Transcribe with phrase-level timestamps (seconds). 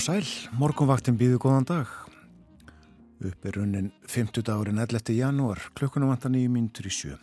[0.00, 1.88] og sæl, morgunvaktin býðu góðan dag.
[3.20, 5.10] Upp er raunin 50 dagurinn 11.
[5.12, 7.18] janúar, klukkunum vantar nýjum myndur í sjö.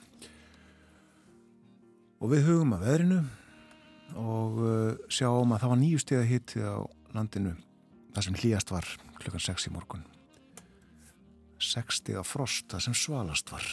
[2.22, 3.17] Og við hugum að veðrinu
[4.22, 6.77] og uh, sjáum að það var nýju steg að hitti á
[7.17, 7.55] landinu,
[8.13, 8.89] það sem hlýjast var
[9.23, 10.03] klukkan 6 í morgun.
[11.58, 13.72] 6 steg að frost, það sem svalast var.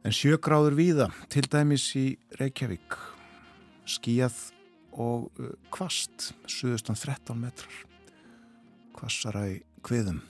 [0.00, 2.06] En sjögráður víða, til dæmis í
[2.40, 2.96] Reykjavík,
[3.84, 4.40] skíjað
[4.92, 7.80] og uh, kvast, suðustan 13 metrar.
[8.96, 10.20] Kvassara í kviðum.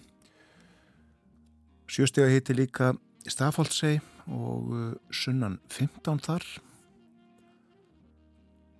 [1.90, 2.92] Sjöstega heiti líka
[3.26, 3.98] Stafáldsei
[4.30, 6.46] og uh, sunnan 15 þar.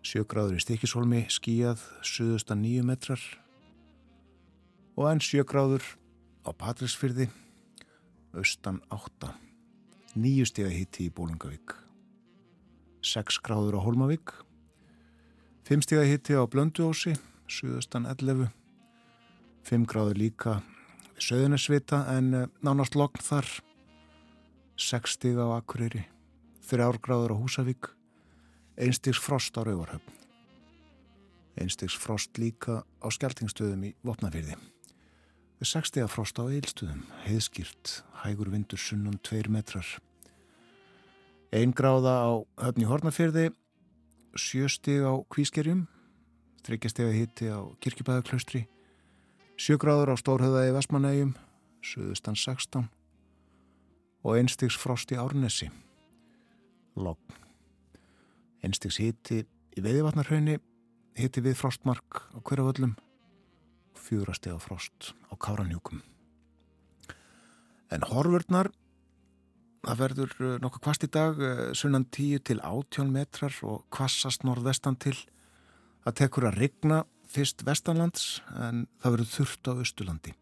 [0.06, 3.20] Sjögráður í Stikisholmi skíjað suðustan 9 metrar.
[4.96, 5.84] Og enn sjögráður
[6.44, 7.28] á Patrísfyrði
[8.36, 9.32] austan 8
[10.18, 11.74] nýjustega hitti í Bólungavík
[13.06, 13.80] 6 gráður á
[15.70, 17.12] Holmavík Fimmstíða hitti á Blönduósi,
[17.46, 18.48] suðustan 11,
[19.62, 20.54] 5 gráður líka
[21.14, 23.46] við Söðunarsvita en eh, nánast lokn þar,
[24.74, 26.02] 6 stíða á Akureyri,
[26.66, 27.86] 3 gráður á Húsavík,
[28.82, 30.10] 1 stíks frost á Rauvarhöfn,
[31.54, 34.58] 1 stíks frost líka á Skeltingstöðum í Vopnafyrði,
[35.62, 39.86] 6 stíða frost á Eilstöðum, heiðskýrt, hægur vindur sunnum 2 metrar,
[41.54, 43.52] 1 gráða á Höfn í Hornafyrði,
[44.38, 45.86] sjöstig á kvískerjum,
[46.66, 48.64] þryggjasteg að hitti á kirkibæðaklaustri,
[49.60, 51.34] sjögráður á Stórhauðaði Vestmanægjum,
[51.82, 52.88] söðustan 16
[54.20, 55.70] og einstigs frost í Árnesi,
[56.96, 57.20] logg.
[58.60, 60.58] Einstigs hitti í Veiðvatnarhaunni,
[61.16, 62.94] hitti við frostmark á hverjavöllum,
[63.96, 66.02] fjúrasteg á frost á Káranjúkum.
[67.90, 68.70] En horfurnar
[69.80, 74.44] Það verður eh, nokkuð kvast í dag, eh, sunnan 10 til 18 metrar og kvassast
[74.44, 75.16] norðvestan til.
[76.04, 80.34] Það tekur að rigna fyrst vestanlands en það verður þurft á Östulandi.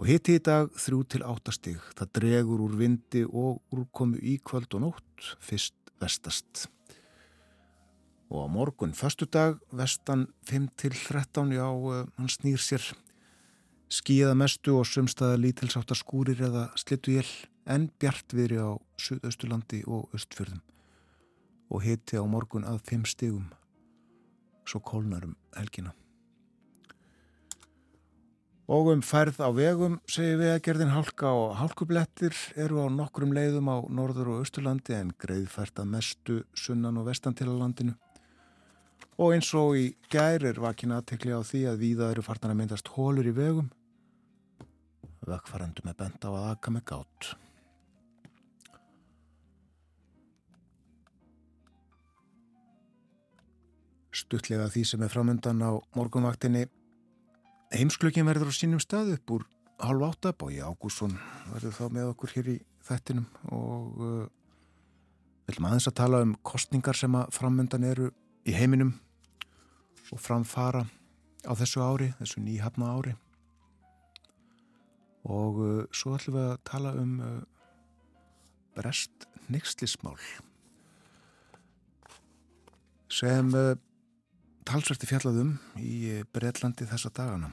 [0.00, 1.84] Og hitti í dag 3 til 8 stig.
[1.98, 6.66] Það dregur úr vindi og úrkomu í kvöld og nótt fyrst vestast.
[8.32, 12.94] Og á morgun, förstu dag, vestan 5 til 13, já, eh, hann snýr sér
[13.92, 17.28] skíða mestu og sumstaða lítilsáttar skúrir eða slittu jél
[17.66, 20.62] en bjartviðri á Suðausturlandi og Östfjörðum
[21.72, 23.48] og hitti á morgun að fimm stigum
[24.68, 25.94] svo kólnarum helgina.
[28.72, 33.34] Og um færð á vegum segir við að gerðin hálka og hálkublettir eru á nokkrum
[33.34, 37.96] leiðum á Norður og Östurlandi en greiðfært að mestu sunnan og vestan til á landinu.
[39.18, 42.62] Og eins og í gær er vakin aðtekli á því að víða eru fartan að
[42.62, 43.68] myndast hólur í vegum.
[45.26, 47.34] Vökkfærandum er bent á að aka með gátt.
[54.22, 56.66] Stuttlega því sem er framöndan á morgunvaktinni.
[57.72, 59.46] Heimsklökin verður á sínum stað upp úr
[59.82, 60.32] halv átta.
[60.32, 61.16] Bói Ágússon
[61.52, 64.26] verður þá með okkur hér í þettinum og uh,
[65.48, 68.10] viljum aðeins að tala um kostningar sem að framöndan eru
[68.46, 68.94] í heiminum
[70.12, 70.84] og framfara
[71.48, 73.14] á þessu ári, þessu nýhafna ári.
[75.26, 77.36] Og uh, svo ætlum við að tala um uh,
[78.76, 80.16] brest neykslismál
[83.12, 83.74] sem uh,
[84.68, 87.50] talsverti fjallaðum í Breitlandi þessa dagana.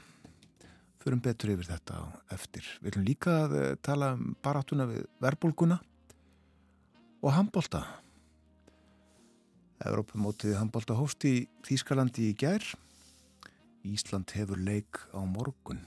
[1.00, 2.00] Förum betur yfir þetta
[2.34, 2.66] eftir.
[2.80, 5.80] Við viljum líka eh, tala um baráttuna við verbulguna
[7.20, 7.82] og handbólta.
[9.80, 12.64] Európamótið handbólta hóst í Þýskalandi í gær.
[13.88, 15.80] Ísland hefur leik á morgun.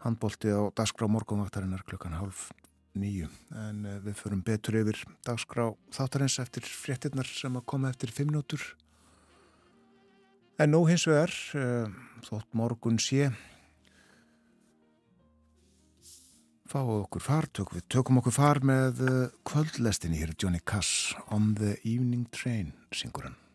[0.00, 2.48] Handbólti á dagskrá morgunvaktarinnar klukkan hálf
[2.98, 3.28] nýju.
[3.54, 8.32] En eh, við förum betur yfir dagskrá þáttarins eftir fréttinnar sem að koma eftir fimm
[8.34, 8.64] nótur
[10.60, 11.88] en nú hins vegar uh,
[12.26, 13.30] þótt morgun sé
[16.70, 20.20] fáu okkur far tök, við tökum okkur far með uh, kvöldlestinni.
[20.20, 23.49] Hér Johnny Cass On the Evening Train syngur hann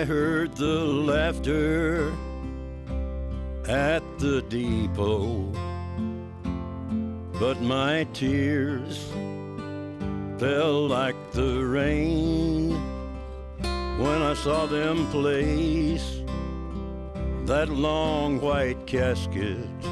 [0.00, 2.10] I heard the laughter
[3.68, 5.52] at the depot,
[7.38, 8.96] but my tears
[10.38, 12.70] fell like the rain
[13.98, 16.22] when I saw them place
[17.44, 19.84] that long white casket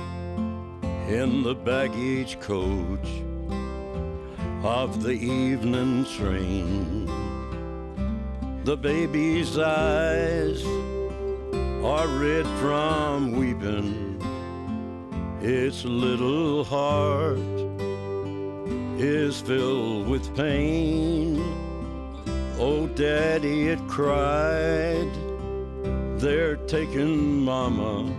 [1.06, 3.10] in the baggage coach
[4.62, 7.27] of the evening train.
[8.68, 10.62] The baby's eyes
[11.82, 14.20] are red from weeping.
[15.40, 17.38] Its little heart
[19.00, 21.38] is filled with pain.
[22.58, 25.14] Oh, Daddy, it cried.
[26.20, 28.14] They're taking Mama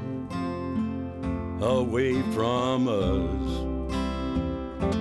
[1.62, 3.52] away from us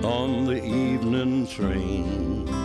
[0.05, 2.58] on the evening train.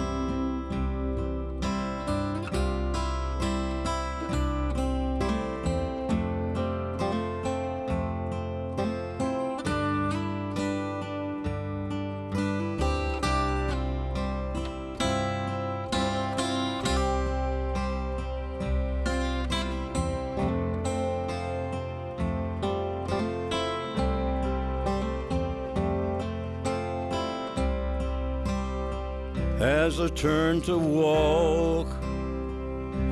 [29.65, 31.87] As I turned to walk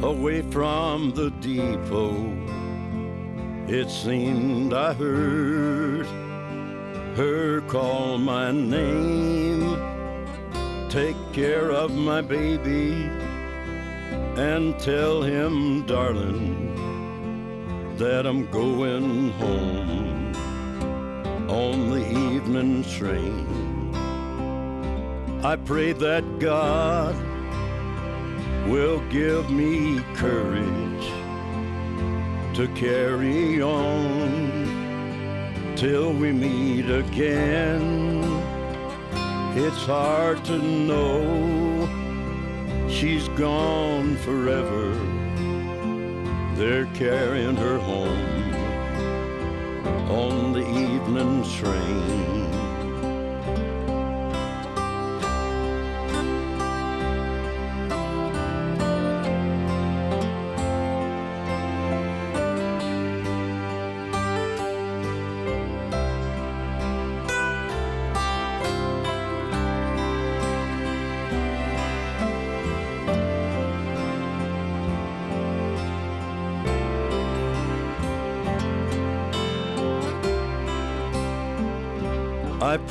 [0.02, 2.12] away from the depot.
[3.69, 6.04] It seemed I heard
[7.16, 9.78] her call my name.
[10.90, 13.08] Take care of my baby
[14.37, 16.76] and tell him, darling,
[17.96, 20.34] that I'm going home
[21.48, 23.62] on the evening train.
[25.44, 27.17] I pray that God
[28.69, 31.06] will give me courage
[32.55, 34.62] to carry on
[35.75, 38.23] till we meet again.
[39.56, 41.89] It's hard to know
[42.89, 44.94] she's gone forever.
[46.55, 48.55] They're carrying her home
[50.09, 52.51] on the evening train.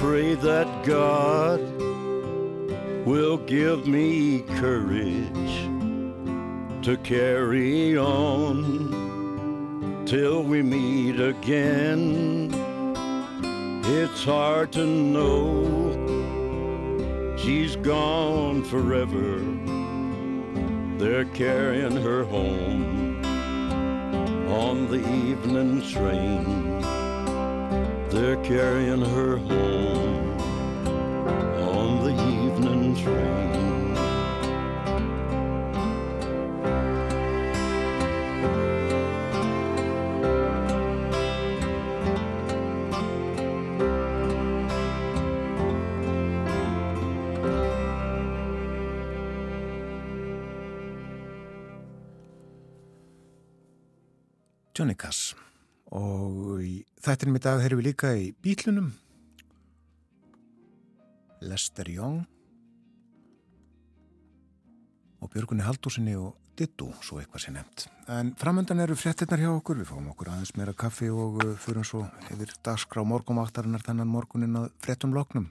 [0.02, 1.62] Pray that God
[3.06, 5.70] will give me courage
[6.84, 8.88] to carry on
[10.08, 12.50] till we meet again.
[13.86, 15.38] It's hard to know
[17.38, 19.38] she's gone forever.
[20.98, 23.24] They're carrying her home
[24.50, 26.61] on the evening train.
[28.12, 30.38] They're carrying her home
[31.62, 33.51] on the evening train.
[57.02, 58.92] Þættinum í dag erum við líka í bílunum
[61.42, 62.22] Lester Young.
[65.22, 67.88] Og Björgunni Haldósinni og Dittu, svo eitthvað sé nefnt.
[68.12, 69.80] En framöndan eru fréttinnar hjá okkur.
[69.82, 72.04] Við fáum okkur aðeins meira kaffi og fyrir svo
[72.34, 75.50] yfir dagskrá morgumvaktarinnar þannan morgunin að fréttum loknum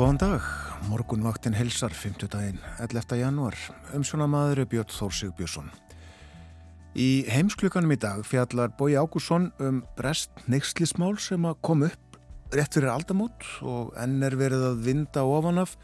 [0.00, 0.44] Góðan dag,
[0.88, 2.22] morgunvaktin helsar 5.
[2.32, 3.18] daginn 11.
[3.20, 3.56] januar,
[3.92, 5.66] umsjónamaður Björn Þór Sigbjörnsson.
[6.96, 12.16] Í heimsklukanum í dag fjallar Bói Ágússon um brest neykslismál sem að kom upp
[12.56, 15.76] rétt fyrir aldamót og enn er verið að vinda ofanaf.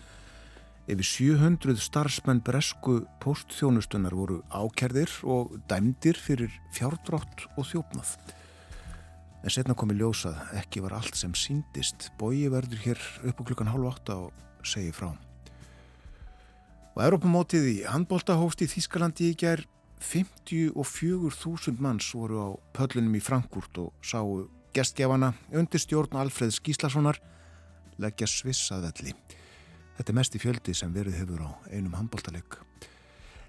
[0.89, 8.17] Yfir 700 starfsmenn bresku postþjónustunar voru ákerðir og dæmdir fyrir fjárdrátt og þjófnað.
[9.45, 12.11] En setna komi ljósað, ekki var allt sem síndist.
[12.19, 15.13] Bói verður hér upp á klukkan hálf átta og segi frá.
[16.97, 19.67] Og Europamótið í handbóltahófst í Þískalandi í ger
[20.01, 27.21] 54.000 manns voru á pöllunum í Frankúrt og sáu gestgefana undir stjórn Alfred Skíslasonar
[28.01, 29.15] leggja svissaðvelli.
[29.97, 32.59] Þetta er mest í fjöldi sem verið hefur á einum handbóltaleg.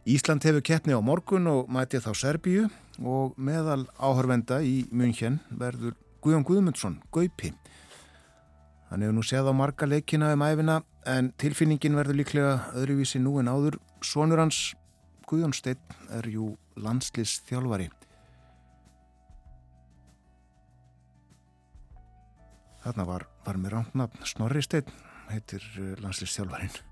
[0.08, 2.70] Ísland hefur keppni á morgun og mæti þá Serbíu
[3.04, 7.52] og meðal áhörvenda í München verður Guðjón Guðmundsson, Gaupi.
[8.88, 13.36] Hann hefur nú séð á marga leikina um æfina en tilfinningin verður líklega öðruvísi nú
[13.42, 13.82] en áður.
[14.00, 14.78] Sónur hans,
[15.28, 15.84] Guðjón Steinn,
[16.16, 17.92] er jú landslýst þjálfari.
[22.88, 24.88] Þarna var, var mér rántnafn Snorri Steinn,
[25.34, 26.84] heitir eh, landslýst þjálfarin.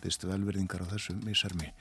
[0.00, 1.74] Vistu velverðingar á þessu mísermi.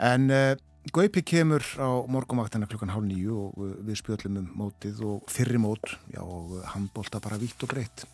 [0.00, 0.56] En uh,
[0.94, 5.60] Gaupi kemur á morgumvaktina klukkan hálf nýju og uh, við spjöllum um mótið og fyrri
[5.60, 8.06] mót, já og uh, handbólta bara vitt og breytt.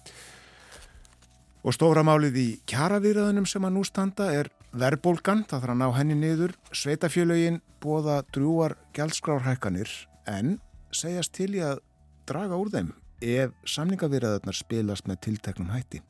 [1.66, 5.86] Og stóra málið í kjaravirðanum sem að nú standa er verðbólgan, það þarf að ná
[5.96, 9.90] henni niður, sveitafjölögin bóða drúar gældskrárhækkanir
[10.30, 10.58] en
[10.94, 11.82] segjast til í að
[12.26, 16.02] draga úr þeim ef samningavirðaðarnar spilast með tilteknum hætti.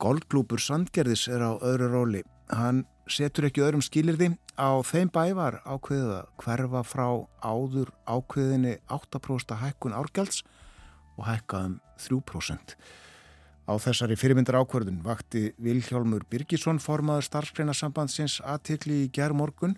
[0.00, 2.22] Goldklúpur Sandgerðis er á öðru róli.
[2.52, 4.32] Hann setur ekki öðrum skilirði.
[4.56, 7.08] Á þeim bæ var ákveðið að hverfa frá
[7.44, 10.42] áður ákveðinni 8% hækkun árgjalds
[11.16, 12.76] og hækkaðum 3%.
[13.66, 19.74] Á þessari fyrirmyndar ákverðun vakti Vilhjálmur Birgisson formaður starfsgreinasambandsins aðtikli í gerð morgun.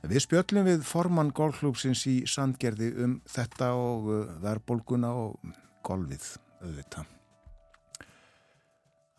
[0.00, 5.36] Við spjöllum við formann golfklúpsins í Sandgerði um þetta og uh, verðbólguna og
[5.84, 6.30] golfið
[6.62, 7.10] auðvitað.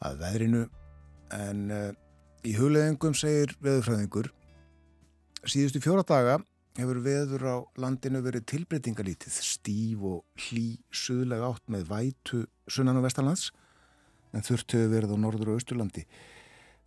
[0.02, 0.64] Að veðrinu
[1.38, 1.92] en uh,
[2.42, 4.32] Í hugleðingum segir veðurfræðingur
[5.46, 6.40] síðustu fjóra daga
[6.80, 13.06] hefur veður á landinu verið tilbreytingalítið stíf og hlý suðlega átt með vætu sunnan og
[13.06, 13.52] vestanlands
[14.34, 16.08] en þurft hefur verið á norður og austurlandi.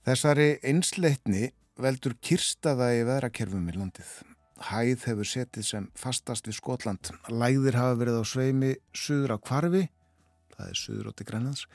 [0.02, 4.10] Þessari einsleitni veldur kirstaða í veðrakerfum í landið.
[4.72, 7.12] Hæð hefur setið sem fastast við Skotland.
[7.30, 9.86] Læðir hafa verið á sveimi suður á kvarfi,
[10.56, 11.66] það er suður átti grænlands,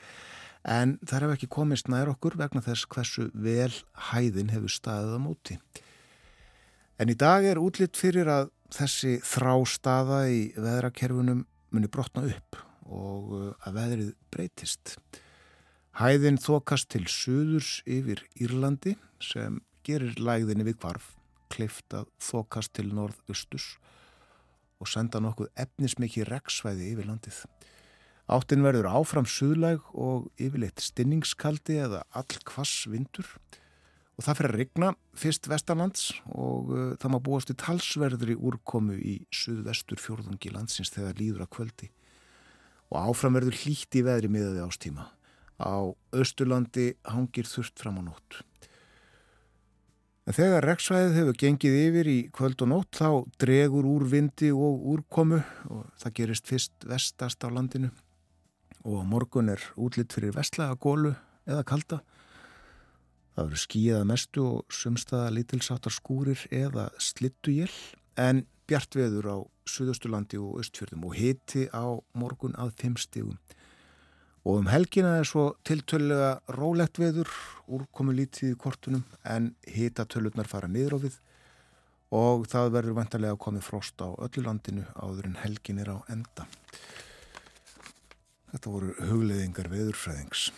[0.64, 3.72] en það hefur ekki komist nær okkur vegna þess hversu vel
[4.10, 5.58] hæðin hefur staðið á móti.
[7.00, 12.58] En í dag er útlitt fyrir að þessi þrá staða í veðrakerfunum muni brotna upp
[12.90, 14.96] og uh, að veðrið breytist.
[16.00, 21.14] Hæðin þokast til suðurs yfir Írlandi sem gerir lægðinni við kvarf,
[21.50, 23.74] kleift að þokast til norðustus
[24.80, 27.40] og senda nokkuð efnismikið reksvæði yfir landið.
[28.30, 33.26] Áttin verður áfram suðlæg og yfirleitt stinningskaldi eða all kvass vindur
[34.14, 38.98] og það fyrir að rigna fyrst vestanlands og uh, það má búast í talsverðri úrkomu
[39.00, 41.88] í suðvestur fjórðungi landsins þegar líður að kvöldi
[42.90, 45.08] og áfram verður hlýtt í veðri miðaði ástíma.
[45.62, 48.40] Á Östurlandi hangir þurft fram á nótt.
[50.26, 53.08] En þegar reksvæðið hefur gengið yfir í kvöld og nótt þá
[53.42, 57.90] dregur úr vindi og úrkomu og það gerist fyrst vestast á landinu
[58.84, 61.12] og morgun er útlitt fyrir vestlaga gólu
[61.48, 62.00] eða kalda.
[63.34, 67.70] Það verður skíða mestu og sumstaða lítilsáttar skúrir eða slittuél
[68.20, 69.38] en bjart veður á
[69.70, 71.86] Suðausturlandi og Östfjörðum og hiti á
[72.18, 73.38] morgun að þeim stígum.
[74.46, 77.28] Og um helgina er svo tiltölulega rólegt veður,
[77.68, 81.18] úrkomu lítið í kortunum en hitatölurnar fara niður á við
[82.10, 85.98] og það verður vantarlega að komi frost á öllu landinu áður en helgin er á
[86.10, 86.48] enda.
[88.50, 90.48] Þetta voru hugleðingar veðurfræðings.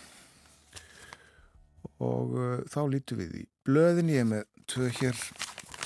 [2.03, 5.19] Og uh, þá lítu við í blöðin, ég er með tvö hér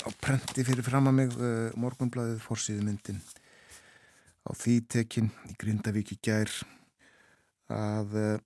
[0.06, 3.20] á prenti fyrir fram að mig, uh, morgunblæðið fórsýðu myndin
[4.48, 6.52] á því tekin í Grindavík í gær
[7.68, 8.38] að uh,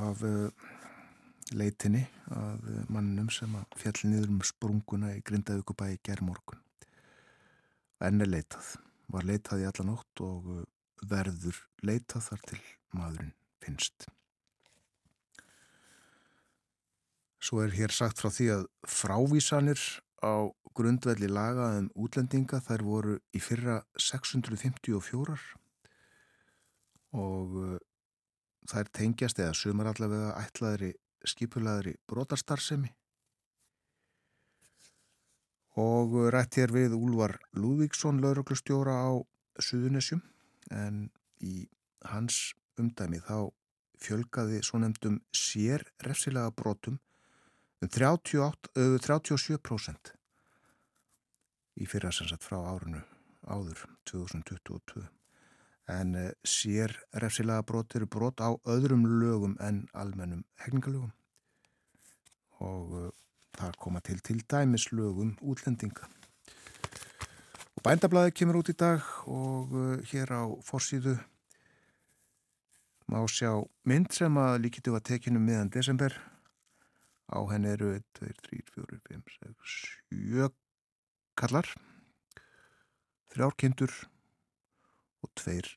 [0.00, 0.48] af uh,
[1.52, 6.62] leitinni af uh, mannum sem að fjalli niður um sprunguna í Grindavíkubæi gær morgun.
[8.00, 8.76] Enn er leitað.
[9.10, 10.62] Var leitað í alla nótt og uh,
[11.08, 12.60] verður leita þar til
[12.96, 14.08] maðurinn finnst.
[17.40, 19.80] Svo er hér sagt frá því að frávísanir
[20.20, 25.38] á grundvelli laga um útlendinga þær voru í fyrra 654
[27.20, 27.56] og
[28.70, 30.92] þær tengjast eða sumar allavega ætlaðri
[31.26, 32.92] skipulaðri brotarstarfsemi
[35.80, 39.10] og rætt hér við Úlvar Lúðvíksson lauruglustjóra á
[39.60, 40.22] Suðunisjum
[40.70, 41.08] en
[41.40, 41.68] í
[42.10, 43.50] hans umdæmi þá
[44.00, 46.98] fjölgaði svo nefndum sér refsilega brotum
[47.80, 48.72] um 38,
[49.04, 50.12] 37%
[51.80, 53.00] í fyrra sem sagt frá árunu
[53.48, 55.06] áður 2022
[55.90, 56.14] en
[56.46, 61.12] sér refsilega brot eru brot á öðrum lögum en almennum hegningalögum
[62.60, 63.12] og
[63.56, 66.08] það koma til til dæmis lögum útlendinga
[67.84, 69.72] bændablaði kemur út í dag og
[70.10, 71.14] hér á forsýðu
[73.10, 73.52] má sjá
[73.88, 76.14] mynd sem að líkitu að tekinu miðan desember.
[77.30, 79.76] Á henni eru 1, 2, 3, 4, 5, 6,
[80.12, 80.50] 7
[81.40, 81.68] kallar
[83.30, 83.94] þrjár kindur
[85.22, 85.68] og tveir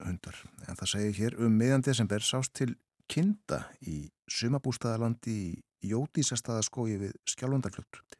[0.00, 0.38] hundar.
[0.68, 2.72] En það segir hér um miðan desember sást til
[3.10, 8.19] kinda í sumabústaðalandi í Jótísastadaskói við Skjálfandarfljótt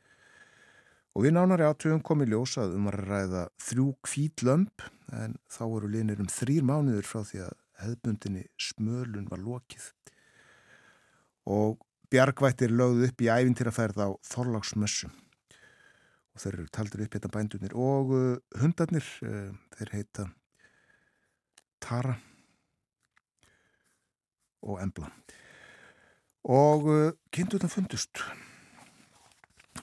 [1.14, 4.84] og við nánari átugum komi ljósað um að ræða þrjú kvít lömp
[5.16, 9.88] en þá voru linir um þrýr mánuður frá því að hefðbundinni smölun var lokið.
[11.50, 11.80] Og
[12.12, 15.14] bjargvættir lögðu upp í æfintýrafærð á Þorláksmössum
[16.30, 20.26] og þeir eru taldir upp hérna bændunir og uh, hundarnir uh, þeir heita
[21.82, 22.14] Tara
[24.60, 25.10] og Embla.
[26.46, 28.22] Og uh, kindurna fundust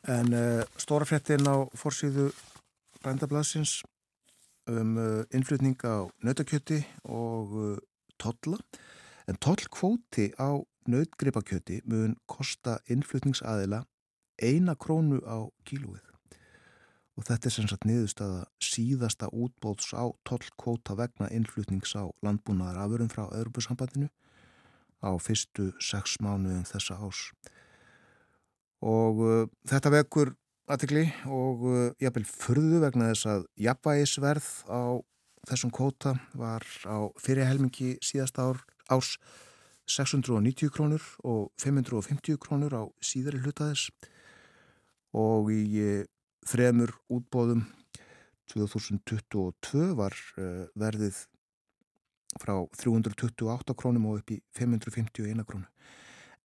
[0.07, 2.29] en uh, stóra frettin á fórsíðu
[3.03, 3.81] bændablasins
[4.67, 7.77] um uh, innflutning á nautakjöti og uh,
[8.19, 8.59] totla
[9.27, 13.83] en tollkvóti á nautgripakjöti mun kosta innflutningsaðila
[14.37, 16.05] eina krónu á kílúið
[17.17, 23.09] og þetta er sem sagt niðurstaða síðasta útbóðs á tollkvóta vegna innflutnings á landbúnaðar afurum
[23.11, 24.11] frá öðrubusambandinu
[25.01, 27.31] á fyrstu sex mánuðum þessa ás
[28.85, 30.33] og uh, þetta vekur
[30.67, 34.81] aðtegli og uh, jafnvel fyrðu vegna þess að jafnvægisverð á
[35.47, 38.59] þessum kvóta var á fyrirhelmingi síðasta ár,
[38.91, 39.15] árs
[39.87, 43.87] 690 krónur og 550 krónur á síðari hlutaðis
[45.15, 46.03] og í uh,
[46.47, 47.65] þremur útbóðum
[48.51, 51.23] 2022 var uh, verðið
[52.37, 55.65] frá 328 krónum og upp í 551 krónu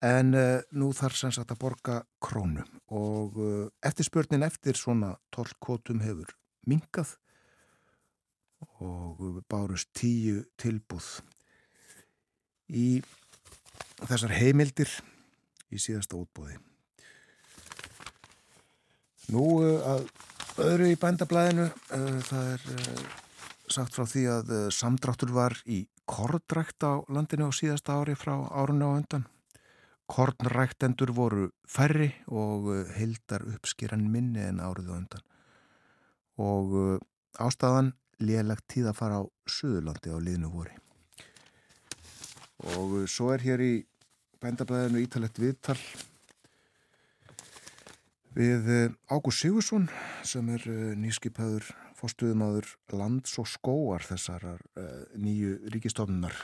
[0.03, 6.03] en uh, nú þarf sem sagt að borga krónu og uh, eftirspörnin eftir svona tólkvotum
[6.03, 6.33] hefur
[6.67, 7.15] mingað
[8.83, 11.07] og bárust tíu tilbúð
[12.71, 12.87] í
[14.03, 14.91] þessar heimildir
[15.73, 16.59] í síðasta útbóði.
[19.31, 20.07] Nú uh, að
[20.63, 21.69] öðru í bændablaðinu
[22.27, 22.65] það er
[23.73, 28.85] sagt frá því að samdráttur var í kordrækt á landinu á síðasta ári frá árunni
[28.85, 29.25] á undan
[30.11, 35.27] Kornræktendur voru færri og uh, heildar uppskýran minni en árið og undan.
[36.43, 36.97] Og uh,
[37.39, 40.75] ástæðan lélægt tíð að fara á Suðurlandi á liðnu voru.
[42.75, 43.73] Og uh, svo er hér í
[44.43, 45.79] bændablaðinu ítalett viðtal
[48.35, 48.67] við
[49.07, 49.87] Ágúst Sigursson
[50.25, 50.65] sem er
[50.99, 54.57] nýskipaður fórstuðumadur lands og skóar þessar
[55.15, 56.35] nýju ríkistofnunar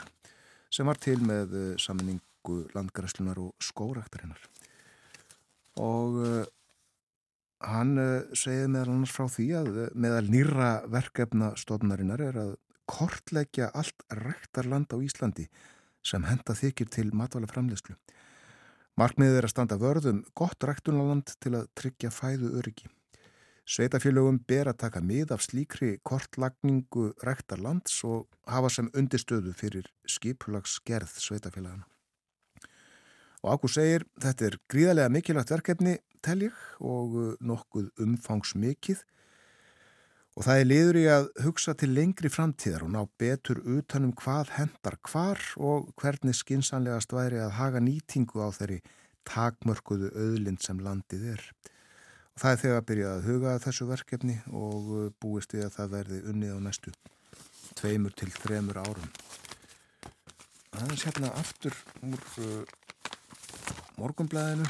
[0.72, 4.40] sem var til með saminning orku landgræslunar og skóraktarinnar
[5.76, 6.44] og uh,
[7.60, 12.54] hann uh, segið meðal annars frá því að uh, meðal nýra verkefna stofnarinnar er að
[12.90, 15.48] kortleggja allt rektarland á Íslandi
[16.02, 17.94] sem henda þykir til matvala framlegslu.
[18.98, 22.88] Markmiðið er að standa vörðum gott rektunarland til að tryggja fæðu öryggi.
[23.70, 31.14] Sveitafélögum ber að taka mið af slíkri kortlagningu rektarlands og hafa sem undirstöðu fyrir skipulagsgerð
[31.22, 31.86] sveitafélagana.
[33.40, 39.00] Og Ágúr segir, þetta er gríðarlega mikilvægt verkefni, tel ég, og uh, nokkuð umfangsmikið.
[40.38, 44.52] Og það er liður í að hugsa til lengri framtíðar og ná betur utanum hvað
[44.58, 48.78] hendar hvar og hvernig skinsanlegast væri að haga nýtingu á þeirri
[49.28, 51.44] takmörkuðu auðlind sem landið er.
[52.36, 55.76] Og það er þegar að byrja að huga þessu verkefni og uh, búist við að
[55.78, 56.94] það verði unnið á næstu
[57.80, 59.10] tveimur til þremur árum.
[60.70, 61.76] Það er sérna aftur
[62.06, 62.79] úr uh,
[64.00, 64.66] morgumblæðinu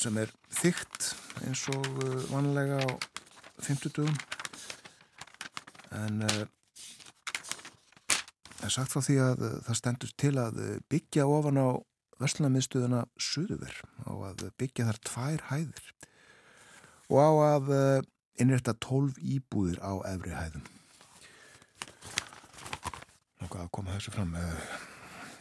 [0.00, 1.10] sem er þygt
[1.44, 2.88] eins og uh, vanlega á
[3.66, 4.08] 50
[6.00, 6.46] en það
[8.64, 10.54] er sagt frá því að uh, það stendur til að
[10.92, 11.68] byggja ofan á
[12.20, 13.76] verslunarmiðstöðuna Suðuver
[14.06, 15.86] og að byggja þar tvær hæðir
[17.10, 17.64] og á að
[18.40, 20.64] innrætta 12 íbúðir á efri hæðum.
[23.44, 24.54] Og að koma þessu fram með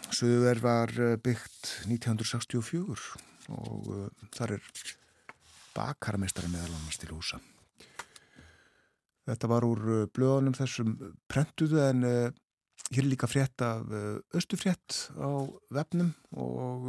[0.10, 2.98] uh, Suðuver var eh, byggt 1964
[3.50, 4.68] og uh, þar er
[5.76, 7.40] bakarmestari meðal annars til húsa.
[9.30, 10.96] Þetta var úr uh, blöðunum þessum
[11.30, 12.30] prentuðu en uh,
[12.90, 13.86] hér er líka frétt af
[14.34, 15.30] östufrétt á
[15.70, 16.88] vefnum og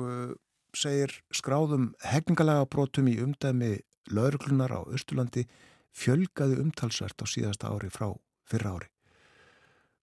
[0.72, 3.74] segir skráðum hegningalega brotum í umdæmi
[4.08, 5.44] lauruglunar á Östurlandi
[5.92, 8.14] fjölgaði umtalsvert á síðasta ári frá
[8.48, 8.88] fyrra ári.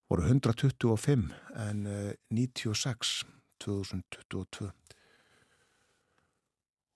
[0.08, 1.88] Voru 125 en
[2.32, 3.32] 96 eh,
[3.64, 4.70] 2022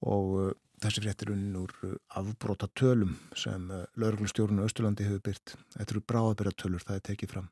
[0.02, 3.67] og uh, þessi fréttir unnin úr uh, afbróta tölum sem
[4.00, 5.54] lauruglustjórun á Östurlandi hefur byrt.
[5.76, 7.52] Þetta eru bráðabera tölur, það er tekið fram.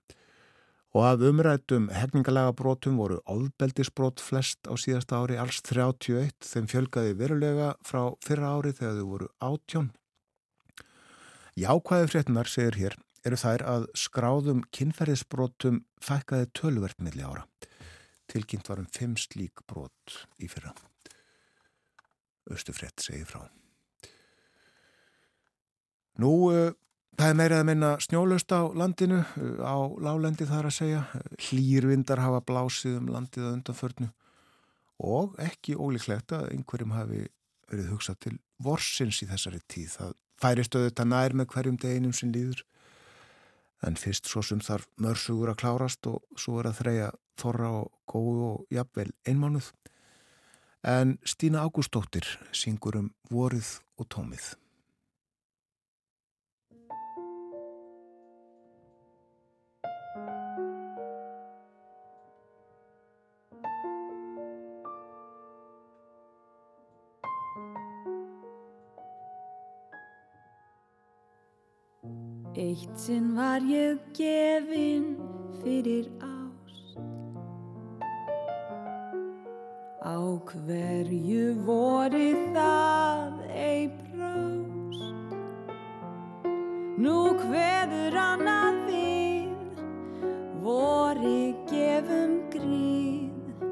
[0.98, 7.14] Og af umrættum hefningalega brotum voru áðbeldisbrot flest á síðasta ári, alls 31, þeim fjölgaði
[7.20, 9.92] verulega frá fyrra ári þegar þau voru átjón.
[11.60, 17.46] Jákvæði fréttinar, segir hér, eru þær að skráðum kynferðisbrotum fækkaði töluvert milli ára.
[18.30, 20.74] Tilkynnt var um fimm slík brot í fyrra.
[22.50, 23.48] Östufrétt segir frá.
[26.20, 26.72] Nú, uh,
[27.18, 31.04] það er meirað að minna snjólust á landinu, uh, á lálendi þar að segja.
[31.48, 34.10] Hlýrvindar hafa blásið um landið að undanförnu
[35.00, 37.22] og ekki ólíklegt að einhverjum hafi
[37.70, 39.94] verið hugsað til vorsins í þessari tíð.
[39.96, 42.66] Það færist auðvitað nær með hverjum deginum sem líður
[43.86, 47.92] en fyrst svo sem þarf mörsugur að klárast og svo er að þreja þorra og
[48.10, 49.72] góðu og jafnvel einmánuð
[50.84, 54.56] en Stína Ágústóttir syngur um vorið og tómið.
[72.60, 75.16] Eitt sinn var ég gefinn
[75.62, 76.36] fyrir á
[80.04, 80.20] Á
[80.50, 85.08] hverju voru það ei brást
[87.00, 89.84] Nú hverður annað við
[90.66, 91.40] voru
[91.72, 93.64] gefum gríð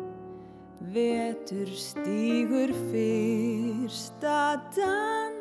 [0.95, 4.37] Vetur stígur fyrsta
[4.71, 5.36] dansin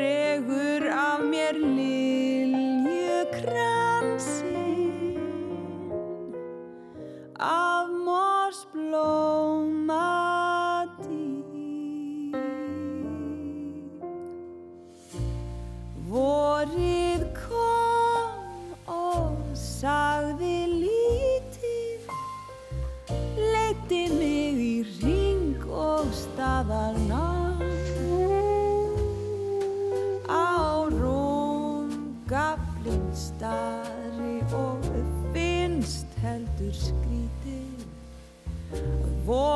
[0.00, 2.09] Dregur af mér lilju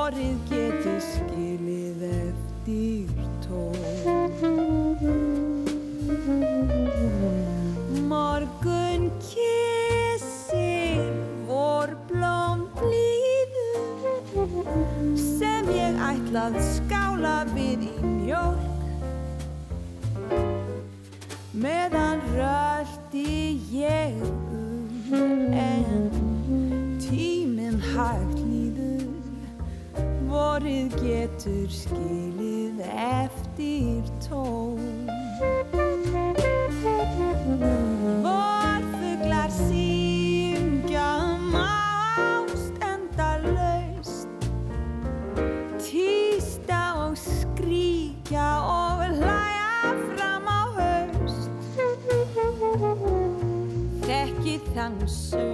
[0.04, 3.08] Vorið getur skilið eftir
[3.40, 3.78] tón
[8.10, 11.08] Morgun kissir
[11.48, 13.72] vorblóm blíðu
[15.16, 18.68] sem ég ætlað skála við í mjölk
[21.64, 24.20] meðan röldi ég
[30.54, 35.08] vorið getur skilið eftir tón
[38.22, 44.46] Vorfuglar syngja um ást endalaust.
[45.82, 51.50] Týsta og skríkja og hlæja fram á haust.
[54.06, 55.53] Þekki þann söng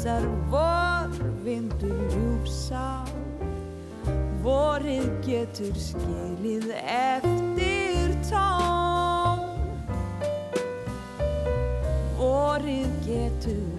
[0.00, 1.10] Dansar vor
[1.44, 3.04] Vindur ljúfsá.
[4.40, 9.44] Vorið getur skilið eftir tón
[12.16, 13.69] Vorið getur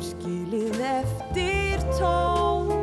[0.00, 2.81] skilið eftir tón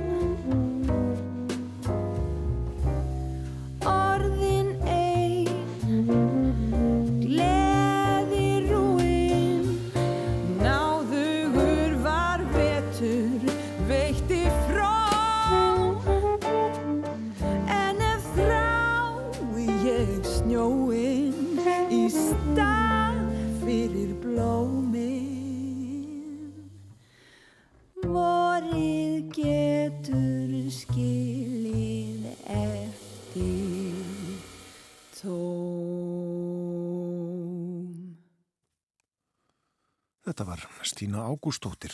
[40.99, 41.93] var Stína Ágústóttir.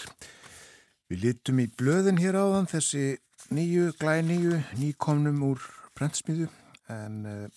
[1.10, 3.20] Við litum í blöðin hér áðan þessi
[3.54, 5.62] nýju, glænýju, nýkomnum úr
[5.94, 6.48] brentsmiðu
[6.90, 7.50] en uh,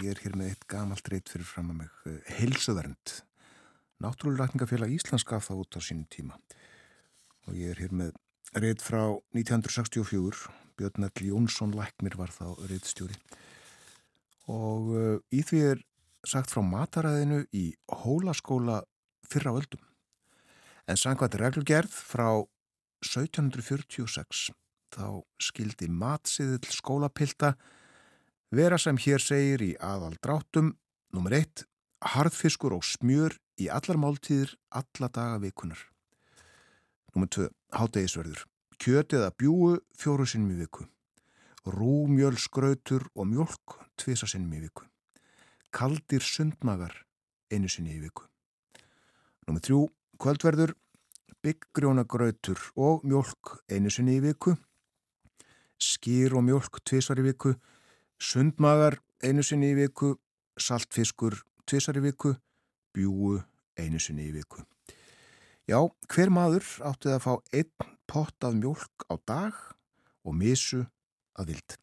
[0.00, 3.12] ég er hér með eitt gamalt reyt fyrir fram að mig, uh, Heilsuvernd.
[4.00, 6.38] Náttúrulækningafélag Íslands gaf það út á sínum tíma
[7.46, 8.16] og ég er hér með
[8.56, 13.18] reyt frá 1964, Björn Ell Jónsson Læknir var þá reytstjóri
[14.48, 15.84] og uh, í því er
[16.24, 18.80] sagt frá mataræðinu í hólaskóla
[19.28, 19.84] fyrra á öldum.
[20.86, 22.28] En sangvænt reglugerð frá
[23.02, 24.52] 1746
[24.94, 25.08] þá
[25.42, 27.54] skildi matsiðil skólapilta
[28.54, 30.76] vera sem hér segir í aðal dráttum
[31.14, 31.66] nummer 1.
[32.14, 35.80] Harðfiskur og smjör í allar máltíðir alla daga vikunar.
[37.14, 37.48] Nummer 2.
[37.72, 38.44] Hátegisverður.
[38.76, 40.84] Kjöt eða bjúu fjóru sinnum í viku.
[41.66, 44.84] Rúmjöl, skrautur og mjölk tvisa sinnum í viku.
[45.74, 46.94] Kaldir sundmagar
[47.50, 48.28] einu sinni í viku.
[49.48, 49.80] Númer þrjú,
[50.20, 50.74] kvöldverður,
[51.44, 54.56] bygggrjónagrautur og mjölk einu sinni í viku,
[55.78, 57.54] skýr og mjölk tvísvar í viku,
[58.18, 60.14] sundmagar einu sinni í viku,
[60.58, 62.34] saltfiskur tvísvar í viku,
[62.96, 63.38] bjúu
[63.76, 64.64] einu sinni í viku.
[65.66, 65.80] Já,
[66.12, 69.56] hver maður átti að fá einn pott af mjölk á dag
[70.26, 70.84] og misu
[71.38, 71.78] að vild.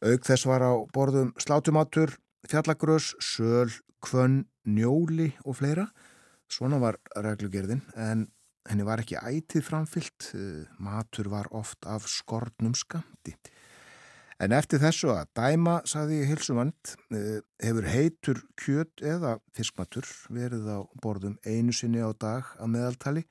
[0.00, 2.14] Auk þess var á borðum slátumatur,
[2.48, 3.68] fjallagrös, söl,
[4.00, 5.90] kvönn, njóli og fleira.
[6.50, 8.26] Svona var reglugerðin en
[8.68, 10.30] henni var ekki ætið framfyllt.
[10.82, 13.36] Matur var oft af skortnum skamti.
[14.40, 16.94] En eftir þessu að dæma, saði Hilsumand,
[17.60, 23.24] hefur heitur kjöt eða fiskmatur verið á borðum einu sinni á dag að meðaltali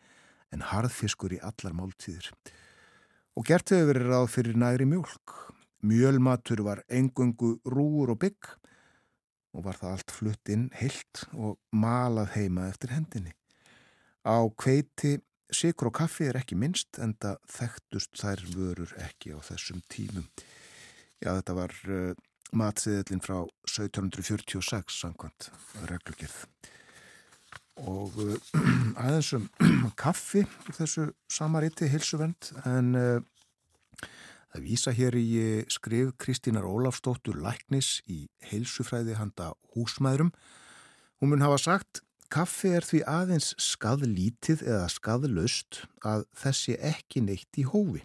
[0.53, 2.29] en harðfiskur í allar máltíðir.
[3.34, 5.34] Og gert hefur verið ráð fyrir næri mjölk.
[5.82, 8.53] Mjölmatur var engungu rúur og bygg
[9.56, 13.34] og var það allt flutt inn heilt og malað heima eftir hendinni.
[14.26, 15.18] Á kveiti,
[15.50, 20.28] sikur og kaffi er ekki minnst en það þekktust þær vörur ekki á þessum tímum.
[21.20, 22.12] Já, þetta var uh,
[22.56, 25.50] matsiðillin frá 1746 samkvæmt
[25.90, 26.44] reglugjörð.
[27.90, 28.36] Og uh,
[29.02, 29.50] aðeins um
[30.04, 33.20] kaffi úr þessu samariti hilsuvend en uh,
[34.54, 35.30] það vísa hér í
[35.72, 40.32] skrif Kristínar Ólafstóttur Læknis í heilsufræði handa húsmaðurum.
[41.20, 47.58] Hún mun hafa sagt Kaffi er því aðeins skadlítið eða skadlaust að þessi ekki neitt
[47.58, 48.04] í hófi.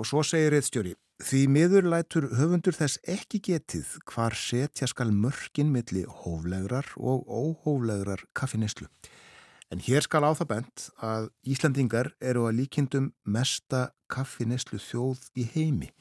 [0.00, 5.68] Og svo segir eittstjóri, því miður lætur höfundur þess ekki getið hvar setja skal mörkin
[5.74, 8.88] milli hóflegrar og óhóflegrar kaffineslu.
[9.68, 15.46] En hér skal á það bent að Íslandingar eru að líkindum mesta kaffineslu þjóð í
[15.54, 15.92] heimi.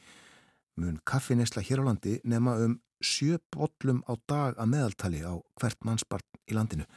[0.78, 5.86] Mun kaffinesla hér á landi nema um sjö bollum á dag að meðaltali á hvert
[5.86, 6.88] mannsbarn í landinu.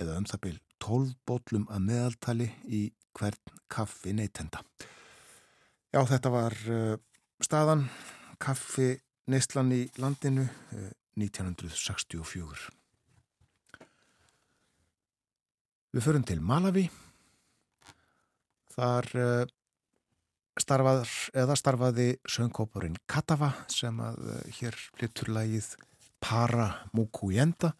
[0.00, 2.82] Eða um það byl tólf bollum að meðaltali í
[3.16, 4.62] hvert kaffi neytenda.
[5.90, 6.96] Já, þetta var uh,
[7.42, 7.88] staðan
[8.40, 8.94] kaffi
[9.30, 12.70] neistlan í landinu uh, 1964.
[15.90, 16.84] Við förum til Malawi.
[18.70, 19.48] Þar uh,
[20.62, 24.20] starfað, eða starfaði söngkóparinn Katawa sem að
[24.60, 25.72] hér flyttur lagið
[26.20, 27.72] Para Mukuyenda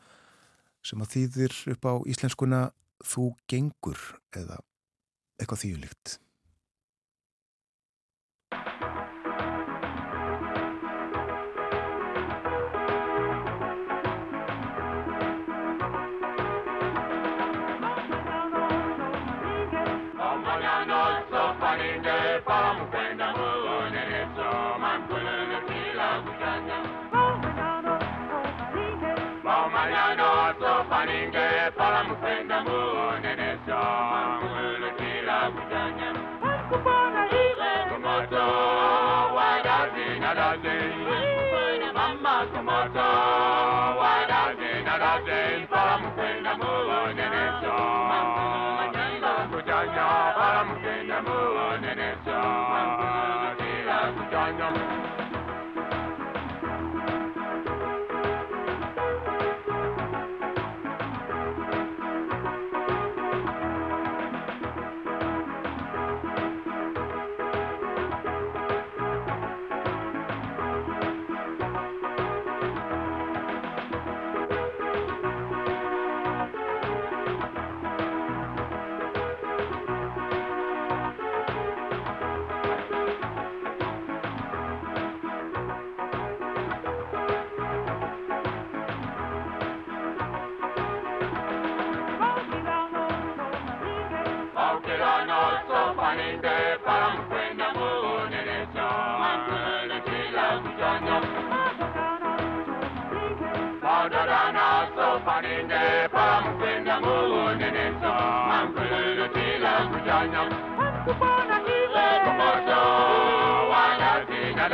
[0.84, 2.62] sem að þýðir upp á íslenskuna
[3.00, 4.00] Þú gengur
[4.36, 4.58] eða
[5.40, 6.18] eitthvað þýjulikt.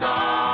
[0.00, 0.51] Water.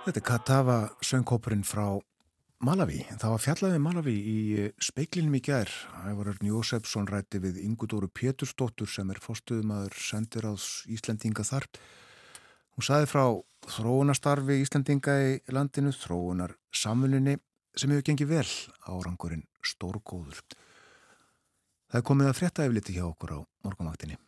[0.00, 2.00] Þetta er Katawa söngkópurinn frá
[2.64, 3.04] Malawi.
[3.12, 5.76] Það var fjallaðið Malawi í speiklinum í gerð.
[6.08, 11.68] Ævarörn Jósefsson rætti við Ingudóru Pétursdóttur sem er fórstuðumadur sendir ás Íslandinga þar.
[12.78, 13.26] Hún saði frá
[13.68, 17.36] þróunastarfi Íslandinga í landinu, þróunar samfunninni
[17.76, 18.48] sem hefur gengið vel
[18.88, 20.40] árangurinn stórgóður.
[21.90, 24.18] Það er komið að frétta efliti hjá okkur á morgunvaktinni.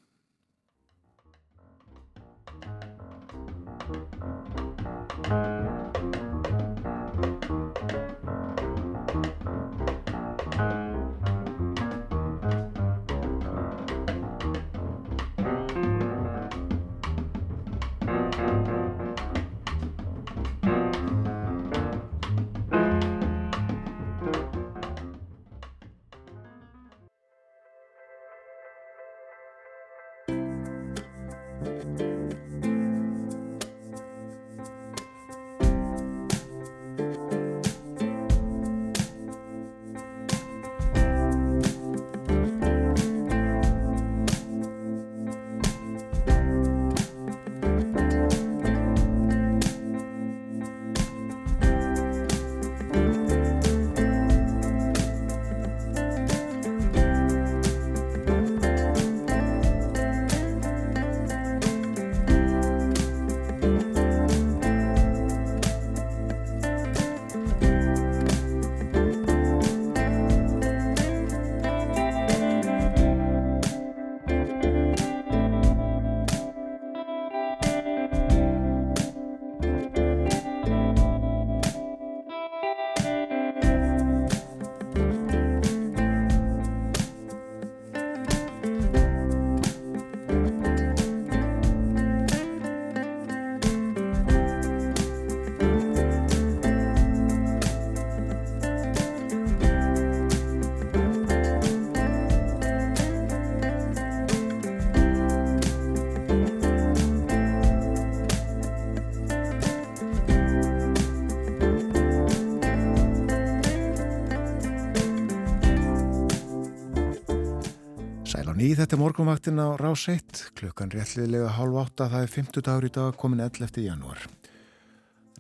[118.63, 122.85] Ný, þetta er morgunvaktin á rás 1, klukkan réttliðlega halv átta, það er 50 dagur
[122.87, 123.81] í dag, komin 11.
[123.83, 124.21] janúar.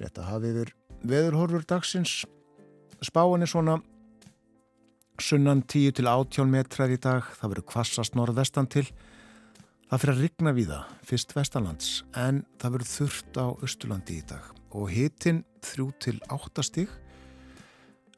[0.00, 0.72] Rétt að hafi yfir
[1.06, 2.24] veðurhorfur dagsins,
[3.04, 3.76] spáin er svona
[5.22, 8.88] sunnan 10 til 18 metrar í dag, það verður kvassast norðvestan til,
[9.86, 14.26] það fyrir að rigna við það, fyrst vestanlands, en það verður þurft á Östurlandi í
[14.34, 16.98] dag og hitin 3 til 8 stíg,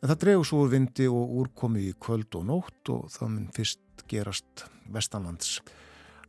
[0.05, 3.94] En það dregur svo vindi og úrkomi í kvöld og nótt og það mun fyrst
[4.11, 5.59] gerast vestanlands.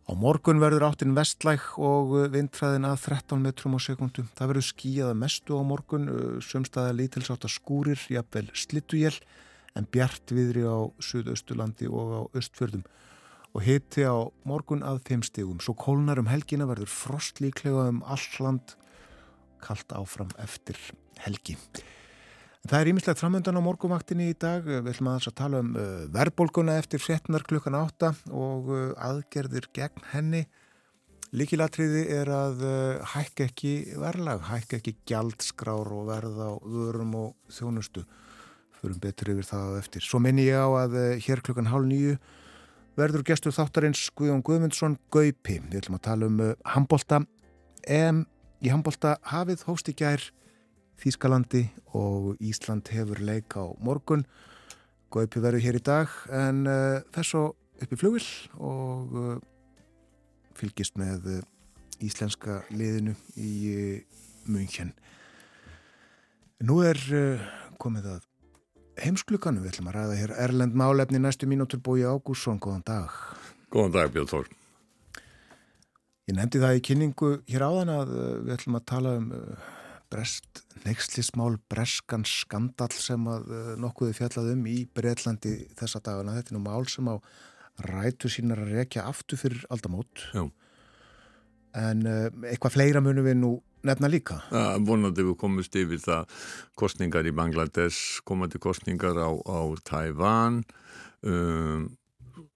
[0.05, 4.27] Á morgun verður áttinn vestlæk og vindfræðin að 13 metrum á sekundum.
[4.37, 6.05] Það verður skíjaða mestu á morgun,
[6.45, 9.15] sömstaða lítilsáta skúrir, jafnvel slittuél,
[9.73, 12.85] en bjart viðri á Suðaustulandi og á Östfjörðum.
[13.57, 15.59] Og hiti á morgun að þeim stigum.
[15.63, 18.75] Svo kólnar um helgina verður frost líklega um alland,
[19.63, 20.77] kallt áfram eftir
[21.25, 21.57] helgi.
[22.65, 24.63] Það er ímislegt framöndan á morgumvaktinni í dag.
[24.65, 29.67] Við ætlum aðeins að tala um uh, verðbólguna eftir fréttunar klukkan átta og uh, aðgerðir
[29.75, 30.39] gegn henni.
[31.29, 37.53] Líkilatriði er að uh, hækka ekki verðlag, hækka ekki gjaldskrár og verða á vörum og
[37.53, 38.01] þjónustu.
[38.79, 40.07] Förum betur yfir það eftir.
[40.07, 42.15] Svo minni ég á að hér klukkan hálf nýju
[42.97, 45.59] verður gestur þáttarins Guðjón Guðmundsson Gaupi.
[45.69, 46.41] Við ætlum að tala um
[46.73, 47.21] handbólta.
[47.85, 48.25] En
[48.65, 50.25] í handbólta hafið hóst í gær
[51.01, 51.65] Þískalandi
[51.97, 54.25] og Ísland hefur leik á morgun.
[55.13, 57.43] Gaupi verður hér í dag en uh, þess svo
[57.81, 58.27] upp í flugvill
[58.57, 59.35] og uh,
[60.55, 61.41] fylgist með uh,
[62.03, 64.01] íslenska liðinu í
[64.51, 64.91] München.
[66.65, 66.99] Nú er
[67.81, 68.27] komið að
[69.03, 69.63] heimsklukanu.
[69.63, 72.59] Við ætlum að ræða hér Erlend Málefni næstu mínútur búi Ágússson.
[72.61, 73.15] Góðan dag.
[73.73, 74.51] Góðan dag Björn Þór.
[76.25, 78.13] Ég nefndi það í kynningu hér áðan að
[78.45, 79.33] við ætlum að tala um
[80.15, 83.51] brest neykslismál, breskan skandal sem að
[83.81, 86.37] nokkuði fjallað um í Breitlandi þessa dagana.
[86.37, 87.15] Þetta er nú mál sem á
[87.83, 90.27] rætu sínar að rekja aftur fyrir aldamót.
[90.35, 90.45] Já.
[91.75, 93.51] En uh, eitthvað fleira munum við nú
[93.85, 94.39] nefna líka.
[94.53, 96.39] Ja, vonandi við komumst yfir það
[96.79, 100.63] kostningar í Bangladesh, komandi kostningar á, á Tævan,
[101.27, 101.89] um,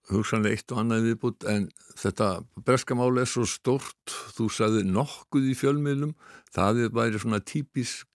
[0.10, 1.68] hugsanlega eitt og annað viðbútt en
[2.00, 2.30] þetta
[2.66, 6.14] breska máli er svo stort, þú sagði nokkuð í fjölmiðlum,
[6.54, 8.08] það er bara svona típisk,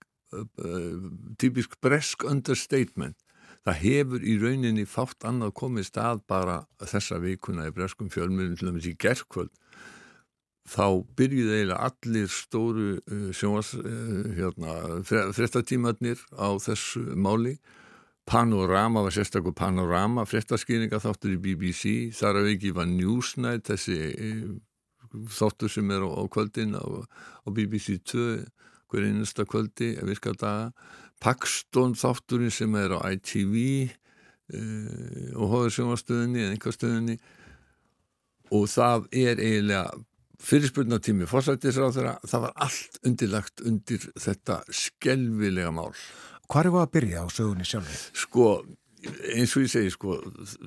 [1.40, 3.18] típisk bresk understatement.
[3.64, 8.68] Það hefur í rauninni fátt annað komið stað bara þessa vikuna í breskum fjölmiðlum til
[8.68, 9.54] dæmis í gerðkvöld.
[10.68, 10.86] Þá
[11.16, 12.90] byrjuði eiginlega allir stóru
[13.36, 13.72] sjónvars,
[14.36, 14.76] hérna,
[15.36, 17.58] frettatímatnir á þessu máli
[18.24, 23.98] Panorama var sérstaklega Panorama fréttaskýringa þáttur í BBC þar að ekki var Newsnight þessi
[25.30, 28.44] þáttur sem er á, á kvöldin á, á BBC 2
[28.90, 30.72] hver einnasta kvöldi að virka daga.
[31.22, 33.54] Paxton þátturinn sem er á ITV
[33.90, 37.18] uh, og hóður sjónastöðinni eða einhverstöðinni
[38.54, 39.94] og það er eiginlega
[40.44, 45.94] fyrirspurnatími fórsættisráð þeirra, það var allt undirlagt undir þetta skelvilega mál.
[46.50, 48.02] Hvað er það að byrja á sögunni sjálfið?
[48.24, 48.48] Sko,
[49.34, 50.18] eins og ég segi, sko,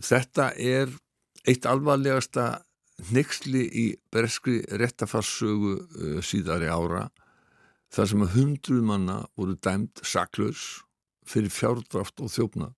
[0.05, 0.93] þetta er
[1.47, 2.47] eitt alvarlegasta
[3.13, 7.05] nexli í breskri réttafarsögu uh, síðari ára
[7.93, 10.81] þar sem að hundruð manna voru dæmt saklaus
[11.27, 12.71] fyrir fjárdráft og þjófna.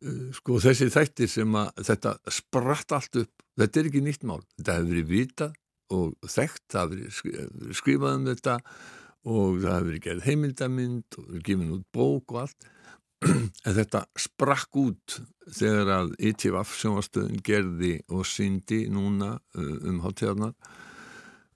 [0.00, 4.40] Uh, sko, þessi þættir sem að þetta spratt allt upp, þetta er ekki nýtt mál,
[4.56, 5.56] þetta hefur verið vitað
[5.94, 11.28] og þekkt, það hefur verið skrifað um þetta og það hefur verið gerð heimildamind og
[11.28, 12.72] verið gefin út bók og allt
[13.24, 15.18] en þetta sprakk út
[15.48, 20.54] þegar að ITVF sjónastöðin gerði og syndi núna uh, um hátíðarnar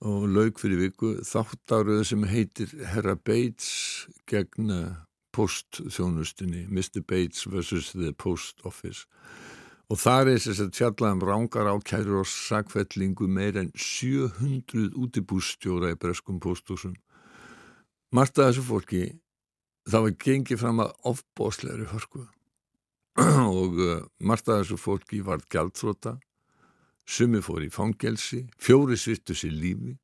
[0.08, 4.96] og laug fyrir viku þáttaröðu sem heitir Herra Bates gegn uh,
[5.34, 7.02] postþjónustinni Mr.
[7.02, 7.92] Bates vs.
[7.96, 9.04] The Post Office
[9.88, 15.94] og þar er þess að fjalla um rángar ákæru og sakfellingu meir en 700 útibústjóra
[15.94, 16.96] í breskum postúsum
[18.14, 19.02] Marta þessu fólki
[19.88, 22.24] það var gengið fram að ofbósleiri hörku.
[23.18, 23.80] Og
[24.22, 26.18] margt af þessu fólki var gjaldþróta
[27.08, 29.96] sumi fór í fangelsi fjóri svittu sér lífi.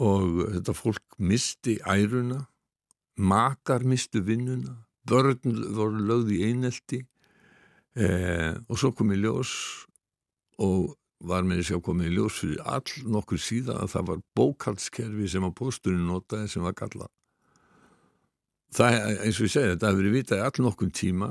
[0.00, 2.46] Og uh, þetta fólk misti æruna.
[3.20, 4.78] Makar mistu vinnuna.
[5.04, 7.02] Börn voru lögð í einelti.
[7.92, 9.50] Eh, og svo kom í ljós
[10.64, 10.94] og
[11.28, 15.28] var með þess að koma í ljós fyrir all nokkur síðan að það var bókaldskerfi
[15.30, 17.10] sem að posturinn notaði sem var gallað
[18.74, 21.30] það, eins og ég segi, þetta hefur verið vitað í all nokkum tíma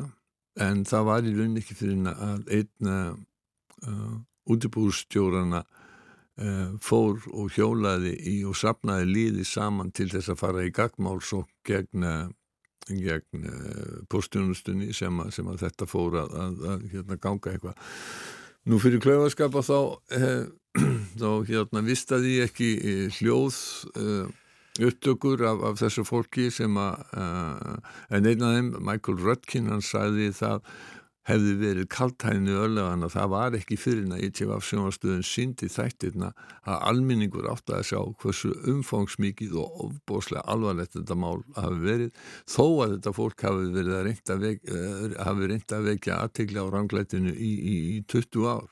[0.62, 4.18] en það var í rauninni ekki fyrir að einn uh,
[4.52, 10.74] útibúrstjórarna uh, fór og hjólaði í og sapnaði líði saman til þess að fara í
[10.76, 12.08] gagmáls og gegn,
[12.90, 17.90] gegn uh, postjónustunni sem, sem að þetta fór að, að, að hérna, ganga eitthvað.
[18.70, 19.80] Nú fyrir klaufaskapa þá,
[20.14, 20.44] eh,
[21.22, 22.70] þá hérna, vistaði ég ekki
[23.18, 23.58] hljóð
[24.80, 27.76] upptökur af, af þessu fólki sem að uh,
[28.14, 30.62] en einn af þeim, Michael Rutkin hann sagði það
[31.30, 36.32] hefði verið kaltæðinu öllögan að það var ekki fyrir en að ITV sjónastöðun síndi þættirna
[36.66, 42.12] að alminningur átt að sjá hversu umfangsmikið og ofbóslega alvarlegt þetta mál hafi verið
[42.50, 46.66] þó að þetta fólk hafi verið að reynda vek, uh, hafi reynda að vekja aðtegla
[46.66, 48.70] á ranglætinu í, í, í 20 ár.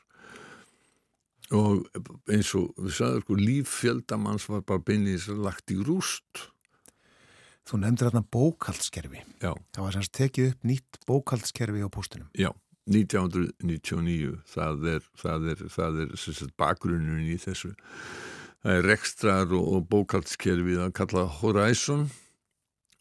[1.49, 1.85] Og
[2.29, 6.49] eins og við sagðum sko líf fjöldamanns var bara beinleins lagt í rúst
[7.70, 9.51] Þú nefndir hérna bókaldskerfi Já.
[9.76, 12.49] það var semst tekið upp nýtt bókaldskerfi á postunum Já,
[12.89, 17.76] 1999 það er, það er, það er, það er bakgrunnun í þessu.
[18.63, 22.07] Það er rekstrar og, og bókaldskerfi að kalla Horizon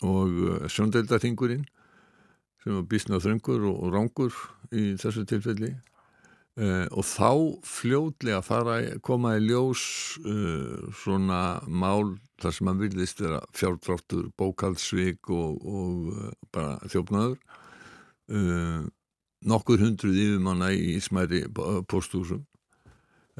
[0.04, 1.64] og uh, sjóndeldarhingurinn
[2.62, 4.36] sem var bísna þröngur og, og rángur
[4.70, 5.72] í þessu tilfelli
[6.58, 7.30] Uh, og þá
[7.70, 9.82] fljótlega fara koma í ljós
[10.26, 17.38] uh, svona mál þar sem að vilðist vera fjárdráttur, bókaldsvík og, og uh, bara þjófnaður.
[19.48, 21.46] Nokkur hundruð yfirmanna í smæri
[21.88, 22.42] postúsum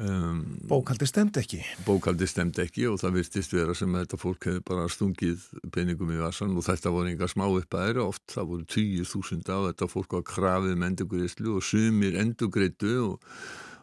[0.01, 1.59] um, Bókaldi stemd ekki.
[1.85, 6.11] Bókaldi stemd ekki og það virtist vera sem að þetta fólk hefði bara stungið peningum
[6.15, 9.49] í vassan og þetta voru enga smá upp að þeirra oft það voru tíu þúsund
[9.51, 13.33] á þetta fólk var krafið með endurgreyslu og sumir endurgreitu og,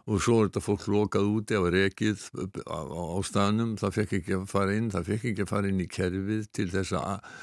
[0.07, 2.29] og svo er þetta fólk lokað úti af rekið
[2.65, 5.73] á, á, á staðnum það fekk ekki að fara inn það fekk ekki að fara
[5.73, 7.35] inn í kerfið til þess að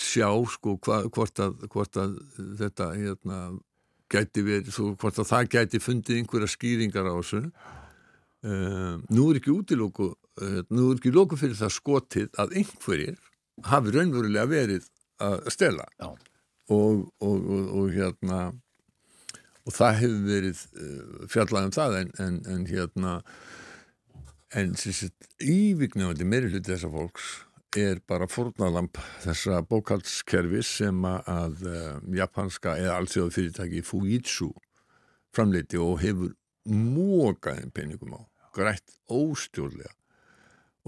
[0.00, 2.14] sjá sko hva, hvort, að, hvort að
[2.60, 3.40] þetta hérna
[4.10, 7.42] gæti verið, hvort að það gæti fundið einhverja skýringar á þessu
[8.40, 13.18] Um, nú er ekki útilóku uh, nú er ekki lóku fyrir það skotið að einhverjir
[13.68, 14.86] hafi raunverulega verið
[15.20, 15.84] að stela.
[16.00, 16.22] Og,
[16.70, 18.38] og, og, og hérna
[19.68, 23.12] og það hefur verið uh, fjallað um það en, en, en hérna
[24.56, 24.72] en
[25.44, 27.28] ívignandi meiri hluti þessa fólks
[27.76, 34.50] er bara fórnalamp þessa bókaldskerfi sem að uh, japanska eða allsjóðu fyrirtæki Fujitsu
[35.36, 36.32] framleiti og hefur
[36.70, 39.94] mókaðin peningum á grætt óstjórlega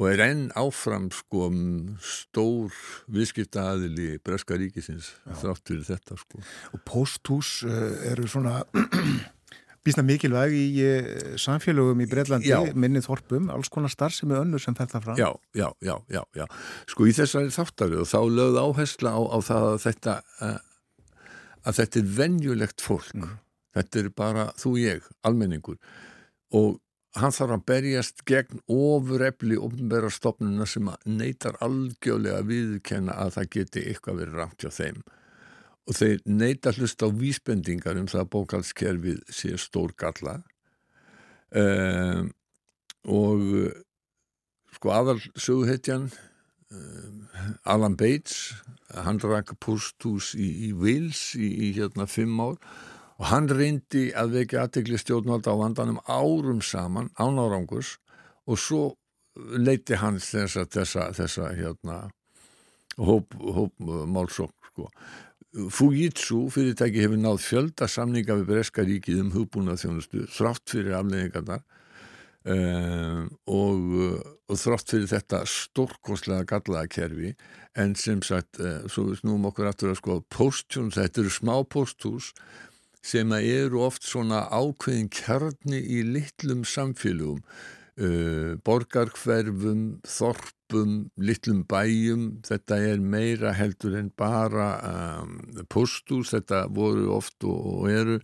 [0.00, 1.50] og er enn áfram sko
[2.00, 2.72] stór
[3.12, 6.40] viðskiptaðili Breska ríkisins þrátt fyrir þetta sko.
[6.72, 8.62] Og posthús uh, eru svona
[9.84, 11.10] bísna mikilvæg í uh,
[11.40, 15.20] samfélögum í Breitlandi, minnið þorpum, alls konar starfsemi önnur sem þetta fram.
[15.20, 16.46] Já, já, já, já, já.
[16.90, 20.16] Sko í þessari þáttarið og þá lögð áhersla á, á það að þetta,
[21.62, 23.12] að þetta er venjulegt fólk.
[23.18, 23.36] Mm.
[23.76, 25.78] Þetta er bara þú ég, almenningur
[26.52, 26.80] og
[27.20, 33.50] hann þarf að berjast gegn ofurefli ofnbæra stopnuna sem neytar algjörlega að viðkenna að það
[33.56, 35.02] geti eitthvað verið rámt hjá þeim.
[35.82, 40.38] Og þeir neyta hlust á vísbendingar um það að bókalskerfið sé stór galla
[41.50, 42.30] um,
[43.02, 43.42] og
[44.76, 46.06] sko aðal söguhetjan
[46.70, 47.26] um,
[47.68, 48.54] Alan Bates
[48.92, 52.56] hann rak postús í, í Wales í, í hérna fimm ár
[53.22, 57.94] og hann reyndi að vekja aðtegli stjórnvalda á vandanum árum saman án árangus
[58.50, 58.80] og svo
[59.62, 61.98] leiti hann þessa, þessa, þessa hérna
[62.98, 63.76] hóp, hóp
[64.34, 64.88] sko.
[65.70, 71.62] Fujitsu fyrirtæki hefur náð fjölda samninga við Breska ríkið um hugbúnað þjónustu þrátt fyrir afleggingarnar
[72.42, 73.94] um, og,
[74.50, 77.34] og þrátt fyrir þetta stórkonslega gallaða kerfi
[77.78, 81.54] en sem sagt, uh, svo við snúum okkur aftur að sko posthús, þetta eru smá
[81.70, 82.32] posthús
[83.02, 92.80] sem eru oft svona ákveðin kjarni í litlum samfélugum uh, borgarkverfum, þorpum litlum bæjum þetta
[92.92, 94.70] er meira heldur en bara
[95.22, 95.38] um,
[95.72, 98.18] postús, þetta voru oft og, og eru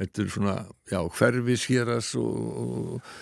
[0.00, 0.56] þetta er svona,
[0.88, 3.12] já, hverfishéras og, og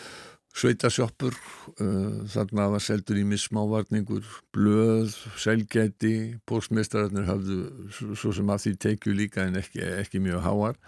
[0.58, 6.14] sveitasjoppur uh, þarna var seldur í missmávarningur blöð, selgæti
[6.48, 7.60] pósmestrarnir hafðu
[8.18, 10.82] svo sem að því teikju líka en ekki, ekki mjög háar.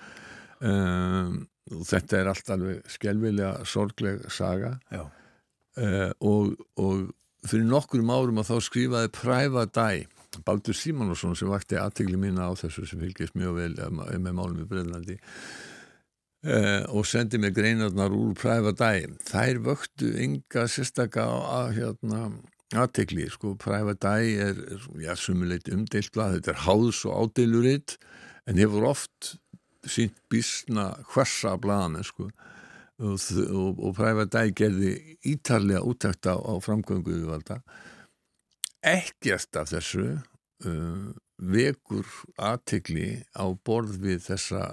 [0.60, 1.44] Um,
[1.86, 4.76] þetta er allt alveg skelvilega sorgleg saga.
[4.90, 7.10] Uh, og, og
[7.46, 10.06] fyrir nokkurum árum að þá skrifaði Præva Dæ
[10.46, 14.66] Baldur Simonsson sem vakti aðtegli mína á þessu sem fylgjast mjög vel með málum í
[14.68, 15.16] Breðlandi
[16.40, 22.20] Uh, og sendi mig greinarnar úr præfa dæg þær vöktu ynga sérstakka að hérna
[22.80, 24.62] aðtekli, sko, præfa dæg er
[25.02, 27.98] já, sumuleit umdeilt blað, þetta er háðs og ádiluritt
[28.48, 29.34] en hefur oft
[29.84, 32.30] sínt bísna hversa blaðan, sko.
[33.00, 34.94] Og, og, og præfa dæg gerði
[35.28, 37.60] ítarlega útækt á, á framgönguðu valda
[38.80, 40.06] ekkert af þessu
[40.64, 42.06] uh, vekur
[42.40, 44.64] aðtegli á borð við þessa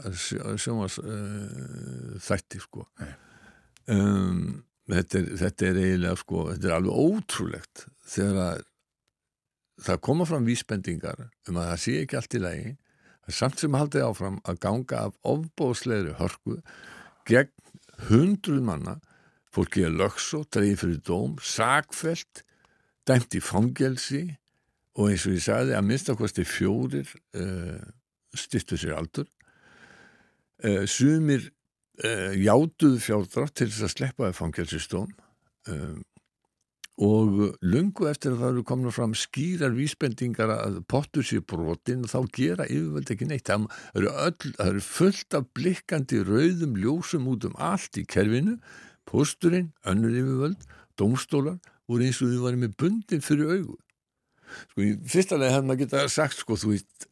[0.59, 2.85] sjómas uh, þætti sko.
[3.87, 8.65] Um, þetta, er, þetta er eiginlega sko þetta er alveg ótrúlegt þegar að
[9.87, 12.75] það koma fram vísbendingar um að það sé ekki allt í lagi.
[13.27, 16.61] Samt sem haldið áfram að ganga af ofbóðslegri hörku
[17.27, 17.51] gegn
[18.07, 18.97] hundruð manna.
[19.51, 22.43] Fólki er lögso, dreif fyrir dóm sakfelt,
[23.07, 24.21] dæmt í fangelsi
[24.97, 27.77] og eins og ég sagði að minnstakosti fjórir uh,
[28.37, 29.29] styrtu sér aldur.
[30.63, 31.51] Uh, sumir
[32.03, 35.17] uh, játuðu fjárdrátt til þess að sleppa það fangelsistóm
[37.03, 42.09] og lungu eftir að það eru komin fram skýrar vísbendingar að pottur sér brotin og
[42.13, 43.51] þá gera yfirvöld ekki neitt.
[43.51, 43.67] Það
[43.99, 48.55] eru, öll, það eru fullt af blikkandi rauðum ljósum út um allt í kerfinu.
[49.11, 50.63] Posturinn, önnur yfirvöld
[50.97, 51.59] domstólar
[51.91, 53.77] voru eins og þau varum með bundin fyrir augu
[54.71, 57.07] sko í fyrsta leið hefði maður getað sagt sko þú veist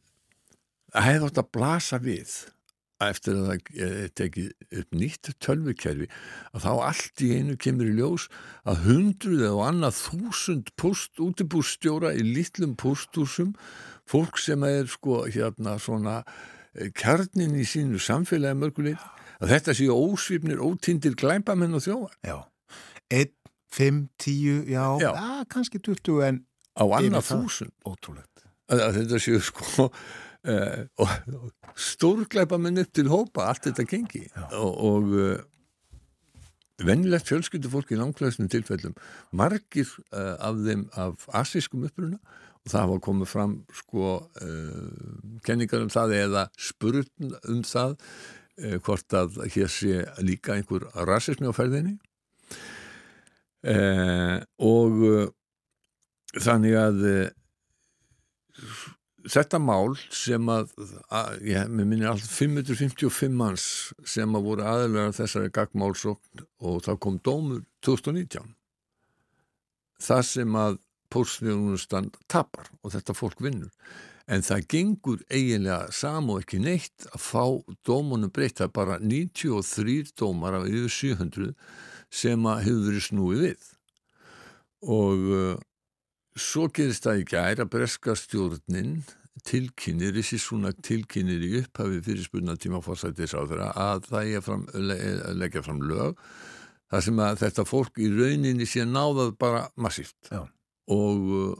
[0.96, 2.36] að hefði átt að blasa við
[3.04, 6.06] eftir að það tekið upp nýtt tölvikerfi
[6.56, 8.28] að þá allt í einu kemur í ljós
[8.64, 13.52] að hundruð eða annað þúsund post útibúrstjóra í litlum posthúsum
[14.08, 16.22] fólk sem er sko hérna svona
[16.72, 19.02] eh, kjarnin í sínu samfélagi mörguleit
[19.36, 22.38] að þetta séu ósvipnir, ótindir glæmpamenn og þjóðar Já,
[23.12, 23.32] 1,
[23.76, 25.10] 5, 10, já, já.
[25.12, 26.44] já kannski 20 en
[26.76, 27.74] á annað þúsund.
[27.88, 28.46] Ótrúlegt.
[28.66, 29.88] Þetta séu sko
[30.46, 34.24] uh, og stórgleipa minn upp til hópa allt þetta gengi.
[34.30, 34.46] Já.
[34.60, 38.96] og, og uh, vennilegt fjölskyldu fólk í langklæðsnum tilfellum.
[39.36, 42.18] Margir uh, af þeim af asískum uppruna
[42.66, 44.08] og það hafa komið fram sko
[45.46, 47.04] kenningar um það eða spurn
[47.46, 47.92] um það
[48.82, 51.94] hvort að hér sé líka einhver rasismi á ferðinni.
[54.66, 54.98] Og
[56.42, 58.74] þannig að uh,
[59.26, 60.74] þetta mál sem að,
[61.10, 63.66] að ég minnir alltaf 555 manns
[64.06, 68.54] sem að voru aðlega þessari gagmálsókn og þá kom dómur 2019
[70.02, 70.78] það sem að
[71.12, 73.70] póstnjónustand tapar og þetta fólk vinnur.
[74.26, 77.44] En það gengur eiginlega sam og ekki neitt að fá
[77.86, 81.54] dómunum er bara 93 dómar af yfir 700
[82.10, 83.68] sem að hefur verið snúið við.
[84.82, 85.54] Og uh,
[86.36, 88.98] Svo gerist það í gæri að breska stjórnin
[89.46, 94.66] tilkynir, þessi svona tilkynir í upphafi fyrirspunna tíma fórsættis á þeirra að það er fram,
[95.40, 96.20] leggja fram lög
[96.92, 100.30] þar sem að þetta fólk í rauninni sé náðað bara massíft.
[100.92, 101.56] Og,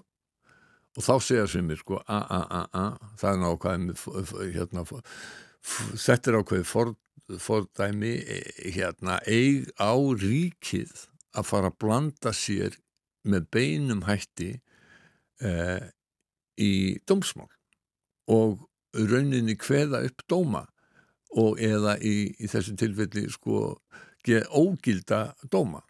[0.97, 2.85] og þá segja sem mér sko a, a, a,
[3.19, 4.85] það er nákvæðið hérna,
[6.05, 6.95] þetta er ákveðið for,
[7.43, 10.93] fordæmi eh, hérna, eig á ríkið
[11.37, 12.79] að fara að blanda sér
[13.27, 14.55] með beinum hætti
[15.43, 15.83] eh,
[16.57, 16.73] í
[17.09, 17.51] dómsmál
[18.33, 18.65] og
[18.97, 20.65] rauninni kveða upp dóma
[21.37, 23.77] og eða í, í þessu tilfelli sko
[24.27, 25.83] ógilda dóma.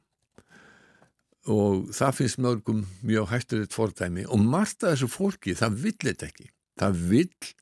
[1.46, 6.28] Og það finnst mörgum mjög hætturinn fordæmi og margt af þessu fólki það vill þetta
[6.28, 6.50] ekki.
[6.76, 7.52] Það vill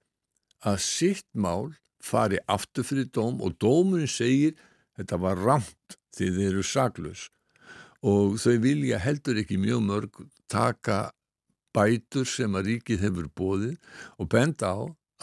[0.65, 4.57] að sitt mál fari aftur fyrir dóm og dómurinn segir
[4.99, 7.29] þetta var ramt því þeir eru saglus
[8.05, 10.19] og þau vilja heldur ekki mjög mörg
[10.53, 10.99] taka
[11.75, 13.77] bætur sem að ríkið hefur bóðið
[14.19, 14.79] og benda á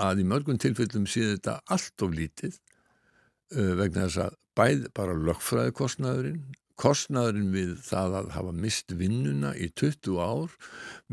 [0.07, 2.55] að í mörgum tilfellum sé þetta allt of lítið
[3.55, 6.41] uh, vegna þess að bæð bara lögfræði kostnaðurinn
[6.81, 10.55] kostnaðurinn við það að hafa mist vinnuna í 20 ár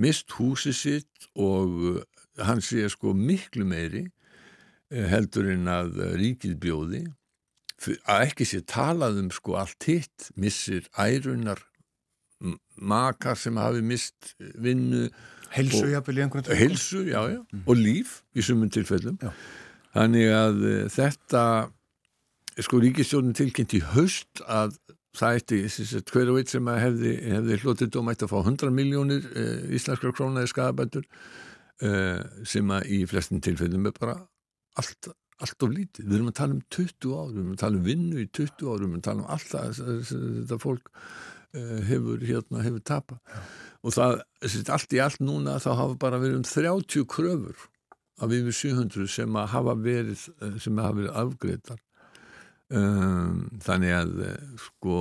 [0.01, 2.01] mist húsi sitt og uh,
[2.45, 7.03] hann sé sko miklu meiri uh, heldur en að ríkið bjóði.
[8.11, 11.61] Að ekki sé talað um sko allt hitt missir ærunar
[12.81, 15.09] makar sem hafi mist vinnu
[15.55, 17.65] Helsu jáfnvel í einhvern veginn Helsu, já, já, mm.
[17.65, 19.31] og líf í sumum tilfellum já.
[19.97, 21.43] þannig að uh, þetta
[22.59, 24.77] sko ríkistjónin tilkynnt í höst að
[25.19, 29.31] það eitti hver og eitt sem hefði, hefði hlutið dóm eitt að fá 100 miljónir
[29.31, 34.19] uh, íslenskra krónaði skadabætur uh, sem að í flestin tilfellum er bara
[34.79, 35.11] allt,
[35.41, 37.89] allt of lítið, við erum að tala um 20 ár við erum að tala um
[37.89, 42.63] vinnu í 20 ár við erum að tala um alltaf þetta fólk Eh, hefur, hérna,
[42.65, 43.19] hefur tapa
[43.83, 44.21] og það,
[44.75, 47.69] allt í allt núna þá hafa bara verið um 30 kröfur
[48.19, 51.81] af yfir 700 sem hafa verið, eh, sem hafa verið afgreitar
[52.75, 55.01] um, þannig að eh, sko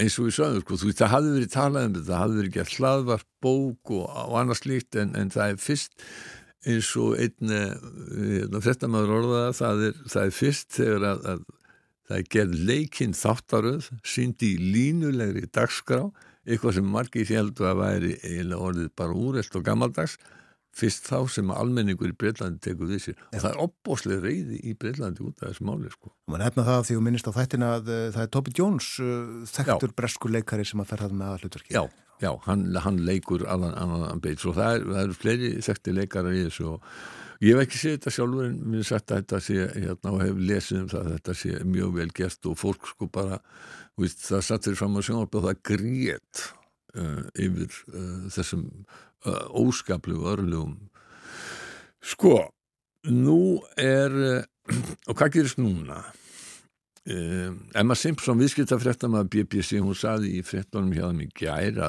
[0.00, 2.40] eins og við sögum, sko, þú veist, það hafði verið talað um þetta, það hafði
[2.40, 6.04] verið gert hlaðvart bók og, og annars líkt en, en það er fyrst
[6.70, 11.44] eins og einn hérna, frettamæður orðaða, það er, það er fyrst þegar að, að
[12.10, 16.08] Það er gerð leikinn þáttaröð, syndi í línulegri dagskrá,
[16.42, 20.16] eitthvað sem margir heldur að væri eiginlega orðið bara úrelt og gammaldags,
[20.74, 23.14] fyrst þá sem almenningur í Breitlandi tekur sér.
[23.30, 26.10] Og það er opbóslega reyði í Breitlandi út af þessu máli, sko.
[26.30, 29.32] Man hefna það því að minnist á þættina að uh, það er Tobi Jones, uh,
[29.54, 31.74] þekktur bresku leikari sem að ferða með að hlutverki.
[31.78, 31.82] Já,
[32.26, 36.46] já, hann, hann leikur allan annan beits og það eru er fleiri þekkti leikara í
[36.48, 36.94] þessu og
[37.40, 40.40] Ég hef ekki séð þetta sjálfur en mér sagt að þetta sé hérna og hef
[40.44, 43.38] lesið um það að þetta sé mjög vel gert og fólk sko bara
[44.00, 46.42] víst, það sattur fram á sjónarblóð það grét
[47.00, 48.66] uh, yfir uh, þessum
[49.24, 50.76] uh, óskaplu örlugum.
[52.04, 52.34] Sko,
[53.08, 53.40] nú
[53.80, 54.12] er
[55.08, 56.02] og hvað gerist núna?
[57.10, 61.88] Emma Simpson, viðskiptafréttama BBC, hún saði í fréttunum hjá það mikið gæra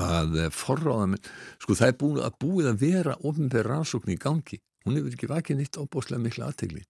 [0.00, 1.30] að eh, forráðamenn,
[1.62, 4.60] sko það er búið að búið að vera ofnbæri rannsókn í gangi.
[4.84, 6.82] Hún hefur ekki vakið nýtt ábúslega miklu aðtegli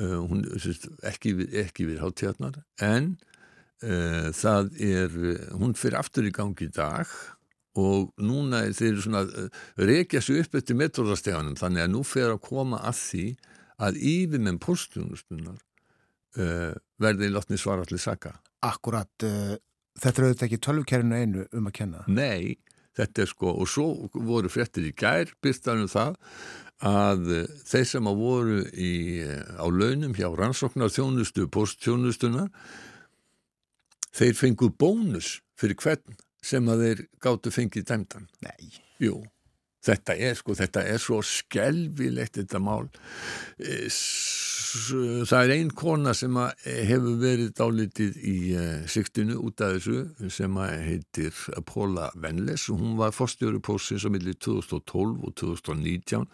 [0.00, 3.14] uh, hún sérst, ekki, ekki við hátjarnar en
[3.84, 5.18] uh, það er
[5.56, 7.10] hún fyrir aftur í gangi í dag
[7.76, 9.48] og núna þeir svona uh,
[9.80, 13.26] reykja sér upp eftir metróðasteganum þannig að nú fer að koma að því
[13.86, 15.62] að yfir með postjónustunar
[17.00, 18.34] verði látni svara allir saka.
[18.64, 19.24] Akkurat
[20.02, 22.04] Þetta er auðvitað ekki tölvkerinu einu um að kenna.
[22.08, 22.56] Nei,
[22.98, 26.18] þetta er sko, og svo voru frettir í gær, byrstaðum það
[26.86, 27.30] að
[27.64, 28.92] þeir sem að voru í,
[29.56, 32.50] á launum hjá rannsóknar þjónustu, posttjónustuna,
[34.16, 38.28] þeir fengu bónus fyrir hvern sem að þeir gáttu fengið dæmdan.
[38.44, 38.68] Nei.
[39.02, 39.22] Jú.
[39.86, 42.88] Þetta er sko, þetta er svo skelvilegt þetta mál.
[43.58, 43.86] Eh,
[45.28, 50.58] það er einn kona sem hefur verið dálitið í eh, siktinu út af þessu sem
[50.60, 51.36] heitir
[51.68, 52.68] Paula Venles.
[52.72, 56.28] Og hún var fórstjóri pósins á milli 2012 og 2019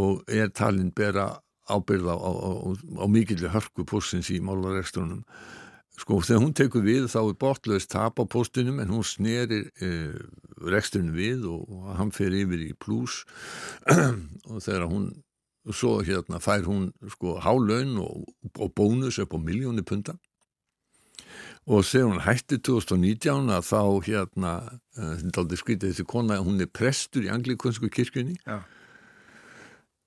[0.00, 1.32] og er talinn bera
[1.70, 2.70] ábyrða á, á, á,
[3.02, 5.24] á mikilvæg hörku pósins í málarekstunum
[6.00, 10.16] sko þegar hún tekur við þá er bortlaðist tap á postinum en hún snerir eh,
[10.70, 13.24] rekstunum við og, og hann fer yfir í pluss
[14.50, 15.10] og þegar hún
[15.68, 20.16] svo hérna fær hún sko hálaun og, og bónus upp á miljóni punta.
[21.68, 24.52] Og þegar hún hætti 2019 að þá hérna
[24.96, 28.38] uh, þetta aldrei skritið þessi kona hún er prestur í anglikunsku kirkjunni.
[28.48, 28.64] Uh,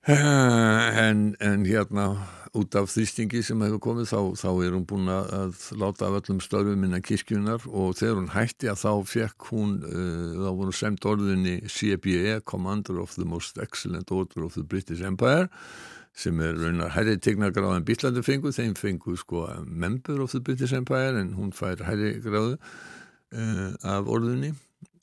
[0.03, 2.07] en, en hérna
[2.53, 6.41] út af þrýstingi sem hefur komið þá, þá er hún búin að láta af öllum
[6.43, 11.07] störfum innan kirkjunar og þegar hún hætti að þá fekk hún uh, þá voru semt
[11.07, 15.47] orðinni CBE Commander of the Most Excellent Order of the British Empire
[16.13, 20.43] sem er raunar herri tegna gráð en býtlandi fengu, þeim fengu sko Member of the
[20.43, 24.51] British Empire en hún fær herri gráðu uh, af orðinni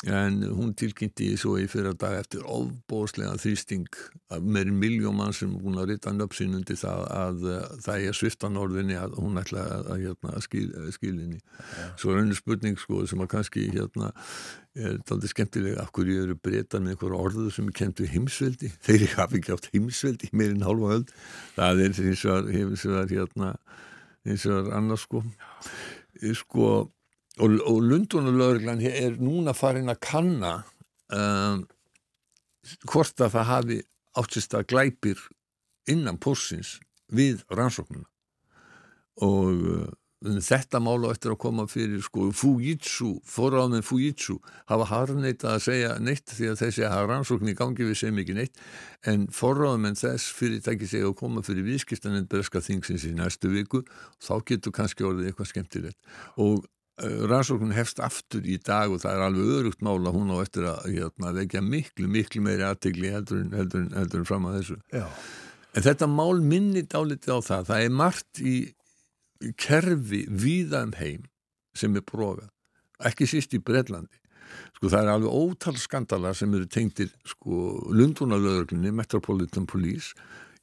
[0.09, 3.89] en hún tilkynnti svo í fyrra dag eftir ofbóðslega þrýsting
[4.33, 8.17] af meirinn miljón mann sem hún að rita nöpsin undir það að uh, það er
[8.17, 10.65] sviftan orðinni að hún ætla að, að, hérna, að skil,
[10.97, 11.91] skilinni ja.
[12.01, 14.09] svo er einu spurning sko sem að kannski hérna
[14.79, 18.71] er aldrei skemmtilega af hverju eru breytan með einhverju orðu sem er kent við heimsveldi?
[18.87, 21.13] Þeir hafi ekki átt heimsveldi meirinn hálfa höld
[21.59, 23.53] það er eins og er hérna
[24.25, 25.27] eins og er annars sko
[26.41, 26.71] sko
[27.41, 30.55] og, og Lundunulögurglann er núna farin að kanna
[31.13, 31.65] um,
[32.87, 33.81] hvort að það hafi
[34.21, 35.23] áttist að glæpir
[35.91, 36.79] innan pórsins
[37.11, 38.07] við rannsóknuna
[39.25, 39.89] og uh,
[40.21, 44.37] þetta mála eftir að koma fyrir sko Fujitsu, forráðmenn Fujitsu
[44.69, 48.37] hafa harneita að segja neitt því að þessi að rannsókn í gangi við segjum ekki
[48.37, 48.61] neitt.
[49.09, 53.81] En forráðmenn þess fyrirtæki segja að koma fyrir viðskiptaninn breska þingsins í næstu viku.
[54.21, 55.99] Þá getur kannski orðið eitthvað skemmtilegt.
[56.37, 56.69] Og
[57.31, 60.89] rannsóknun hefst aftur í dag og það er alveg örugt mála hún á eftir að
[60.89, 64.79] hérna, vekja miklu, miklu meiri aðtegli heldur, heldur, heldur fram að þessu.
[64.93, 65.07] Já.
[65.75, 68.55] en þetta mál minni dálítið á það, það er margt í
[69.57, 71.29] kerfi víðan um heim
[71.77, 72.51] sem er bróða
[73.09, 74.21] ekki síst í Breitlandi
[74.77, 77.59] sko það er alveg ótal skandala sem eru tengtir sko
[77.93, 80.15] Lundunarlöðurklunni Metropolitan Police.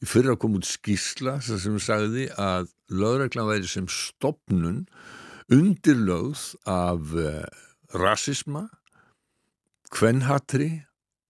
[0.01, 4.83] Í fyrir að koma út skísla sem sagði að löðurklan væri sem stopnun
[5.53, 7.43] undirlögð af uh,
[7.95, 8.67] rasisma,
[9.93, 10.71] kvenhatri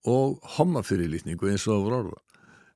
[0.08, 2.22] og homafyrirlitningu eins og voru orða.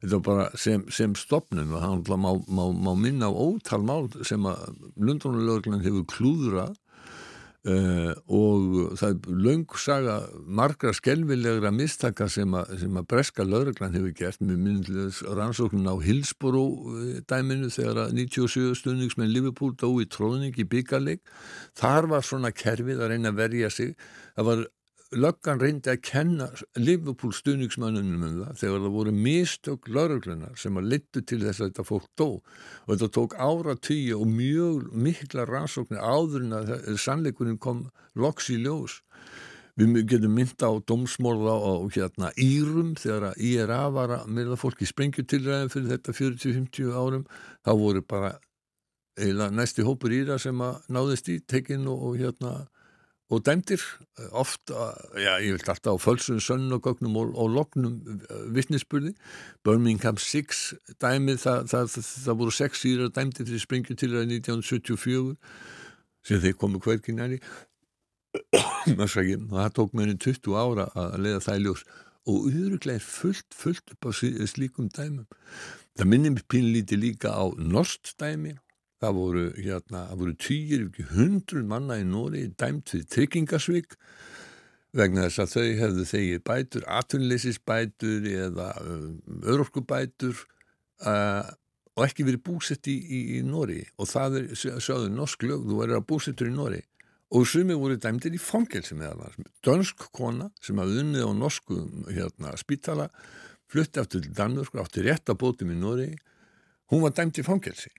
[0.02, 4.10] Þetta var bara sem, sem stopnum og það má, má, má minna á ótal mál
[4.26, 6.74] sem að Lundónulögurinn hefur klúðrað
[7.62, 10.16] Uh, og það er laung saga
[10.49, 15.93] margra skelvilegra mistaka sem að, sem að breska lauruglan hefur gert með myndlis rannsóknin á
[16.01, 16.64] Hillsboro
[16.95, 21.22] eh, dæminu þegar að 97 stundningsmenn Liverpool dó í tróðning í byggarleik
[21.78, 23.93] þar var svona kerfið að reyna að verja sig.
[24.34, 24.66] Það var
[25.12, 26.47] löggan reyndi að kenna
[26.80, 31.72] Liverpool stuðningsmannunum um það þegar það voru mistök lauruglunar sem að littu til þess að
[31.72, 32.28] þetta fólk dó.
[32.86, 38.51] Og þetta tók ára tíu og mjög mikla rannsóknir áður en að sannleikurinn kom loks
[38.53, 39.01] í ljós.
[39.80, 44.84] Við getum mynda á domsmórða og hérna Írum þegar að IRA var að myrða fólk
[44.84, 47.24] í sprengjutilræðin fyrir þetta 40-50 árum.
[47.66, 48.36] Þá voru bara
[49.51, 52.53] næsti hópur Íra sem að náðist í tekinn og, og hérna
[53.32, 53.80] og dæmdir
[54.20, 59.14] eh, ofta, já ég vilt alltaf á fölsun, sönnugögnum og, og lognum eh, vittnesspurði.
[59.64, 65.36] Birmingham 6 dæmið, það, það, það, voru 6 síra dæmdir fyrir springju til það 1974
[66.28, 67.40] sem þeir komu hverkinn næri
[69.00, 71.86] það tók mér 20 ára að leiða það í ljós
[72.30, 75.26] og auðvitað er fullt, fullt upp á slíkum dæmum.
[75.98, 78.58] Það minnir mér pínlítið líka á norst dæmi
[79.02, 83.95] Það voru, hérna, voru týjir, ekki hundrun manna í Nóri dæmt fyrir tryggingasvík
[84.93, 88.68] vegna þess að þau hefðu þegið bætur, atunleysisbætur eða
[89.49, 90.36] örorkubætur
[91.08, 91.47] uh,
[91.95, 95.80] og ekki verið búsett í, í, í Nóri og það er, sjáðu, norsk lög, þú
[95.80, 96.84] verður að búsettur í Nóri
[97.32, 99.39] og sumi voru dæmtir í fangelsi með það.
[99.66, 101.80] Dönsk kona sem hafði unnið á norsku
[102.12, 103.08] hérna, spítala,
[103.72, 106.10] flutti aftur til Danmörk, átti rétt að bótum í Nóri,
[106.91, 107.89] hún var dæmt í fangelsi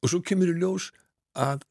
[0.00, 0.90] og svo kemur í ljós
[1.38, 1.64] að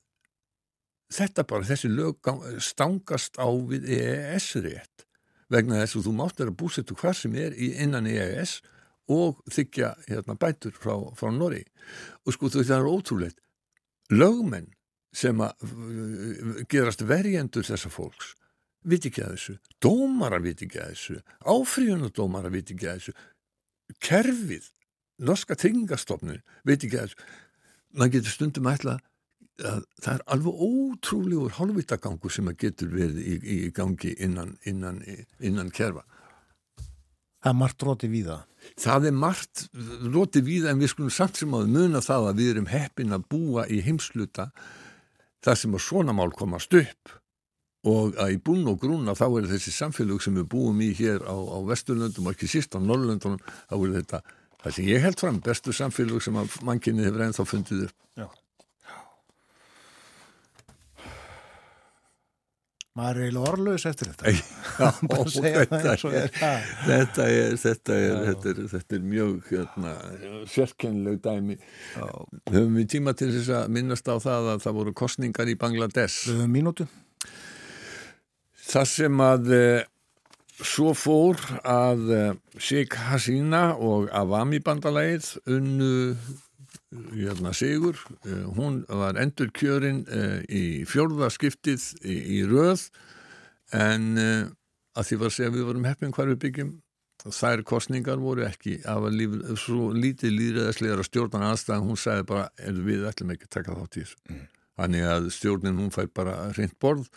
[1.13, 2.30] þetta bara, þessi lög
[2.61, 5.05] stangast á við EES-rétt
[5.49, 8.59] vegna þess að þú máttar að búsettu hvað sem er innan EES
[9.09, 11.63] og þykja hérna, bætur frá, frá Norri
[12.25, 13.41] og sko þú veist það er ótrúleitt
[14.13, 14.69] lögmenn
[15.15, 15.71] sem að
[16.69, 18.36] gerast verjendur þessa fólks
[18.88, 21.17] viti ekki að þessu, dómara viti ekki að þessu.
[21.53, 23.15] Áfríðunadómara viti ekki að þessu.
[24.05, 24.69] Kerfið
[25.30, 27.30] norska tryggingastofnun viti ekki að þessu
[27.97, 28.97] maður getur stundum ætla
[29.59, 35.01] að það er alveg ótrúlegur halvvitagangur sem að getur verið í, í gangi innan, innan,
[35.43, 36.05] innan kerfa.
[37.39, 38.37] Það er margt róti víða.
[38.79, 39.65] Það er margt
[40.13, 43.27] róti víða en við skulum samt sem að muna það að við erum heppin að
[43.31, 44.49] búa í heimsluta
[45.43, 47.15] þar sem að svona mál komast upp
[47.87, 51.23] og að í búin og grúna þá er þessi samfélag sem við búum í hér
[51.23, 54.21] á, á Vesturlöndum og ekki síst á Norrlöndunum þá er þetta
[54.64, 57.97] það sem ég held fram, bestu samfélag sem að mannkynni hefur ennþá fundið upp.
[58.20, 58.28] Já.
[62.99, 64.32] Maður er eiginlega orðlaus eftir þetta.
[64.34, 64.88] Já,
[65.30, 65.68] þetta, er,
[66.89, 67.97] þetta, er, þetta,
[68.49, 69.93] er, þetta er mjög hérna,
[70.51, 71.55] sérkennileg dæmi.
[71.93, 72.07] Já.
[72.49, 76.34] höfum við tíma til þess að minnast á það að það voru kostningar í Bangladesh?
[76.51, 76.89] Mínútu.
[78.70, 79.88] Það sem að eh,
[80.60, 82.26] Svo fór að uh,
[82.60, 85.93] Sheikh Hasina og Avami bandalægið unnu
[87.14, 87.95] hérna, sigur.
[88.26, 92.89] Uh, hún var endur kjörinn uh, í fjórðaskiptið í, í röð.
[93.72, 96.72] En að því var að segja að við vorum heppin hvar við byggjum.
[97.30, 102.26] Þær kostningar voru ekki af að líf, svo lítið líðræðislegar að stjórnan aðstæðan, hún sagði
[102.32, 104.18] bara við ætlum ekki að taka þátt í þessu.
[104.32, 104.47] Mm.
[104.80, 107.10] þannig að stjórnin hún fær bara reynd borð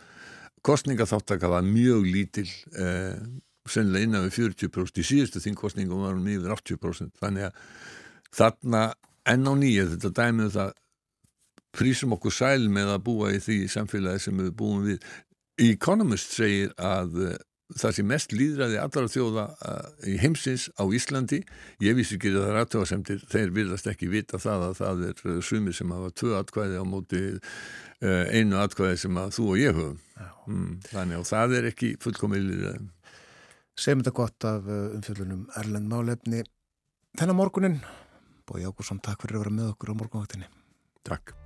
[0.67, 2.49] kostningaþáttaka var mjög lítil
[2.79, 3.19] eh,
[3.69, 7.59] sennilega innan við 40% í síðustu þingkostningum var hún yfir 80% þannig að
[8.33, 8.85] þarna
[9.29, 10.73] enn á nýja þetta dæmið um það
[11.73, 15.07] prísum okkur sæl með að búa í því samfélagi sem við búum við.
[15.63, 17.39] Economist segir að eh,
[17.79, 21.43] það sem mest líðræði allar þjóða uh, í heimsins á Íslandi.
[21.85, 25.77] Ég vissi ekki það rættuasemtir þeir virðast ekki vita það að það er uh, sumir
[25.77, 30.01] sem hafa tvö atkvæði á móti uh, einu atkvæði sem að þú og ég höfum.
[30.47, 32.89] Mm, þannig að það er ekki fullkomið líðræði
[33.79, 36.43] Segjum þetta gott af umfjöldunum Erlend Málefni
[37.17, 37.79] þennan morgunin
[38.49, 40.51] Bói Ágúrsson, takk fyrir að vera með okkur á morgunvaktinni.
[41.07, 41.42] Takk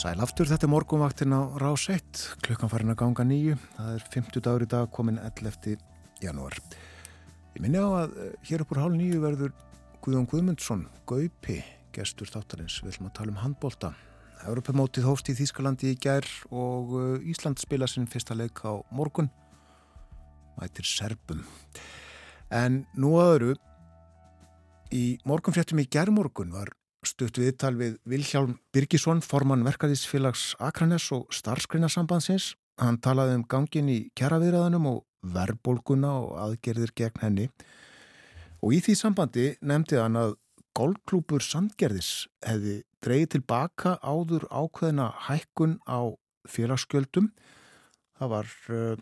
[0.00, 4.04] Sæl aftur, þetta er morgunvaktin á rás 1, klukkan farin að ganga nýju, það er
[4.14, 5.74] 50 dagur í dag komin 11.
[6.24, 6.56] janúar.
[7.52, 9.52] Ég minni á að eh, hér uppur hálf nýju verður
[10.00, 11.58] Guðjón Guðmundsson, Gaupi,
[11.92, 13.92] gestur þáttarins, við ætlum að tala um handbólta.
[14.48, 19.28] Europamótið hóst í Þýskalandi í gær og eh, Ísland spila sinn fyrsta leik á morgun,
[20.56, 21.44] mætir Serbum.
[22.48, 23.52] En nú aðuru,
[24.96, 26.72] í morgunfréttum í gærmorgun var
[27.06, 32.54] stutt viðtal við Vilhjálm Birgisson, formann verkefnisfélags Akranes og starfskreinasambandsins.
[32.80, 35.00] Hann talaði um gangin í kjaraviðræðanum og
[35.34, 37.48] verbolguna og aðgerðir gegn henni.
[38.60, 40.36] Og í því sambandi nefndi hann að
[40.76, 46.12] golfklúpur Sandgerðis hefði dreyið tilbaka áður ákveðina hækkun á
[46.48, 47.30] félagsgjöldum.
[48.20, 48.94] Það var uh,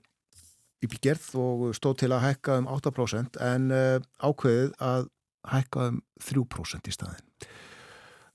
[0.82, 5.08] í byggerð og stóð til að hækka um 8% en uh, ákveðið að
[5.52, 7.24] hækka um 3% í staðin.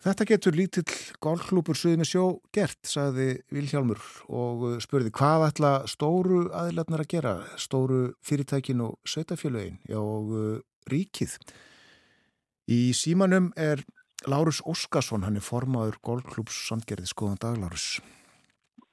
[0.03, 5.69] Þetta getur lítill golfklúpur suðið með sjó gert, sagði Vilhjálmur og uh, spurði hvað ætla
[5.87, 10.57] stóru aðilarnar að gera, stóru fyrirtækin og sveitafjölögin og uh,
[10.91, 11.37] ríkið.
[12.67, 13.85] Í símanum er
[14.27, 18.01] Lárus Óskarsson, hann er formaður golfklúps Sandgerði, skoðan dag Lárus.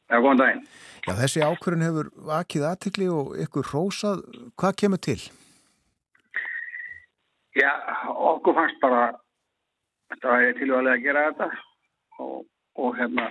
[0.06, 0.62] Já, góðan daginn.
[1.08, 4.22] Já, þessi ákvörðin hefur vakið aðtikli og ykkur rósað,
[4.54, 5.18] hvað kemur til?
[7.58, 7.72] Já,
[8.14, 9.10] okkur fannst bara
[10.10, 11.48] þetta væri tilvæglega að gera þetta
[12.24, 12.36] og,
[12.82, 13.26] og hérna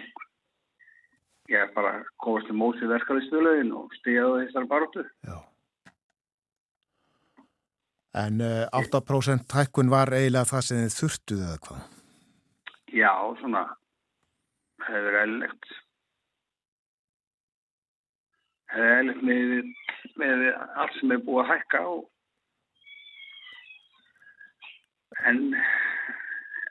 [1.49, 5.05] ég er bara komast til mósið verkefliðstöluðin og stíðaði þessar baróttu.
[5.25, 5.37] Já.
[8.19, 11.83] En uh, 8% hækkun var eiginlega það sem þið þurftuð eða hvað?
[12.89, 13.63] Já, svona
[14.87, 15.73] hefur eðlilegt
[18.73, 19.69] hefur eðlilegt með,
[20.21, 22.01] með allt sem er búið að hækka og
[25.29, 25.43] en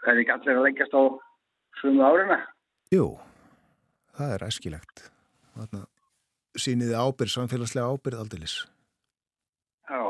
[0.08, 1.02] það er ekki allir að leggjast á
[1.82, 2.38] sumu árina.
[2.94, 3.06] Jú,
[4.16, 5.02] það er æskilegt.
[6.58, 8.54] Sýniði ábyrð, samfélagslega ábyrð aldilis.
[9.88, 10.00] Já.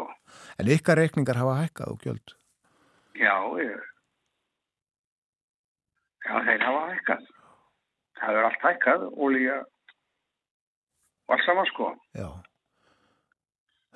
[0.62, 2.34] En ykkar reikningar hafa hækkað og gjöld?
[3.18, 3.82] Já, ég...
[6.28, 7.26] Já, þeir hafa hækkað.
[8.18, 9.58] Það er allt hækkað og líka
[11.28, 11.90] var saman sko.
[12.14, 12.30] Já.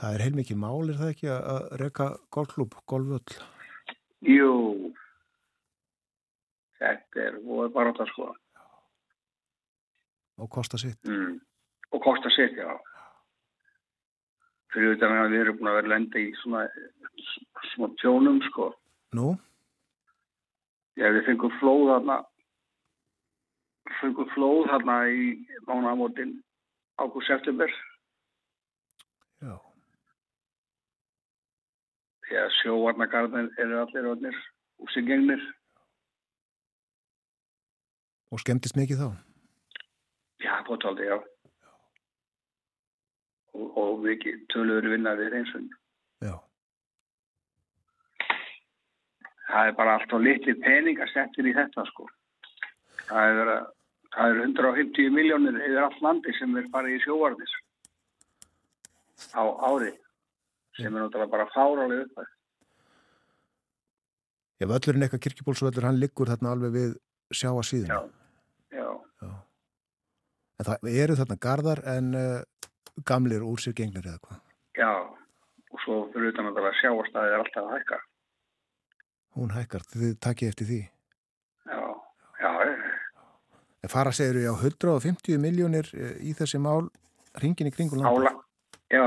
[0.02, 3.36] Það er heilmikið mál, er það ekki að reyka golfklub, golfvöld?
[4.26, 4.50] Jú,
[6.82, 7.38] þetta er
[7.74, 8.32] bara þetta sko.
[10.42, 10.98] Og kosta sitt.
[11.06, 11.38] Mm.
[11.92, 12.72] og kosta sitt, já.
[14.72, 16.66] Fyrir þetta að við erum búin að vera lenda í svona,
[17.74, 18.70] svona tjónum sko.
[19.12, 19.34] Nú?
[20.96, 22.18] já við fengum flóð þarna.
[24.00, 25.26] Fengum flóð þarna í
[25.68, 26.36] mánamótin
[27.00, 27.72] ágúst september.
[29.42, 29.56] Já.
[32.32, 34.36] Að sjóvarnagarðin eru allir öðnir
[34.80, 35.42] úr sig gengnir
[38.32, 39.08] Og skemmtist mikið þá?
[40.42, 41.18] Já, bóttaldi, já.
[41.18, 41.72] já.
[43.52, 45.68] Og, og við töluður vinnaðir eins og
[46.22, 46.34] Já.
[49.52, 52.08] Það er bara allt á litli pening að setja í þetta, sko.
[53.10, 53.54] Það er
[54.12, 57.52] það eru 150 miljónir yfir all landi sem er bara í sjóvarnis
[59.32, 59.92] á ári
[60.76, 62.24] sem er náttúrulega bara fárálega upp
[64.60, 66.90] Já, völlurinn eitthvað kirkjubólsvöllur, hann liggur þarna alveg við
[67.34, 67.88] sjáa síðan.
[67.90, 68.21] Já, já,
[70.60, 72.68] En það eru þarna gardar en uh,
[73.08, 74.40] gamlir úr sér gengnir eða hvað.
[74.76, 74.90] já
[75.72, 78.00] og svo fyrir utan að það sjávarstæði er alltaf að hækka
[79.32, 80.80] Hún hækkar, þið takkið eftir því.
[81.64, 81.80] Já,
[82.42, 82.50] já,
[83.82, 86.90] En fara segir við á 150 miljónir eh, í þessi mál
[87.40, 88.32] ringin í kringum landa ála
[88.92, 89.06] Já,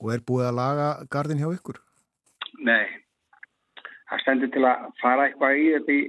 [0.00, 1.78] og er búið að laga gardin hjá ykkur.
[2.66, 2.86] nei
[4.10, 6.00] það stendur til að fara eitthvað í þetta í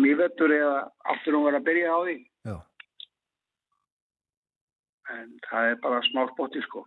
[0.00, 0.76] nývettur eða
[1.12, 2.16] aftur hún verið að byrja á því.
[5.18, 6.86] En það er bara smá spotti sko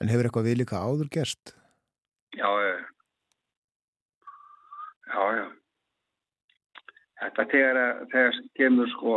[0.00, 1.54] En hefur eitthvað við líka áður gerst?
[2.36, 2.74] Já, já.
[5.06, 5.46] Já.
[7.16, 7.78] Þetta þegar,
[8.12, 9.14] þegar kemur sko,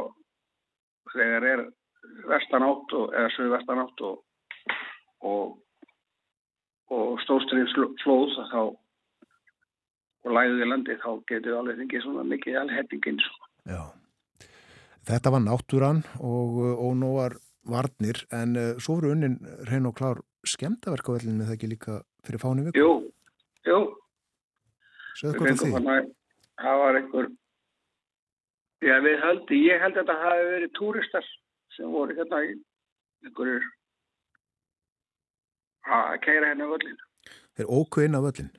[1.11, 1.63] þegar er
[2.29, 4.21] vestan átt og, eða sögur vestan átt og,
[5.27, 5.57] og,
[6.95, 7.75] og stóðstrins
[8.05, 8.61] flóð þá
[10.19, 13.51] og læðið í landi þá getur alveg þingið svona mikið alhettingin sko.
[13.67, 13.83] Já.
[15.09, 17.35] Þetta var náttúran og ónóar
[17.67, 22.41] varnir en uh, svo voru unnin hrein og klár skemmtaverkavellin með það ekki líka fyrir
[22.41, 22.79] fáni viku.
[22.79, 22.93] Jú,
[23.67, 23.79] jú,
[25.19, 26.13] hvað fengum það því.
[26.63, 27.29] það var einhver
[28.79, 31.25] Já, við held, ég held að þetta hafi verið túristar
[31.75, 32.53] sem voru hérna í
[33.27, 33.65] einhverjur
[35.89, 36.99] að keira hérna völlin.
[37.57, 38.51] Þeir óku inn á völlin.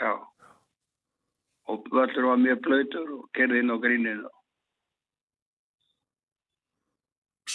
[0.00, 0.12] Já.
[1.68, 4.30] Og völlur var mjög blöytur og kerði inn á gríninu.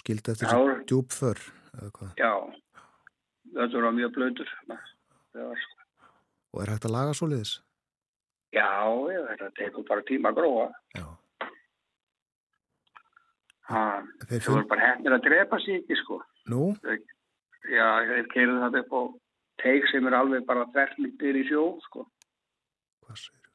[0.07, 1.39] Skildi eftir þessi djúb för.
[1.75, 2.11] eða hvað.
[2.15, 2.31] Já,
[3.57, 4.19] völlur var mjög.
[5.35, 5.73] Það var sko.
[6.53, 7.51] Og er hægt að laga svoleiðis?
[8.55, 8.69] Já,
[9.11, 10.69] já, þetta tekur bara tíma að gróa.
[10.95, 11.03] Já.
[13.67, 13.83] Ha,
[14.23, 14.55] Þeir það fund...
[14.55, 16.21] voru bara hefnir að drepa sig ekki, sko.
[16.47, 16.63] Nú?
[17.67, 19.01] Já, þeir keirðu þetta upp á
[19.65, 22.07] teik sem er alveg bara þverfmyndir í sjó, sko.
[23.03, 23.51] Hvað segir?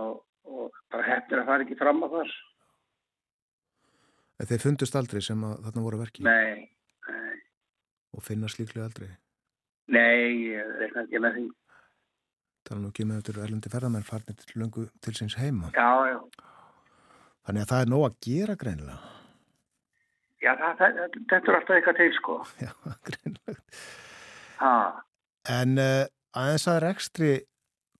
[0.00, 2.32] Og, og bara hefnir að fara ekki fram að þar.
[4.48, 6.70] Þeir fundust aldrei sem að þarna voru verki Nei,
[7.08, 7.40] nei,
[8.16, 9.08] og finnast líklega aldrei.
[9.90, 11.46] nei, ég reikna ekki með því.
[12.68, 15.70] Tala nú ekki með þetta erlendi ferðamenn farnir til löngu til síns heima.
[15.74, 16.20] Já, já,
[17.48, 18.98] Þannig að það er nóg að gera greinilega.
[20.44, 20.98] já, það, það,
[21.32, 22.34] þetta er alltaf eitthvað til, sko.
[22.64, 22.72] Já,
[23.08, 23.78] greinilegt.
[24.60, 24.72] Ha,
[25.50, 26.04] En uh,
[26.36, 27.30] aðeins að rekstri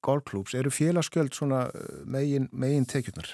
[0.05, 3.33] golfklúps eru félagskjöld svona uh, megin, megin tekjurnar.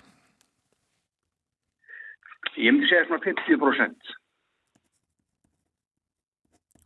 [2.57, 4.15] Ég myndi segja svona 50%.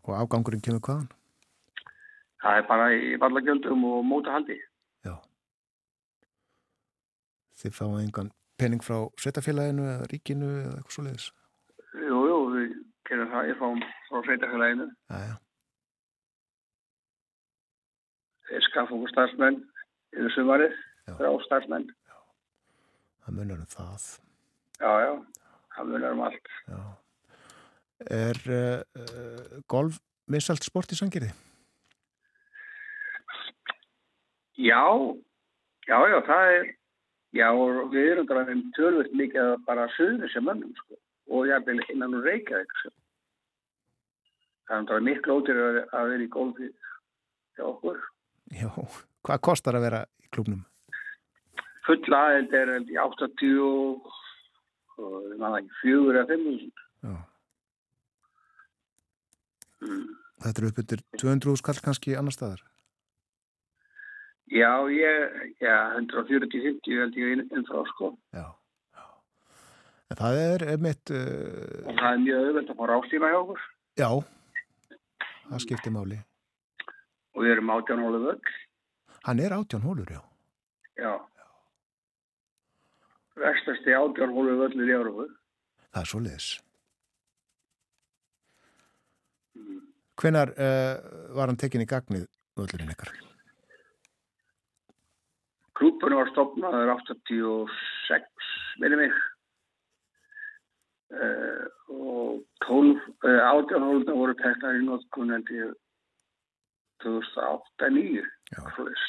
[0.08, 1.08] Og afgangurinn kemur hvaðan?
[2.40, 4.56] Það er bara í vallagjöldum og mótahaldi.
[5.04, 5.14] Já.
[7.60, 11.26] Þið fáið engan pening frá sveitafélaginu eða ríkinu eða eitthvað svo leiðis.
[12.00, 12.72] Jú, jú, við
[13.10, 14.88] gerum það, ég fáum frá sveitafélaginu.
[15.12, 15.36] Jæja,
[18.50, 19.58] Þeir skaffa okkur starfsmenn
[20.16, 20.72] yfir sumarið,
[21.06, 21.12] Já.
[21.20, 21.84] þrjá starfsmenn.
[23.22, 24.06] það munar um það.
[24.80, 25.12] Já, já,
[25.76, 26.50] það munar um allt.
[26.70, 26.80] Já.
[28.10, 31.30] Er uh, golf misalt sport í sangirði?
[34.60, 34.84] Já,
[35.88, 36.64] já, já, það er,
[37.36, 40.98] já, og við erum þeim tölvöld mikið að bara söður sem mönnum, sko,
[41.32, 42.92] og ég vil innan úr Reykjavík, sko.
[44.70, 46.68] Það er miklu ótir að, að vera í golfi
[47.56, 48.02] hjá okkur.
[48.54, 48.68] Já.
[49.26, 50.60] Hvað kostar að vera í klubnum?
[51.88, 53.40] Full aðeind er held í 80
[55.00, 56.86] og ég manna ekki, fjögur 5.000.
[57.06, 57.16] Já.
[59.80, 60.08] Mm.
[60.40, 62.62] Þetta eru upp yfir 200 skall kannski annar staðar.
[64.50, 68.14] Já, ég, já, 140-50 held ég inn, frá, sko.
[68.34, 68.48] Já.
[70.10, 73.60] En það er einmitt, uh, Og það er mjög auðvelt að fá rástíma hjá okkur.
[74.00, 74.08] já,
[75.50, 76.18] það skiptir máli.
[77.36, 78.50] Og við erum átjánhólu vögg.
[79.28, 80.20] Hann er átján hólur, já.
[80.98, 81.12] Já.
[83.40, 85.26] Vestasti átjánhólu völlur í Európu.
[85.90, 86.48] Það er svo leiðis.
[89.56, 89.80] Mm.
[90.20, 90.94] Hvenar uh,
[91.36, 92.26] var hann tekin í gagnið
[92.60, 93.12] völlurinn ykkar?
[95.80, 98.50] Klúpunum var stopnaður 86,
[98.82, 99.14] minni mig.
[101.10, 105.72] Uh, og 12, uh, átjánhóluna voru teknar í notkun en til
[107.02, 108.28] 2008-2009.
[108.52, 108.60] Já.
[108.76, 109.08] Svoleiðis.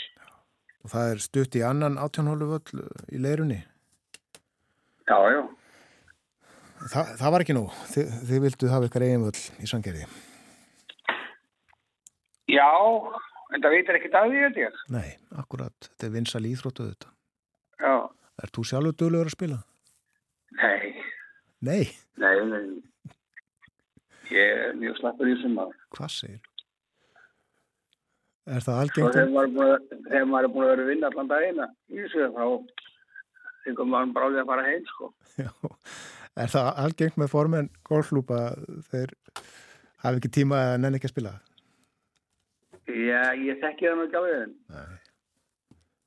[0.82, 3.60] Og það er stutt í annan átján hólu völl í leirunni.
[5.12, 5.42] Já, já.
[6.92, 7.66] Þa, það var ekki nú.
[7.92, 10.06] Þi, þið vildu hafa ykkar eigin völl í sangerði.
[12.52, 12.68] Já,
[13.52, 14.80] en það veitir ekkert að því, held ég.
[14.96, 15.10] Nei,
[15.44, 15.76] akkurat.
[15.92, 17.12] Þetta er vinsal íþróttu þetta.
[17.82, 17.94] Já.
[18.42, 19.60] Er þú sjálfur duglegur að spila?
[20.62, 20.94] Nei,
[21.62, 21.84] Nei,
[22.18, 22.64] nei, nei.
[24.32, 25.76] Ég er mjög slappur í þessum maður.
[25.94, 26.40] hvað segir?
[28.50, 29.18] Er það algengt?
[29.18, 32.46] þegar maður er búin að, er vera að vinna allan dagina í þessu, þá
[33.66, 35.12] þingum bara á því að fara heim, sko.
[35.42, 35.52] Já,
[36.46, 38.42] er það algengt með formen golflúpa
[38.92, 39.16] þeir
[40.04, 41.36] hafi ekki tíma að nenni ekki að spila?
[42.92, 44.52] Já, ég þekki það við.
[44.74, 45.00] Nei.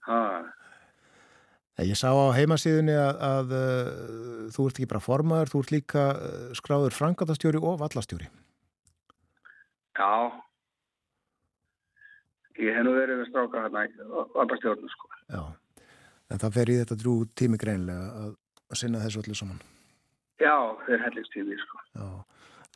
[0.04, 0.20] Ha,
[1.82, 6.04] Ég sá á heimasíðunni að, að uh, þú ert ekki bara formaður, þú ert líka
[6.14, 8.28] uh, skráður frangatastjóri og vallastjóri.
[9.98, 10.10] já.
[12.62, 13.90] Ég hef nú verið með stráka hérna í
[14.36, 15.10] valdastjórnum, sko.
[15.26, 15.40] Já,
[16.32, 18.30] en það fer í þetta drú tími greinlega að,
[18.70, 19.60] að sinna þessu öllu saman.
[20.42, 20.56] Já,
[20.86, 21.82] þeir hellingstími, sko.
[21.94, 22.08] Já,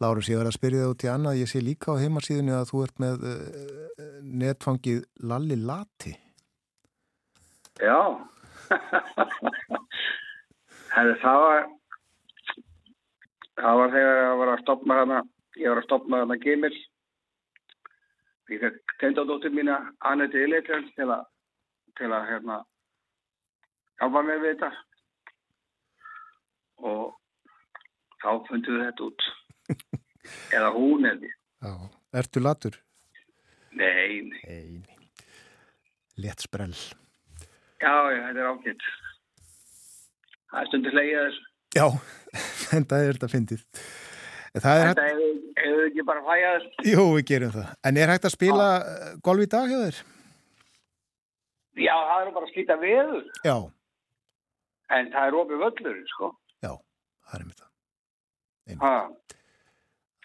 [0.02, 2.68] Lárus, ég var að spyrja það út í annað, ég sé líka á heimasíðunni að
[2.70, 4.04] þú ert með uh,
[4.44, 6.14] netfangið Lalli Lati.
[7.82, 7.98] Já.
[10.94, 11.66] Hefði það var
[13.58, 15.18] það var þegar ég var að stopna hana
[15.58, 16.74] ég var að stopna hana Gimil
[18.52, 19.78] ég fekk tendadóttir mína
[20.10, 21.26] Annette Illetjans til að
[21.98, 22.60] til að hérna
[23.98, 24.70] hjálpa mér við þetta
[26.88, 27.14] og
[28.22, 29.26] þá fundum við þetta út.
[30.56, 31.72] Eða hún eða Já,
[32.20, 32.76] ertu latur?
[33.78, 34.82] nei, nei, Nei,
[36.18, 36.74] létt sprell.
[37.82, 38.86] já, já, þetta er ágætt.
[40.48, 41.42] Það er stundur hlegið þessu.
[41.76, 41.86] Já,
[42.90, 43.64] það er þetta fyndið.
[44.58, 46.22] Það er Þetta hefur hefur ekki bara
[46.58, 46.86] þessu?
[46.88, 47.72] Jú, við gerum það.
[47.90, 49.98] En er hægt að spila uh, golf í dag þér?
[51.78, 53.56] Já, það er bara að slíta veður, Já,
[54.96, 56.30] en það er opið völlur, sko.
[56.64, 56.72] já,
[57.28, 59.16] það er með það.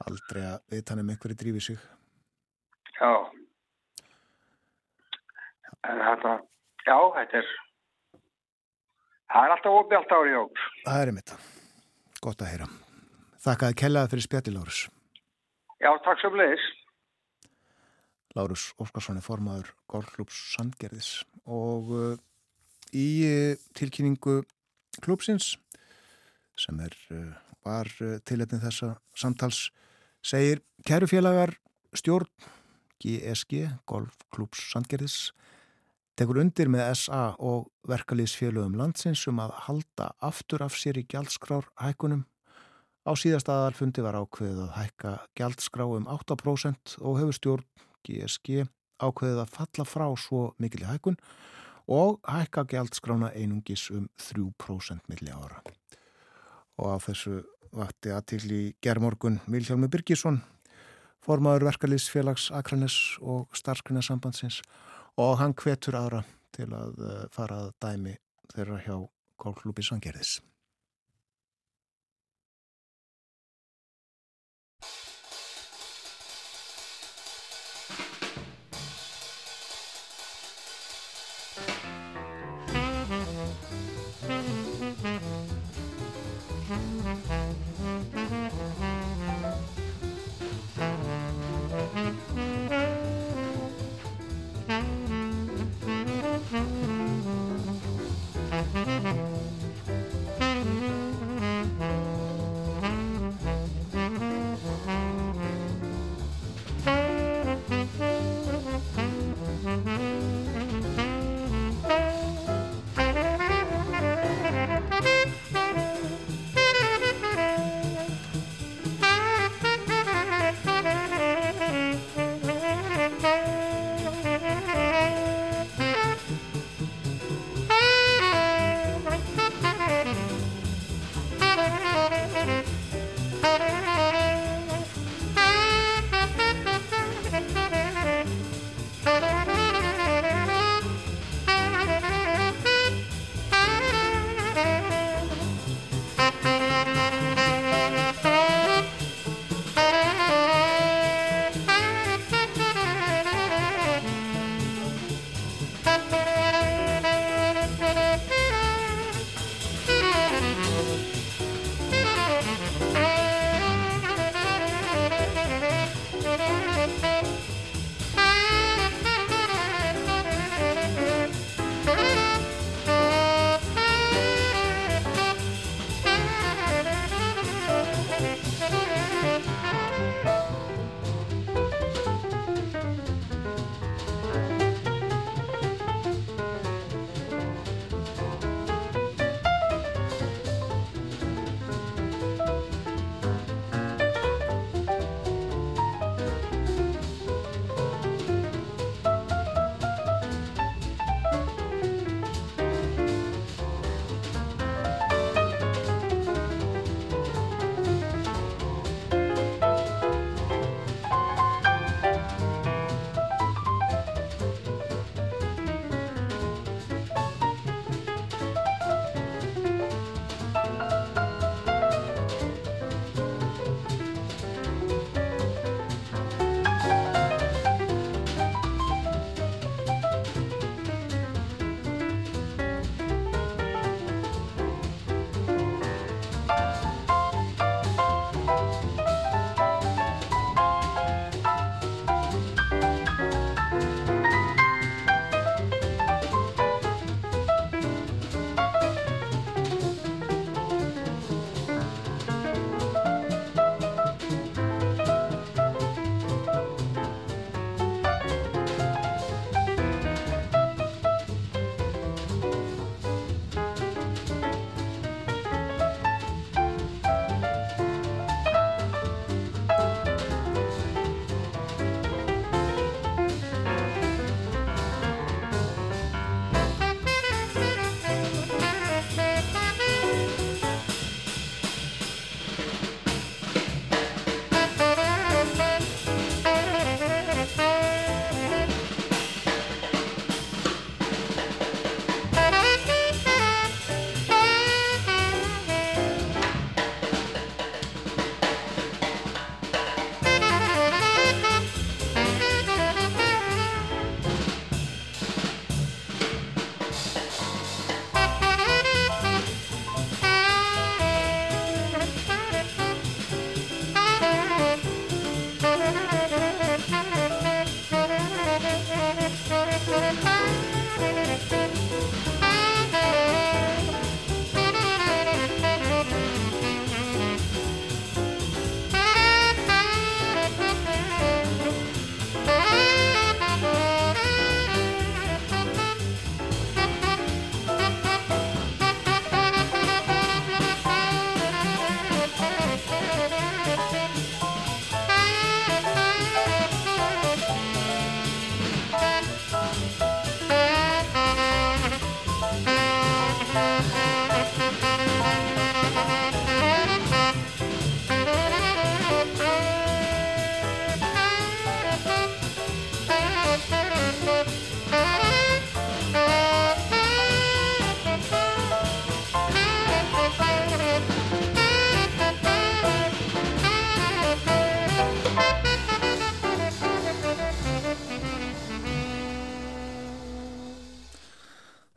[0.04, 1.80] Aldrei að veit hann um einhverju drífi sig.
[3.00, 3.12] já.
[5.84, 6.34] En þetta,
[6.88, 7.48] já, þetta er,
[9.34, 10.62] það er alltaf opið alltaf árið jók.
[10.86, 11.48] Það er með það.
[12.24, 12.68] Gott að heyra.
[13.44, 14.80] Þakkaði kellaði fyrir spjalli, Lárus.
[15.84, 16.68] Já, takk sem leiðis.
[18.38, 21.10] Lárus Óskarsson er formaður golfklúps Sandgerðis
[21.46, 22.14] og uh,
[22.96, 24.42] í uh, tilkynningu
[25.04, 25.56] klúpsins
[26.60, 27.32] sem er, uh,
[27.66, 29.68] var uh, tiletnin þessa samtals
[30.24, 31.56] segir kærufélagar
[31.94, 32.30] stjórn
[33.04, 35.34] GSG, golfklúps Sandgerðis
[36.16, 41.68] tekur undir með SA og verkalýsfélögum landsins um að halda aftur af sér í gjaldskrár
[41.82, 42.24] hækkunum
[43.04, 47.66] Á síðasta aðalfundi var ákveðið að hækka gjaldskrá um 8% og hefur stjórn
[48.08, 48.64] GSG
[49.04, 51.18] ákveðið að falla frá svo mikil í hækkun
[51.88, 55.62] og hækka gjaldskrána einungis um 3% milli ára.
[56.78, 57.42] Og á þessu
[57.74, 60.42] vakti aðtil í gerðmorgun Vilhjálmi Birgisson,
[61.24, 64.62] formaður verkalýsfélags Akranes og starfskrinarsambandsins
[65.18, 66.24] og hann hvetur aðra
[66.54, 68.18] til að eh, fara að dæmi
[68.54, 68.98] þeirra hjá
[69.42, 70.40] Kólklúpi Sangerðis.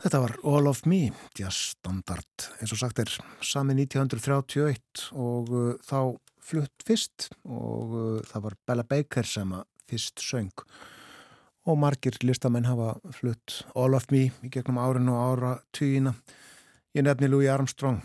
[0.06, 3.08] Þetta var All of Me, jazz standard, eins og sagt er
[3.42, 6.14] sami 1931 og uh, þá
[6.46, 10.52] flutt fyrst og uh, það var Bella Baker sem að fyrst söng
[11.66, 16.14] og margir listamenn hafa flutt All of Me í gegnum árin og ára týjina.
[16.94, 17.98] Ég nefni Louis Armstrong,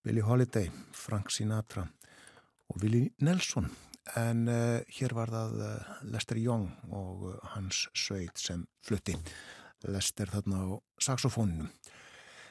[0.00, 1.84] Billie Holiday, Frank Sinatra
[2.72, 3.68] og Willie Nelson
[4.16, 9.18] en uh, hér var það uh, Lester Young og uh, hans sveit sem flutti.
[9.86, 10.68] Lester þarna á
[11.02, 11.68] saxofóninu.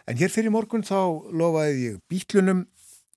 [0.08, 2.66] En hér fyrir morgun þá lofaði ég bítlunum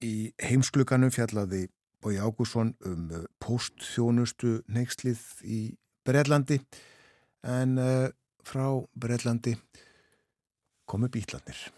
[0.03, 1.69] í heimskluganum fjallaði
[2.01, 5.61] Bói Ágússon um uh, postþjónustu neykslið í
[6.09, 6.59] Breitlandi
[7.45, 8.09] en uh,
[8.43, 8.67] frá
[8.97, 9.55] Breitlandi
[10.89, 11.69] komu bítlanir.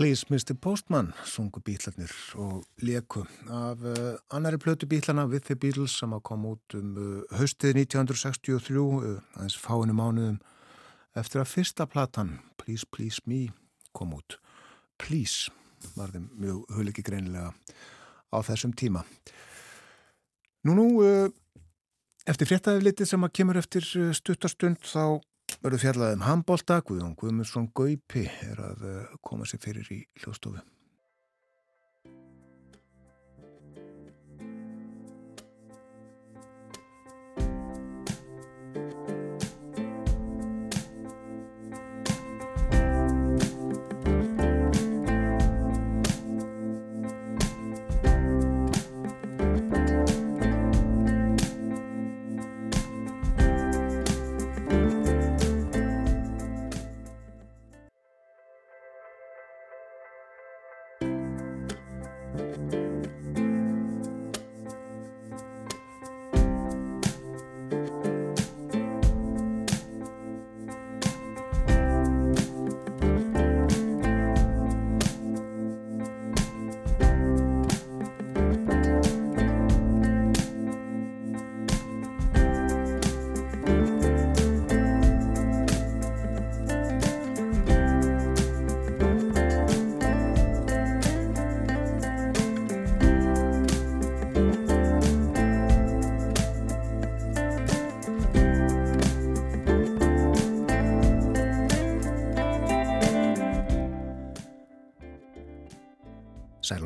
[0.00, 0.54] Please Mr.
[0.60, 3.20] Postman sungu bítlarnir og leku
[3.50, 7.82] af uh, annari plötu bítlana With the Beatles sem að koma út um uh, haustið
[7.82, 10.38] 1963 uh, aðeins fáinu mánuðum
[11.20, 13.50] eftir að fyrsta platan Please Please Me
[13.92, 14.38] kom út
[14.96, 15.52] Please
[15.98, 17.52] var þeim mjög huliki greinilega
[18.32, 19.04] á þessum tíma
[20.64, 20.88] Nú nú
[22.24, 23.84] eftir fréttaðið sem að kemur eftir
[24.16, 25.20] stuttastund þá
[25.60, 30.62] verður fjallað um handbólta, Guðjón Guðmundsson Gaupi er að eh, koma sér fyrir í hljóstofu.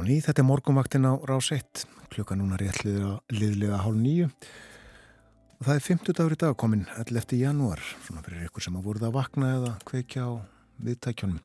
[0.05, 5.63] Og ný, þetta er morgunvaktin á rás 1, klukka núna rétt liðlega, hálf nýju og
[5.65, 7.33] það er 50 dagur í dag komin 11.
[7.41, 10.33] janúar, svona fyrir ykkur sem að voruð að vakna eða kveikja á
[10.85, 11.39] viðtækjónum.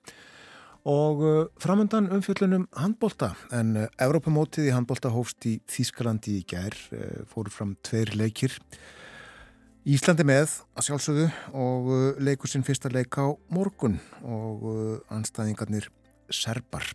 [0.92, 6.76] Og uh, framöndan umfjöllunum handbólta, en uh, Evrópamótið í handbólta hófst í Þískalandi í gær,
[6.92, 8.60] uh, fóru fram tveir leikir.
[9.88, 14.68] Íslandi með að sjálfsögðu og leikur sinn fyrsta leik á morgun og
[15.16, 15.88] anstæðingarnir
[16.28, 16.92] serbar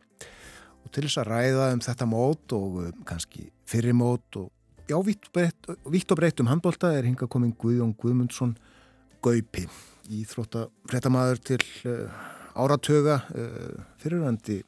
[0.94, 4.50] til þess að ræða um þetta mót og um, kannski fyrir mót og
[4.88, 8.54] já, vitt og breytt, um handbólta er hinga komin Guðjón Guðmundsson
[9.24, 9.64] Gaupi,
[10.12, 12.20] íþrótta frettamæður til uh,
[12.60, 14.60] áratöga uh, fyrirhandi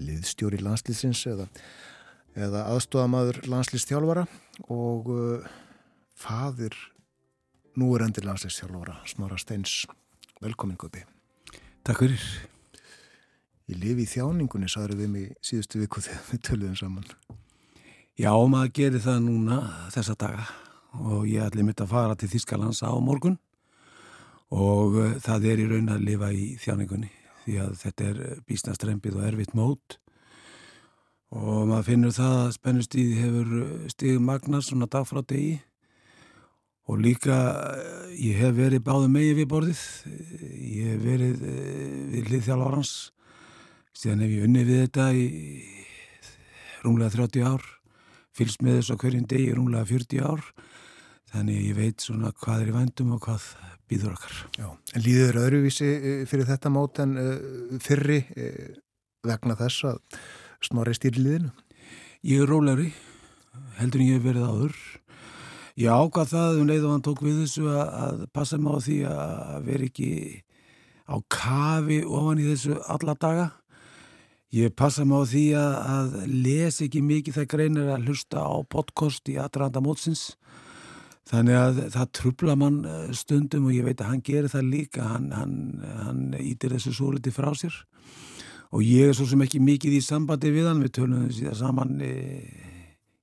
[0.00, 1.46] liðstjóri landslýsins eða,
[2.36, 4.26] eða aðstofamæður landslýstjálfara
[4.72, 5.54] og uh,
[6.16, 6.76] fadir
[7.76, 9.84] núurendir landslýstjálfara Smára Steins.
[10.40, 11.04] Velkomin Gaupi.
[11.86, 12.28] Takk fyrir
[13.66, 17.06] Ég lifi í þjáningunni, sagður við mig síðustu viku þegar við töluðum saman.
[18.14, 19.56] Já, maður gerir það núna
[19.90, 20.44] þessa daga.
[21.02, 23.40] Og ég ætli mitt að fara til Þískalands á morgun.
[24.54, 27.10] Og uh, það er í raun að lifa í þjáningunni.
[27.42, 29.98] Því að þetta er bísnastrempið og erfitt mót.
[31.34, 33.52] Og maður finnur það að spennustíði hefur
[33.90, 35.58] stíð magnar svona dag frá degi.
[36.86, 37.34] Og líka
[38.14, 39.84] ég hef verið báðu megi við borðið,
[40.54, 41.46] ég hef verið
[42.14, 42.94] við liðþjálfarans
[43.96, 45.26] síðan hef ég unnið við þetta í
[46.84, 47.64] rúmlega 30 ár
[48.36, 50.42] fylgst með þess að hverjum degi rúmlega 40 ár.
[51.32, 53.46] Þannig ég veit svona hvað er í vændum og hvað
[53.90, 54.36] býður okkar.
[54.58, 55.88] Já, en líður öðruvísi
[56.28, 57.32] fyrir þetta mót en uh,
[57.82, 58.76] fyrri uh,
[59.26, 60.20] vegna þess að
[60.64, 61.52] snorri stýri liðinu?
[62.26, 62.90] Ég er rólegri
[63.80, 64.80] heldur en ég hef verið áður.
[65.76, 68.78] Ég ákvað það um leið og hann tók við þessu að, að passa mig á
[68.86, 70.10] því að vera ekki
[71.06, 73.46] á kafi ofan í þessu alla daga
[74.54, 78.54] Ég passa mig á því að, að lesa ekki mikið það greinir að hlusta á
[78.70, 80.36] podcast í aðranda mótsins.
[81.26, 82.78] Þannig að það trubla mann
[83.18, 85.08] stundum og ég veit að hann gerir það líka.
[85.10, 85.56] Hann, hann,
[86.04, 87.74] hann ítir þessu svo litið frá sér.
[88.70, 90.86] Og ég er svo sem ekki mikið í sambandi við hann.
[90.86, 92.14] Við tölum þessi saman í,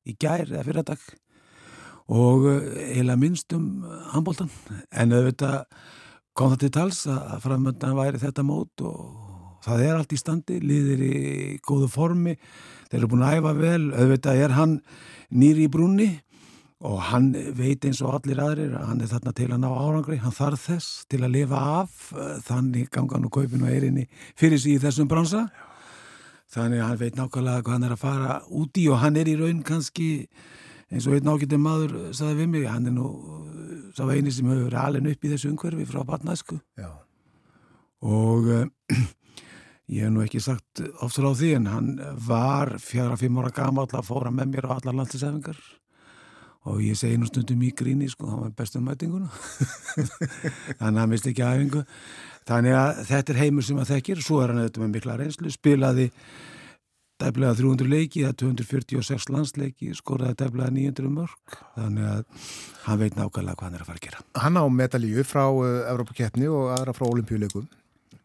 [0.03, 1.09] í gær eða fyrirdag.
[2.11, 2.49] Og
[2.99, 4.51] heila minnst um handbóltan.
[4.91, 5.63] En auðvitað
[6.35, 9.32] kom það til tals að framöndan væri þetta mót og
[9.63, 11.15] það er allt í standi, liðir í
[11.63, 12.35] góðu formi,
[12.89, 14.77] þeir eru búin að æfa vel, auðvitað er hann
[15.33, 16.09] nýri í brúnni
[16.83, 20.17] og hann veit eins og allir aðrir að hann er þarna til að ná árangri,
[20.19, 22.09] hann þarf þess til að lifa af
[22.49, 24.03] þannig gangan og kaupin og erinni
[24.35, 25.45] fyrir sig í þessum bransa.
[26.53, 29.31] Þannig að hann veit nákvæmlega hvað hann er að fara út í og hann er
[29.31, 30.09] í raun kannski
[30.91, 33.07] eins og einn ágættum maður saði við mig, hann er nú
[33.95, 36.59] sá eini sem hefur verið alveg upp í þessu umhverfi frá batnæsku
[38.03, 38.49] og
[39.93, 41.89] Ég hef nú ekki sagt oftur á því en hann
[42.25, 45.59] var fjara, fimm ára gama alltaf að fóra með mér á allar landsisefingar
[46.63, 49.27] og ég segi nú stundum í gríni sko, það var bestum mætinguna.
[50.79, 51.83] Þannig að hann misti ekki aðefingu
[52.47, 54.23] þannig að þetta er heimur sem að þekkir.
[54.23, 56.07] Svo er hann auðvitað með mikla reynslu spilaði
[57.23, 62.49] dæflega 300 leiki eða 246 landsleiki skoraði dæflega 900 mörg þannig að
[62.87, 64.25] hann veit nákvæmlega hvað hann er að fara að gera.
[64.47, 67.69] Hann á medalíu frá uh, Evrópakeppni og aðra frá olimpíuleikum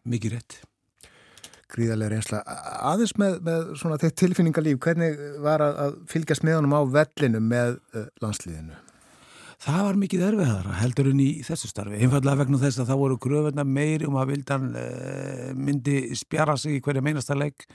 [0.09, 0.61] Mikið rétt
[1.73, 2.41] gríðarlega reynsla.
[2.89, 7.41] Aðeins með, með svona þetta tilfinningalíf, hvernig var að, að fylgjast með honum á vellinu
[7.45, 8.77] með uh, landsliðinu?
[9.59, 11.97] Það var mikið erfiðara heldur en í þessu starfi.
[11.99, 16.77] Einfallega vegna þess að það voru gröfurna meiri um að vildan uh, myndi spjara sig
[16.77, 17.67] í hverja meinasta leik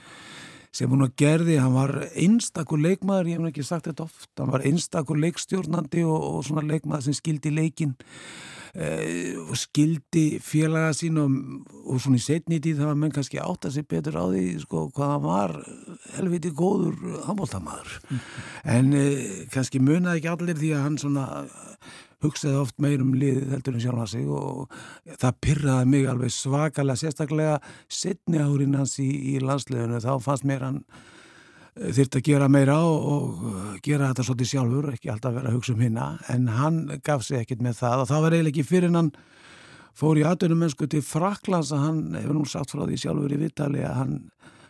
[0.75, 1.59] sem hún að gerði.
[1.61, 6.27] Hann var einstakur leikmaður, ég hef ekki sagt þetta oft, hann var einstakur leikstjórnandi og,
[6.33, 7.95] og svona leikmaður sem skildi leikin
[8.75, 11.35] og skildi félaga sín og,
[11.87, 14.43] og svona í setni tíð það var menn kannski átt að sé betur á því
[14.65, 15.53] sko hvað hann var
[16.17, 18.25] helviti góður handbóltamaður mm.
[18.75, 19.21] en eh,
[19.53, 21.25] kannski munaði ekki allir því að hann svona
[22.23, 24.71] hugsaði oft meir um liðið heldur en sjálfa sig og
[25.19, 27.59] það pyrraði mig alveg svakalega sérstaklega
[27.89, 30.81] setni árin hans í, í landsleginu þá fannst mér hann
[31.75, 35.73] þurfti að gera meira og, og gera þetta svolítið sjálfur, ekki alltaf vera að hugsa
[35.75, 38.95] um hinna, en hann gaf sig ekkit með það og það var eiginlega ekki fyrir
[38.95, 39.11] hann
[39.95, 43.41] fór í aðdunum mennsku til Fraklands að hann hefur nú sagt frá því sjálfur í
[43.43, 44.15] Vittali að hann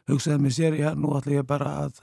[0.09, 2.01] hugsaði með sér, já, nú ætla ég bara að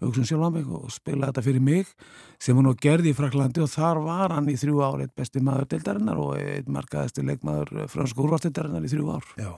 [0.00, 1.94] hugsa um sjálf á mig og spila þetta fyrir mig
[2.40, 5.42] sem hann og gerði í Fraklandi og þar var hann í þrjú ár eitt besti
[5.44, 9.26] maður deildarinnar og eitt markaðasti leikmaður fransku úrvartildarinnar í þrjú ár.
[9.36, 9.50] Já,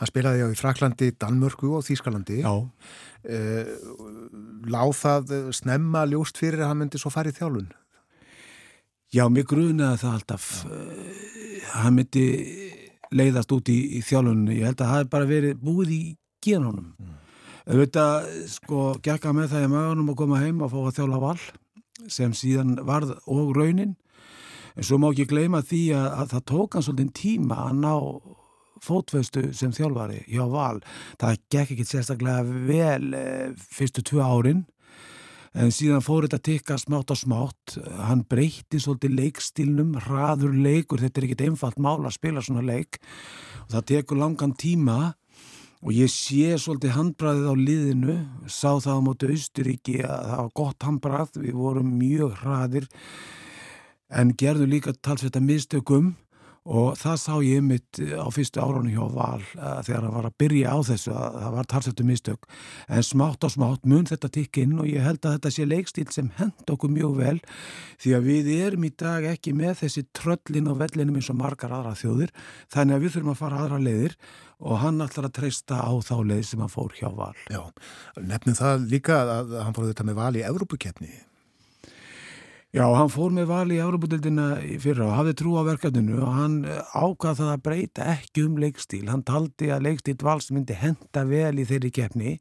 [0.00, 2.40] hann spilaði á í Fraklandi, Danmörku og Þýskalandi.
[2.40, 2.54] Já.
[3.28, 3.74] Eh,
[4.72, 7.70] láð það snemma ljóst fyrir að hann myndi svo farið þjálun?
[9.10, 10.50] Já, mér grunaði það alltaf.
[10.64, 12.26] Eh, hann myndi
[13.12, 14.62] leiðast út í, í þjálunni.
[14.62, 16.04] Ég held að það hef bara verið búið í
[16.40, 16.94] genunum.
[16.96, 17.16] Mm
[17.70, 21.36] auðvitað sko gekka með það í maðunum að koma heim og fá að þjála val
[22.08, 23.96] sem síðan varð og raunin.
[24.76, 27.94] En svo má ekki gleyma því að, að það tók hann svolítið tíma að ná
[28.80, 30.80] fótvestu sem þjálfari hjá val.
[31.20, 33.24] Það gekk ekki sérstaklega vel e,
[33.76, 34.62] fyrstu tvö árin.
[35.50, 37.74] En síðan fór þetta tikka smátt og smátt.
[38.06, 43.00] Hann breytti svolítið leikstílnum hraður leikur, þetta er ekkit einfalt mála að spila svona leik.
[43.66, 45.00] Og það tekur langan tíma
[45.80, 48.16] og ég sé svolítið handbræðið á liðinu
[48.52, 52.88] sá það á móti Austuríki að það var gott handbræð, við vorum mjög hraðir
[54.10, 56.10] en gerðum líka talsveit að mistökum
[56.70, 59.42] og það sá ég mitt á fyrstu árunni hjá Val
[59.86, 62.46] þegar það var að byrja á þessu að það var talsveitu mistök
[62.86, 66.28] en smátt og smátt mun þetta tikkinn og ég held að þetta sé leikstíl sem
[66.38, 67.38] hend okkur mjög vel
[68.02, 71.74] því að við erum í dag ekki með þessi tröllin og vellinum eins og margar
[71.74, 72.34] aðra þjóðir
[72.70, 74.16] þannig að við þurfum að fara aðra leiðir
[74.60, 77.34] og hann ætlar að treysta á þá leið sem hann fór hjá Val.
[77.48, 77.62] Já,
[78.20, 81.10] nefnum það líka að hann fór þetta með Val í Evrópukeppni
[82.70, 84.44] Já, hann fór með val í Árabútildina
[84.78, 88.60] fyrra og hafði trú á verkefninu og hann eh, ákvað það að breyta ekki um
[88.62, 89.08] leikstíl.
[89.10, 92.36] Hann taldi að leikstíl vals myndi henda vel í þeirri keppni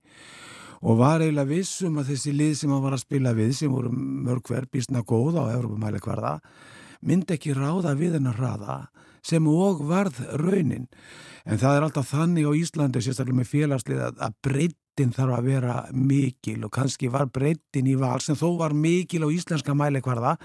[0.86, 3.90] og var eiginlega vissum að þessi lið sem hann var að spila við, sem voru
[3.90, 6.36] mörgverð, bísna góð á Európumæli hverða,
[7.02, 8.78] myndi ekki ráða við hennar ráða
[9.26, 10.86] sem og varð raunin.
[11.50, 14.38] En það er alltaf þannig á Íslandi, sérstaklega með félagslið, að
[15.00, 19.24] breytin þarf að vera mikil og kannski var breytin í val sem þó var mikil
[19.24, 20.36] á íslenska mæleikvarða,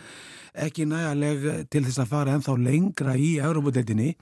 [0.54, 4.14] ekki nægaleg til þess að fara ennþá lengra í Európa-deltinni.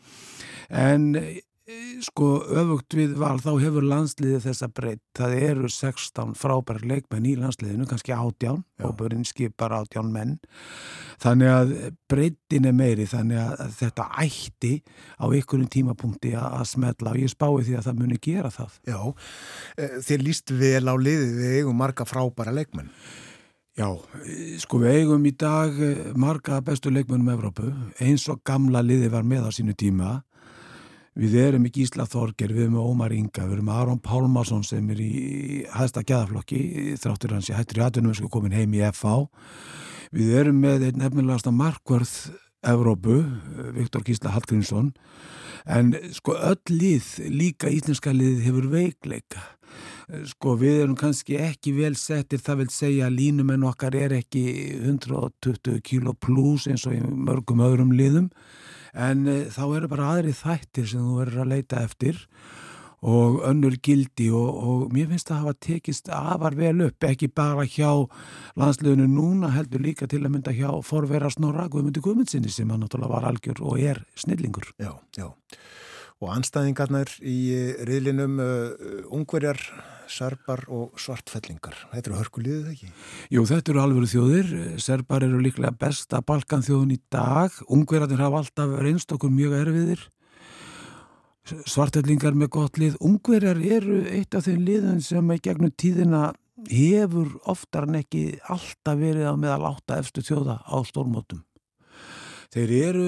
[0.71, 1.13] En
[2.03, 5.03] sko öfugt við val þá hefur landsliðið þessa breytt.
[5.15, 10.37] Það eru 16 frábæri leikmenn í landsliðinu, kannski átján og börinn skipar átján menn.
[11.23, 11.75] Þannig að
[12.11, 14.73] breyttin er meiri þannig að þetta ætti
[15.23, 18.81] á einhverjum tímapunkti að smetla og ég spái því að það muni gera það.
[18.91, 19.01] Já,
[20.09, 22.91] þér líst vel á liðið við eigum marga frábæra leikmenn.
[23.79, 23.87] Já,
[24.61, 25.79] sko við eigum í dag
[26.19, 27.71] marga bestu leikmennum Evrópu.
[28.03, 30.19] Eins og gamla liðið var með á sínu tíma
[31.13, 34.63] Við erum í Gísla Þorger, við erum með Ómar Inga, við erum með Aron Pálmarsson
[34.65, 35.11] sem er í
[35.69, 36.61] hæðsta gæðaflokki,
[37.03, 39.27] þráttur hans í hættur í aðunum sko komin heim í FH.
[40.17, 42.15] Við erum með einn nefnilegasta markvörð
[42.65, 43.19] Evrópu,
[43.77, 44.95] Viktor Gísla Hallgrímsson,
[45.69, 49.45] en sko öll lið, líka íslenska lið hefur veikleika.
[50.33, 54.47] Sko við erum kannski ekki vel settir, það vil segja að línumenn okkar er ekki
[54.81, 58.33] 120 kíló pluss eins og í mörgum öðrum liðum,
[58.93, 62.21] en e, þá eru bara aðri þættir sem þú verður að leita eftir
[63.03, 67.29] og önnur gildi og, og mér finnst það að hafa tekist afar vel upp, ekki
[67.35, 67.91] bara hjá
[68.61, 73.17] landsliðinu núna heldur líka til að mynda hjá forvera Snorra Guðmundi Guðmundsinni sem hann náttúrulega
[73.17, 74.71] var algjör og er snillingur.
[74.79, 75.33] Já, já.
[76.23, 77.39] Og anstæðingarnar í
[77.89, 78.69] riðlinum uh,
[79.11, 79.59] ungverjar,
[80.13, 81.77] serbar og svartfellingar.
[81.93, 82.91] Þetta eru hörkuliðið ekki?
[83.33, 84.51] Jú, þetta eru alveg þjóðir.
[84.83, 87.55] Serbar eru líklega besta balkanþjóðun í dag.
[87.73, 90.05] Ungverjarnir hafa alltaf reynst okkur mjög erfiðir.
[91.67, 92.99] Svartfellingar með gott lið.
[93.03, 96.29] Ungverjar eru eitt af þeim liðun sem í gegnum tíðina
[96.71, 101.43] hefur oftar en ekki alltaf verið á meðal átta efstu þjóða á stórmótum.
[102.53, 103.07] Þeir eru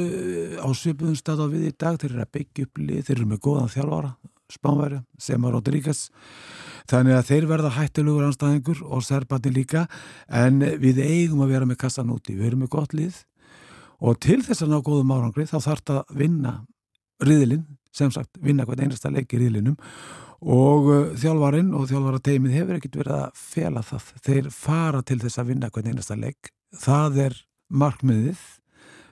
[0.57, 3.27] á svipuðum stað á við í dag, þeir eru að byggja upp lið, þeir eru
[3.29, 4.13] með góðan þjálfara,
[4.55, 6.07] spánværi, Sema Rodríguez.
[6.91, 9.87] Þannig að þeir verða hættilegur anstæðingur og Serbandi líka,
[10.29, 13.23] en við eigum að vera með kassan úti, við erum með gott lið.
[14.05, 16.53] Og til þess að ná góðum árangri þá þarf það að vinna
[17.25, 19.79] riðilinn, sem sagt vinna hvern einasta leik í riðilinnum
[20.45, 24.11] og uh, þjálfarin og þjálfarateimið hefur ekkert verið að fela það.
[24.27, 26.51] Þeir fara til þess að vinna hvern einasta leik,
[26.85, 27.39] það er
[27.73, 28.43] markmiðið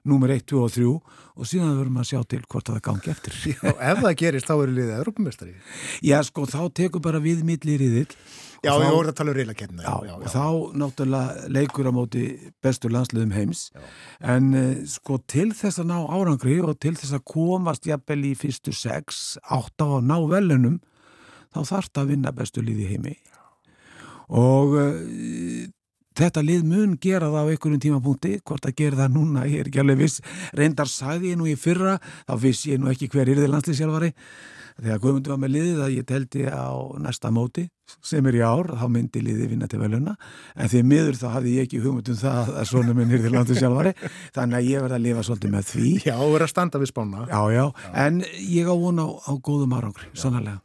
[0.08, 3.12] númer 1, 2 og 3 og síðan verðum við að sjá til hvort það gangi
[3.12, 3.36] eftir.
[3.52, 5.52] Já, ef það gerist þá eru liðið Europamestari.
[6.04, 8.16] Já, sko, þá tekur bara við millir í þill.
[8.62, 9.82] Já, við vorum að tala um reylakeppna.
[9.82, 10.46] Já, já, og þá
[10.78, 12.22] náttúrulega leikur á móti
[12.62, 13.64] bestur landsliðum heims.
[13.74, 13.82] Já.
[14.36, 14.52] En
[14.90, 19.22] sko, til þess að ná árangri og til þess að komast jafnvel í fyrstu 6,
[19.58, 20.78] 8 og ná velunum,
[21.50, 23.16] þá þarf það að vinna bestu liði heimi.
[24.30, 24.78] Og
[26.18, 29.70] Þetta lið mun gera það á einhverjum tímapunkti, hvort að gera það núna, ég er
[29.70, 30.22] ekki alveg viss,
[30.59, 31.98] reyndar sagði ég nú í fyrra,
[32.28, 34.12] þá viss ég nú ekki hver er þið landslýsjálfari,
[34.82, 37.66] þegar Guðmundur var með liðið að ég teldi á næsta móti,
[38.05, 40.14] sem er í ár, þá myndi liðið vinna til veluna,
[40.56, 43.93] en því miður þá hafði ég ekki hugmyndum það að svona minn er þið landslýsjálfari,
[44.36, 45.93] þannig að ég verði að lifa svolítið með því.
[46.09, 47.28] Já, verði að standa við spána.
[47.28, 47.93] Já, já, já.
[48.06, 50.60] en ég á vona á, á.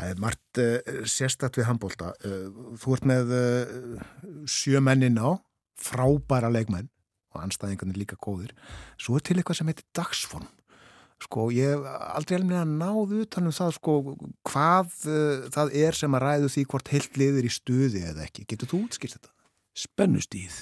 [0.00, 2.14] Það er margt uh, sérstætt við handbólta.
[2.24, 2.46] Uh,
[2.80, 4.06] þú ert með uh,
[4.48, 5.36] sjö mennin á,
[5.76, 6.88] frábæra leikmenn
[7.34, 8.54] og anstæðingarnir líka góðir.
[8.96, 10.48] Svo er til eitthvað sem heitir dagsform.
[11.20, 11.84] sko ég hef
[12.16, 13.94] aldrei alveg að náðu utanum það sko
[14.48, 14.94] hvað
[15.52, 18.46] það er sem að ræðu því hvort heilt liður í stuði eða ekki.
[18.48, 19.32] Getur þú útskilt þetta?
[19.76, 20.56] Spennustíð.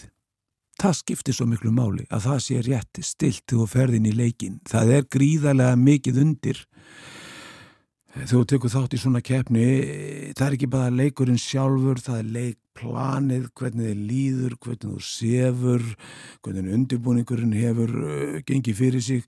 [0.78, 4.58] Það skiptir svo miklu máli að það sé rétt stilt þú ferðin í leikin.
[4.66, 6.66] Það er gríðarlega mikið undir
[8.26, 9.64] þú tekur þátt í svona keppni
[10.34, 15.84] það er ekki bara leikurinn sjálfur það er leikplanið, hvernig þið líður hvernig þú sefur
[16.42, 19.26] hvernig undirbúningurinn hefur uh, gengið fyrir sig.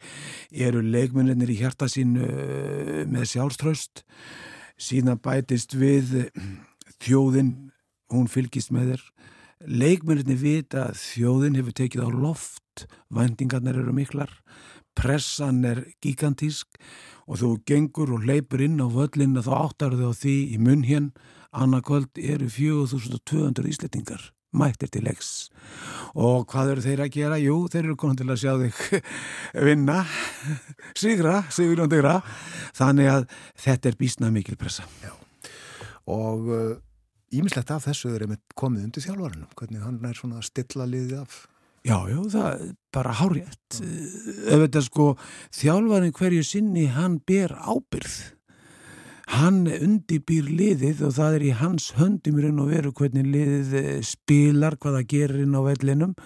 [0.50, 4.04] Eru leikmennir í hjarta sín uh, með sjálfströst
[4.80, 6.48] síðan bætist við uh,
[7.04, 7.54] þjóðin,
[8.10, 9.06] hún fylgist með þér.
[9.70, 14.32] Leikmennir vita að þjóðin hefur tekið á loft vendingarnir eru miklar
[14.98, 16.80] pressan er gigantísk
[17.30, 20.84] og þú gengur og leipur inn á völlin þá áttar þau á því í munn
[20.88, 21.10] hér.
[21.50, 25.50] Annarkvöld eru 4200 íslettingar mættir til leiks.
[26.18, 27.38] Og hvað eru þeir að gera?
[27.38, 29.02] Jú, þeir eru konar til að sjá þig
[29.68, 30.00] vinna.
[30.98, 32.18] Sigra, sigurljóndigra
[32.78, 33.26] þannig að
[33.60, 34.86] þetta er bísnað mikil pressa.
[35.04, 35.14] Já.
[36.10, 36.48] og
[37.30, 38.24] ímislegt uh, af þessu er
[38.58, 41.36] komið undir þjálfvarunum, hvernig hann er svona stilla liðið af
[41.80, 43.78] Já, já, það er bara hárétt.
[43.80, 45.06] Ef þetta sko,
[45.56, 48.18] þjálfarinn hverju sinni, hann ber ábyrð.
[49.30, 53.90] Hann undibýr liðið og það er í hans höndum raun og veru hvernig liðið eh,
[54.04, 56.16] spilar, hvaða gerir inn á vellinum.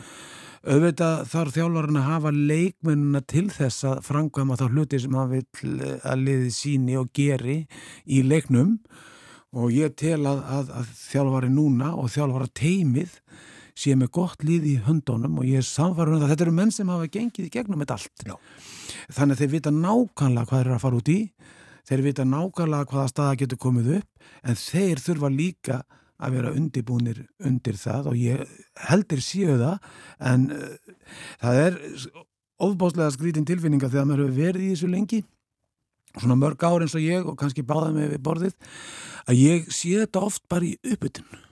[0.64, 5.74] Auðvitað þarf þjálfarinn að hafa leikmennina til þess að framkvæma þá hluti sem hann vil
[5.84, 7.58] eh, að liðið síni og geri
[8.08, 8.78] í leiknum
[9.54, 13.20] og ég tel að, að, að þjálfarinn núna og þjálfara teimið
[13.74, 16.72] sé með gott líð í höndunum og ég er samfarið um það, þetta eru menn
[16.74, 18.24] sem hafa gengið í gegnum þetta allt.
[18.28, 18.36] Já.
[19.16, 21.18] Þannig að þeir vita nákvæmlega hvað þeir eru að fara út í,
[21.88, 25.80] þeir vita nákvæmlega hvaða staða getur komið upp, en þeir þurfa líka
[26.24, 28.52] að vera undibúnir undir það og ég
[28.86, 29.88] heldur síu það,
[30.22, 31.08] en uh,
[31.42, 31.80] það er
[32.64, 35.24] ofbáslega skrítin tilfinninga þegar maður hefur verið í þessu lengi,
[36.14, 38.54] svona mörg ár eins og ég og kannski báða mig við borðið,
[39.26, 41.42] að ég sé þetta oft bara í upputun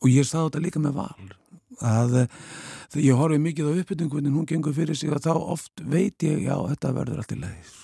[0.00, 1.28] og ég sagði þetta líka með val
[1.80, 2.16] að
[2.90, 6.42] þegar ég horfið mikið á uppbyttingunni hún gengur fyrir sig og þá oft veit ég
[6.44, 7.78] já þetta verður allt í leið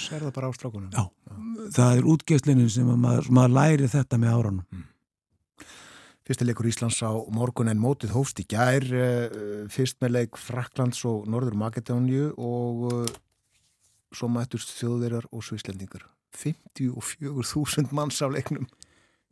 [0.00, 0.92] Sér það bara á strákunum?
[0.94, 1.34] Já, já.
[1.76, 4.86] það er útgeðslinin sem maður, maður læri þetta með áranum mm.
[6.30, 11.26] Fyrstileikur Íslands á morgun en mótið hóst í gær eh, fyrst með leik Fraklands og
[11.26, 13.16] Norður Makedónju og eh,
[14.14, 16.06] svo mættust þjóðverjar og svislendingar
[16.38, 18.70] 54.000 manns af leiknum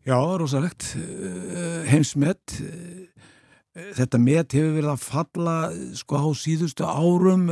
[0.08, 0.96] Já, rosalegt.
[0.96, 2.40] Eh, heimsmet.
[2.64, 5.56] Eh, þetta met hefur verið að falla
[6.00, 7.50] sko á síðustu árum.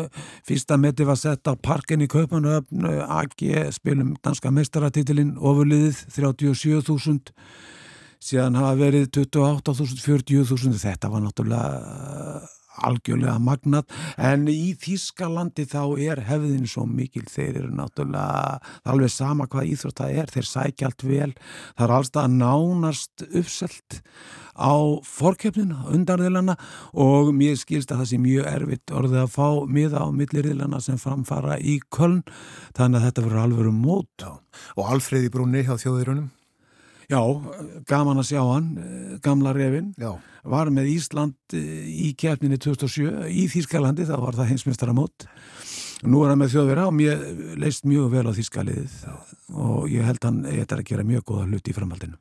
[0.48, 3.44] Fyrsta meti var sett á parkin í Kaupanöfn, AG,
[3.76, 7.34] spilum danska meistaratitilinn, ofurliðið 37.000.
[8.24, 10.80] Síðan hafa verið 28.000, 40.000.
[10.80, 12.40] Þetta var náttúrulega
[12.84, 18.58] algjörlega magnat en í Þískalandi þá er hefðin svo mikil, þeir eru náttúrulega
[18.88, 20.32] alveg sama hvað íþrótt það er.
[20.34, 21.30] Þeir sækja allt vel,
[21.76, 24.00] það er allstað nánast uppselt
[24.56, 24.72] á
[25.04, 26.56] fórkjöfnina, undarðilana
[26.96, 31.00] og mér skilst að það sé mjög erfitt orðið að fá miða á millirðilana sem
[31.00, 32.22] framfara í Köln.
[32.76, 34.26] Þannig að þetta verður alveg um mót.
[34.80, 36.32] Og Alfreði Brúni hjá þjóðirunum
[37.06, 37.20] Já,
[37.86, 40.16] gaman að sjá hann, eh, gamla revin, Já.
[40.42, 45.26] var með Ísland eh, í keppninni 2007 í Þýskalandi, það var það heimsmyndstaramót.
[46.02, 47.22] Nú er hann með þjóðverða og mér
[47.62, 48.96] leist mjög vel á Þýskaliðið
[49.54, 52.18] og ég held hann eitthvað að gera mjög góða hluti í framhaldinu.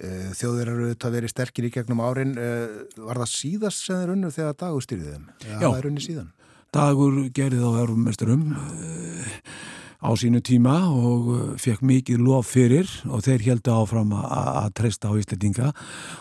[0.00, 2.32] Eh, Þjóðverðar eru þetta verið sterkir í gegnum árin.
[2.38, 5.26] Var það síðast sem þeir unnu þegar dagur styrðið þeim?
[5.44, 6.30] Já, það er unni síðan.
[6.72, 8.42] Dagur gerði þá verðumesturum
[9.98, 15.10] á sínu tíma og uh, fekk mikið lof fyrir og þeir heldu áfram að treysta
[15.10, 15.72] á Íslandinga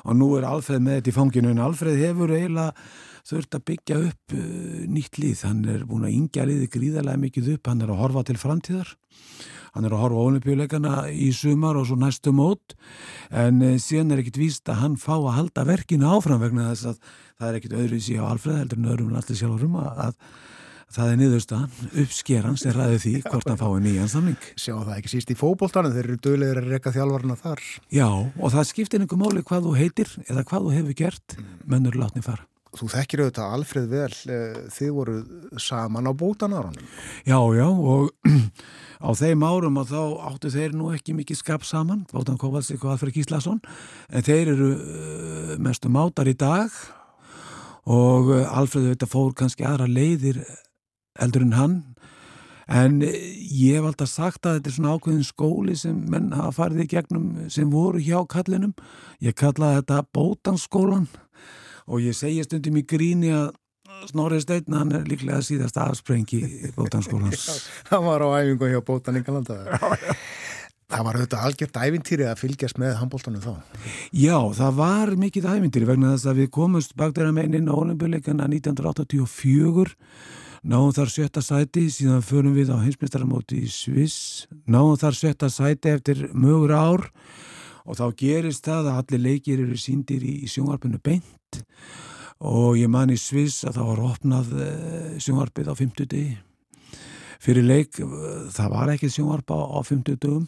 [0.03, 2.73] og nú er Alfred með þetta í fanginu en Alfred hefur eiginlega
[3.27, 4.41] þurft að byggja upp uh,
[4.87, 8.25] nýtt líð, hann er búin að yngja liði gríðarlega mikið upp, hann er að horfa
[8.27, 8.97] til framtíðar.
[9.75, 12.77] Hann er að horfa á olimpíuleikana í sumar og svo næstu mót.
[13.29, 16.93] En uh, síðan er ekkit víst að hann fá að halda verkinu áfram vegna þess
[16.93, 17.01] að
[17.37, 20.21] það er ekkit öðru í síðan á Alfred heldur en öðrum en allir sjálfurum að
[20.87, 24.37] Það er niðurstan, uppskeran sem ræði því hvort hann fái nýjan samling.
[24.55, 27.63] Sjá það ekki síst í fókbóltanum, þeir eru döglegir að reyka þjálfarna þar.
[27.91, 31.35] Já, og það skiptir einhver máli hvað þú heitir eða hvað þú hefur gert,
[31.67, 32.47] mönnur látni fara.
[32.77, 35.15] Þú þekkir auðvitað Alfred vel, eh, þið voru
[35.59, 36.91] saman á bótanárunum.
[37.27, 38.11] Já, já, og
[39.07, 42.93] á þeim árum að þá áttu þeir nú ekki mikið skap saman, Bótan Kovalsik og
[42.93, 43.59] Alfred Gíslason,
[44.07, 46.71] en þeir eru eh, mestu mátar í dag
[47.87, 50.43] og eh, Alfred auðvitað fór kannski aðra leiðir
[51.23, 51.77] eldur en hann
[52.67, 56.83] en ég hef alltaf sagt að þetta er svona ákveðin skóli sem menn hafa farið
[56.83, 58.73] í gegnum sem voru hjá kallinum
[59.23, 61.07] ég kallaði þetta bótanskólan
[61.87, 63.55] og ég segja stundum í gríni að
[64.05, 66.41] Snorri Steinn, hann er líklega síðast aðsprengi
[66.75, 67.47] bótanskólans.
[67.89, 69.57] hann var á æfingu hjá bótan Ingalanda.
[70.87, 73.79] Það var auðvitað algjört ævintýri að fylgjast með handbóltanum þá.
[74.15, 79.97] Já, það var mikið ævintýri vegna þess að við komumst bakdæra meginn á olimpíuleikana 1984
[80.63, 84.47] náðum þar sjötta sæti síðan förum við á hinsmestaramóti í Sviss.
[84.65, 87.05] Náðum þar sjötta sæti eftir mögur ár.
[87.87, 91.61] Og þá gerist það að allir leikir eru síndir í, í sjónvarpinu beint.
[92.43, 96.35] Og ég man í Sviss að það var opnað uh, sjónvarpið á 50 degi
[97.37, 97.99] fyrir leik,
[98.49, 100.47] það var ekki sjónvarp á, á 50 dögum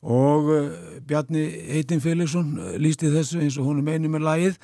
[0.00, 0.70] og uh,
[1.04, 4.56] Bjarni Heitin Felixson lísti þessu eins og hún er meinu með lagið.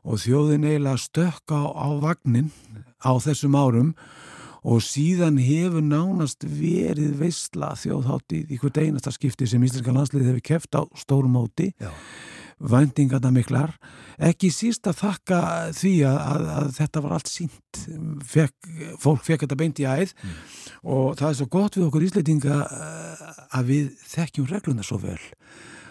[0.00, 2.48] Og þjóðin eiginlega stökk á, á vagnin
[3.04, 3.92] á þessum árum.
[3.92, 4.29] og
[4.84, 10.76] síðan hefur nánast verið veistla þjóðháttið í hvert einasta skipti sem Íslenska landslið hefur keft
[10.76, 11.70] á stórum móti.
[12.60, 13.72] Vendingarna miklar.
[14.20, 15.38] Ekki síst að þakka
[15.72, 17.80] því að, að, að þetta var allt sínt
[18.28, 18.68] fekk,
[19.00, 20.12] fólk fekk þetta beint í æð.
[20.20, 20.34] Mm.
[20.92, 23.24] og það er svo gott við okkur ísleitinga eh,
[23.56, 25.20] að við þekkjum regluna svo vel.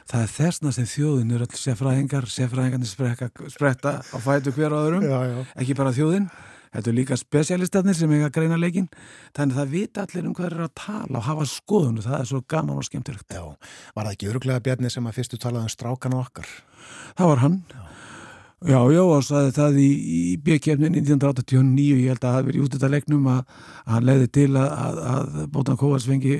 [0.10, 5.06] Það er þessna sem þjóðin er öll sefraðingar, sefraðingarnir spretta á fætu hver á öðrum,
[5.06, 5.44] já, já.
[5.62, 6.30] ekki bara þjóðin
[6.70, 8.90] Þetta er líka spesialistatnir sem eiga að greina leikin
[9.38, 12.18] þannig að það vita allir um hvað er að tala og hafa skoðun og það
[12.20, 13.34] er svo gaman og skemmtilegt.
[13.34, 13.46] Já,
[13.96, 16.52] var það ekki öruglega Bjarni sem að fyrstu talaði um strákan okkar?
[17.18, 17.62] Það var hann.
[17.70, 17.86] Já,
[18.68, 22.64] já, já og saði það í, í bjökkjefnin 1989, ég held að það hefði verið
[22.66, 23.54] út þetta leiknum að,
[23.86, 26.34] að hann leiði til að, að, að Bótan Kovacs fengi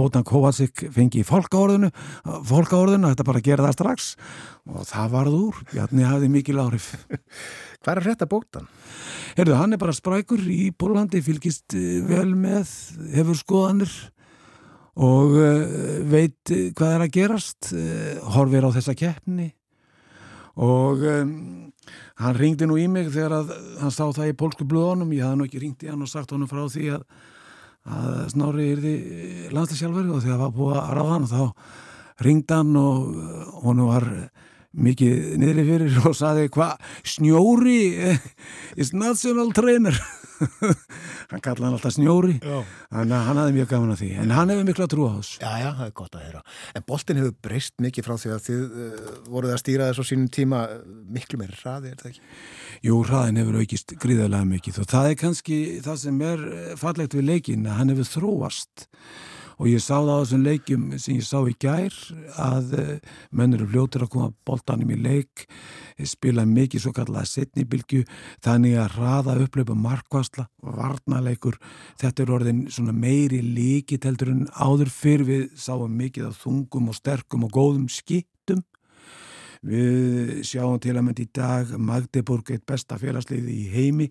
[0.00, 1.92] Bótan Kovacsik fengi fólkaórðinu
[2.50, 4.08] fólkaórðinu, þetta bara gera það strax.
[4.66, 6.90] Og það varð úr, Bjarni hafði mikil áhrif
[7.84, 8.68] Hvað er þetta bótan?
[9.36, 12.70] Herðu, hann er bara sprækur í Pólandi, fylgist eh, vel með,
[13.12, 13.92] hefur skoðanir
[14.94, 15.64] og uh,
[16.06, 17.72] veit eh, hvað er að gerast,
[18.36, 19.50] horfir á þessa keppni
[20.54, 21.32] og um,
[22.22, 25.40] hann ringdi nú í mig þegar að, hann sá það í pólsku blöðunum, ég hafði
[25.40, 27.02] nú ekki ringt í hann og sagt honum frá því að,
[27.90, 28.94] að Snári því
[29.50, 31.42] landslæsjálfur og þegar það var búið að ráða hann þá
[32.24, 34.08] ringdi hann og hann var
[34.74, 37.80] mikið niðri fyrir og saði hvað Snjóri?
[38.80, 39.96] Is national trainer.
[41.30, 42.34] Hann kallaði hann alltaf Snjóri.
[42.42, 44.08] Þannig að hann hafði mjög gaman að því.
[44.20, 46.40] En hann hefur miklu að trúa á þess Já, já, það er gott að heyra.
[46.74, 50.08] En boltin hefur breyst mikið frá því að þið uh, voruð að stýra þess á
[50.10, 50.62] sínum tíma.
[51.14, 52.26] Miklu meiri hraði, er það ekki?
[52.88, 54.80] Jú, hraðin hefur aukist gríðarlega mikið.
[54.82, 56.44] Og það er kannski það sem er
[56.82, 58.88] fallegt við leikin að hann hefur þróast
[59.58, 61.96] og ég sá það á þessum leikjum sem ég sá í gær
[62.40, 62.92] að eh,
[63.30, 65.46] menn eru fljóttir að koma boltanum í leik
[66.02, 68.02] spila mikið svo kallaða setnibilgju
[68.44, 71.58] þannig að hraða upplöpu markvasla, varnaleikur
[72.00, 75.24] þetta er orðin svona meiri líkit heldur en áður fyrr.
[75.24, 78.64] Við sáum mikið af þungum og sterkum og góðum skittum
[79.64, 84.10] við sjáum til að myndi í dag Magdeburg eitt besta félagslið í heimi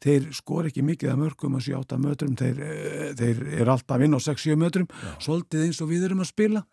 [0.00, 4.16] þeir skor ekki mikið að mörgum að 7-8 mötrum, þeir, eh, þeir er alltaf inn
[4.16, 5.12] á 6-7 mötrum, Já.
[5.26, 6.64] svolítið eins og við erum að spila.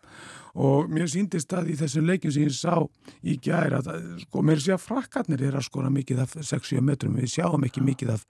[0.58, 2.74] Og mér síndist að í þessum leikin sem ég sá
[3.22, 3.82] í gæra,
[4.24, 7.84] sko, mér sé að frakkarnir er að skora mikið af 6-7 mötrum, við sjáum ekki
[7.84, 8.24] mikið af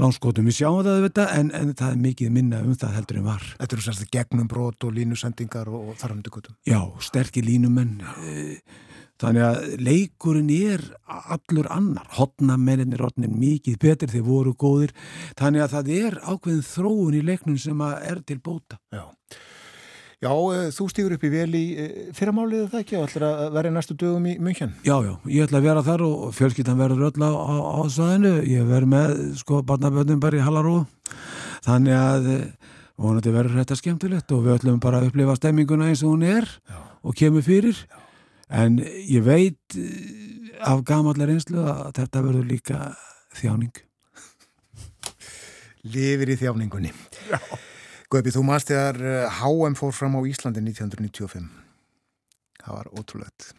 [0.00, 3.28] langskotum, við sjáum það þetta en, en það er mikið minna um það heldur en
[3.28, 3.44] var.
[3.60, 8.58] Þetta eru sérst gegnum brot og línusendingar og, og þarfumdugutum Já, sterkir línumenn e,
[9.22, 14.94] Þannig að leikurinn er allur annar, hotnamennin er orðin mikið betur, þeir voru góðir,
[15.38, 18.80] þannig að það er ákveðin þróun í leiknum sem er til bóta.
[18.90, 19.04] Já,
[20.18, 23.54] já eh, þú stýgur upp í vel í eh, fyrramálið það ekki og ætlar að
[23.54, 24.76] vera í næstu dögum í München?
[24.82, 28.36] Já, já, ég ætla að vera þar og fjölskyttan verður öll á, á, á sæðinu,
[28.50, 30.80] ég verður með sko barnaböndum bara í Hallaró,
[31.62, 36.02] þannig að eh, vonandi verður þetta skemmtilegt og við ætlum bara að upplifa stemminguna eins
[36.02, 36.82] og hún er já.
[37.06, 37.78] og kemur fyrir.
[37.78, 38.03] Já
[38.54, 42.78] en ég veit eh, af gamallar einslu að þetta verður líka
[43.40, 43.82] þjáning.
[45.84, 46.94] Livir í þjáningunni.
[47.28, 47.38] Já.
[48.12, 48.98] Guðbi, þú maður stegar
[49.40, 51.50] HM fór fram á Íslandi 1995
[52.64, 53.50] það var ótrúlegt.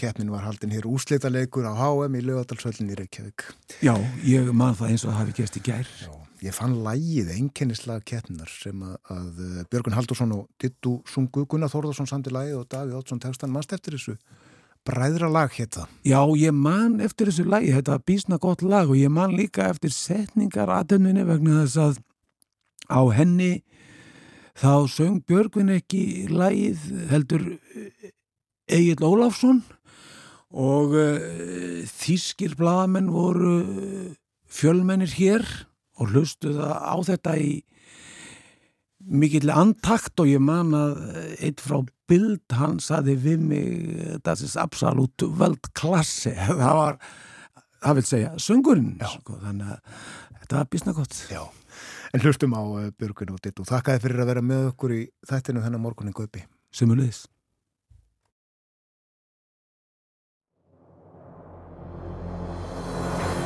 [0.00, 3.48] Keppnin var haldin hér úslitaleikur á HM í lögadalsvöldin í Reykjavík.
[3.84, 3.94] Já,
[4.24, 5.90] ég man það eins og hafi gæst í gær.
[6.00, 6.12] Já
[6.44, 11.72] ég fann lægið einkennislega keppnar sem að, að eh, Björgun Haldursson og Dittu sungu Gunnar
[11.72, 14.16] Þórðarsson sandi lægið og Daví Ótsson tekstan mannst eftir þessu
[14.84, 15.86] bræðra lag hétta.
[16.04, 19.70] Já, ég man eftir þessu lægi, þetta var bísna gott lag og ég man líka
[19.72, 22.02] eftir setningar aðdönvinni vegna þess að
[22.92, 23.52] á henni
[24.60, 27.46] þá söng Björgun ekki lægið heldur
[28.68, 29.62] Egil Óláfsson
[30.54, 33.56] og uh, þýskir bladamenn voru
[34.54, 35.48] fjölmennir hér
[36.00, 37.52] og hlustuða á þetta í
[39.04, 40.96] mikill antakt og ég man að
[41.44, 43.66] eitt frá bild hann saði við mig
[44.24, 46.98] það er absolutt völd klassi það var
[47.84, 50.00] það vil segja söngurinn sko, þannig að
[50.40, 51.42] þetta var bísna gott Já,
[52.16, 53.66] en hlustum á uh, Björgun og Dittu.
[53.68, 56.44] Þakkaði fyrir að vera með okkur í þættinu þennan morgunin Gaupi.
[56.74, 57.26] Sumulegis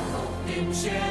[0.09, 1.07] Þóttin sé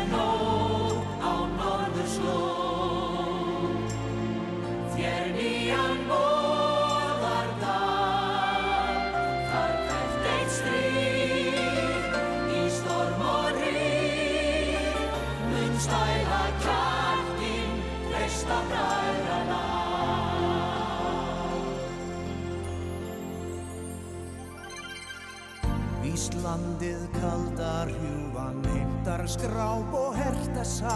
[26.47, 30.93] Íslandið kaldar hjúvan heimtar skráp og herta sá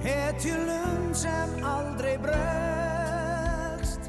[0.00, 4.08] Hetjulum sem aldrei bregst.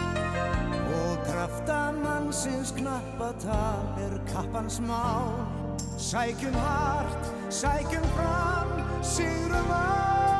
[0.00, 5.36] Og krafta mannsins knappa tal er kappans mál.
[6.00, 8.72] Sækjum hart, sækjum fram,
[9.04, 10.35] sigrum allt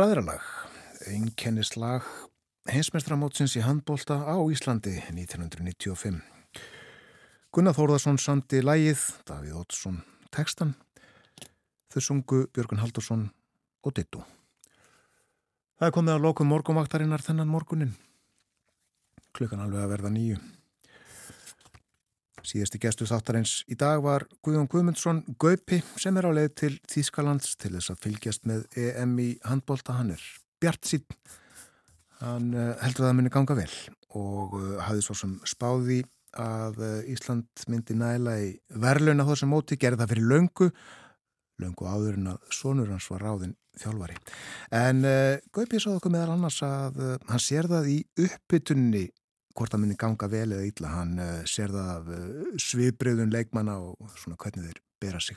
[0.00, 0.40] Bræðralag,
[1.12, 2.06] einkennislag
[2.72, 6.22] heimsmestramótsins í handbólta á Íslandi 1995.
[7.52, 9.98] Gunnar Þórðarsson samti lægið, Davíð Ótsson
[10.32, 10.72] tekstan,
[11.92, 13.26] þau sungu Björgun Haldursson
[13.84, 14.24] og Dittu.
[15.76, 17.92] Það er komið að lokum morgumvaktarinnar þennan morgunin.
[19.36, 20.40] Klukkan alveg að verða nýju.
[22.46, 27.56] Síðasti gestu þáttarins í dag var Guðjón Guðmundsson Gaupi sem er á leið til Þýskalands
[27.60, 29.98] til þess að fylgjast með EM í handbólta.
[29.98, 30.24] Hann er
[30.62, 31.04] bjart sín.
[32.20, 33.74] Hann uh, heldur að það muni ganga vel
[34.16, 36.00] og uh, hafði svo sem spáði
[36.40, 38.50] að uh, Ísland myndi næla í
[38.80, 40.70] verðluna þó sem móti, gerði það fyrir löngu,
[41.60, 44.16] löngu áður en að sonur hans var ráðinn þjálfari.
[44.76, 45.04] En
[45.54, 46.98] Gaupi sáðu okkur meðal annars að
[47.30, 49.06] hann sér það í uppbytunni
[49.60, 50.92] hvort það myndi ganga vel eða illa.
[50.94, 55.36] Hann uh, sér það af uh, sviðbreyðun leikmanna og svona hvernig þeir bera sig.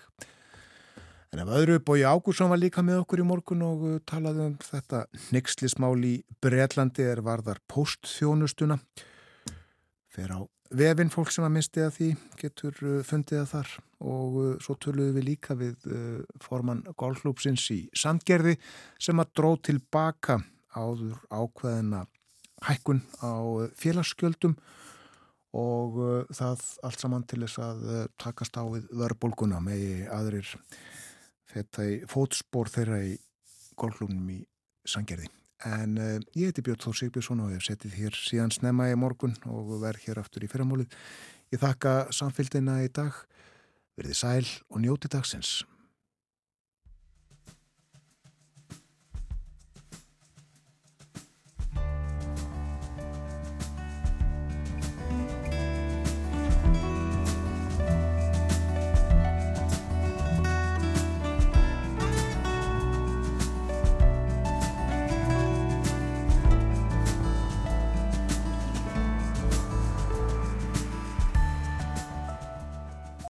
[1.34, 4.56] En ef öðru Bói Ágúrsson var líka með okkur í morgun og uh, talaði um
[4.64, 5.06] þetta
[5.36, 8.80] nexlismál í Breitlandi er varðar postþjónustuna
[10.14, 10.40] fer á
[10.74, 12.10] vefinn fólk sem að misti að því
[12.40, 13.76] getur fundið að þar.
[14.04, 15.86] Og svo töluðum við líka við
[16.44, 18.58] formann golflúpsins í Sandgerði
[19.02, 20.40] sem að dró tilbaka
[20.74, 22.02] áður ákveðina
[22.68, 23.34] hækkun á
[23.80, 24.56] félagsskjöldum
[25.54, 30.50] og uh, það allt saman til þess að uh, takast á við verðbólguna með aðrir
[31.54, 33.14] þetta í fótspór þeirra í
[33.78, 34.40] golflunum í
[34.90, 35.30] Sangerði.
[35.70, 39.38] En uh, ég heiti Björn Þór Sigbjörnsson og hef settið hér síðan snemma í morgun
[39.52, 40.98] og verð hér aftur í fyrramólið.
[41.54, 43.14] Ég þakka samfélgina í dag,
[44.00, 45.62] verði sæl og njóti dagsins.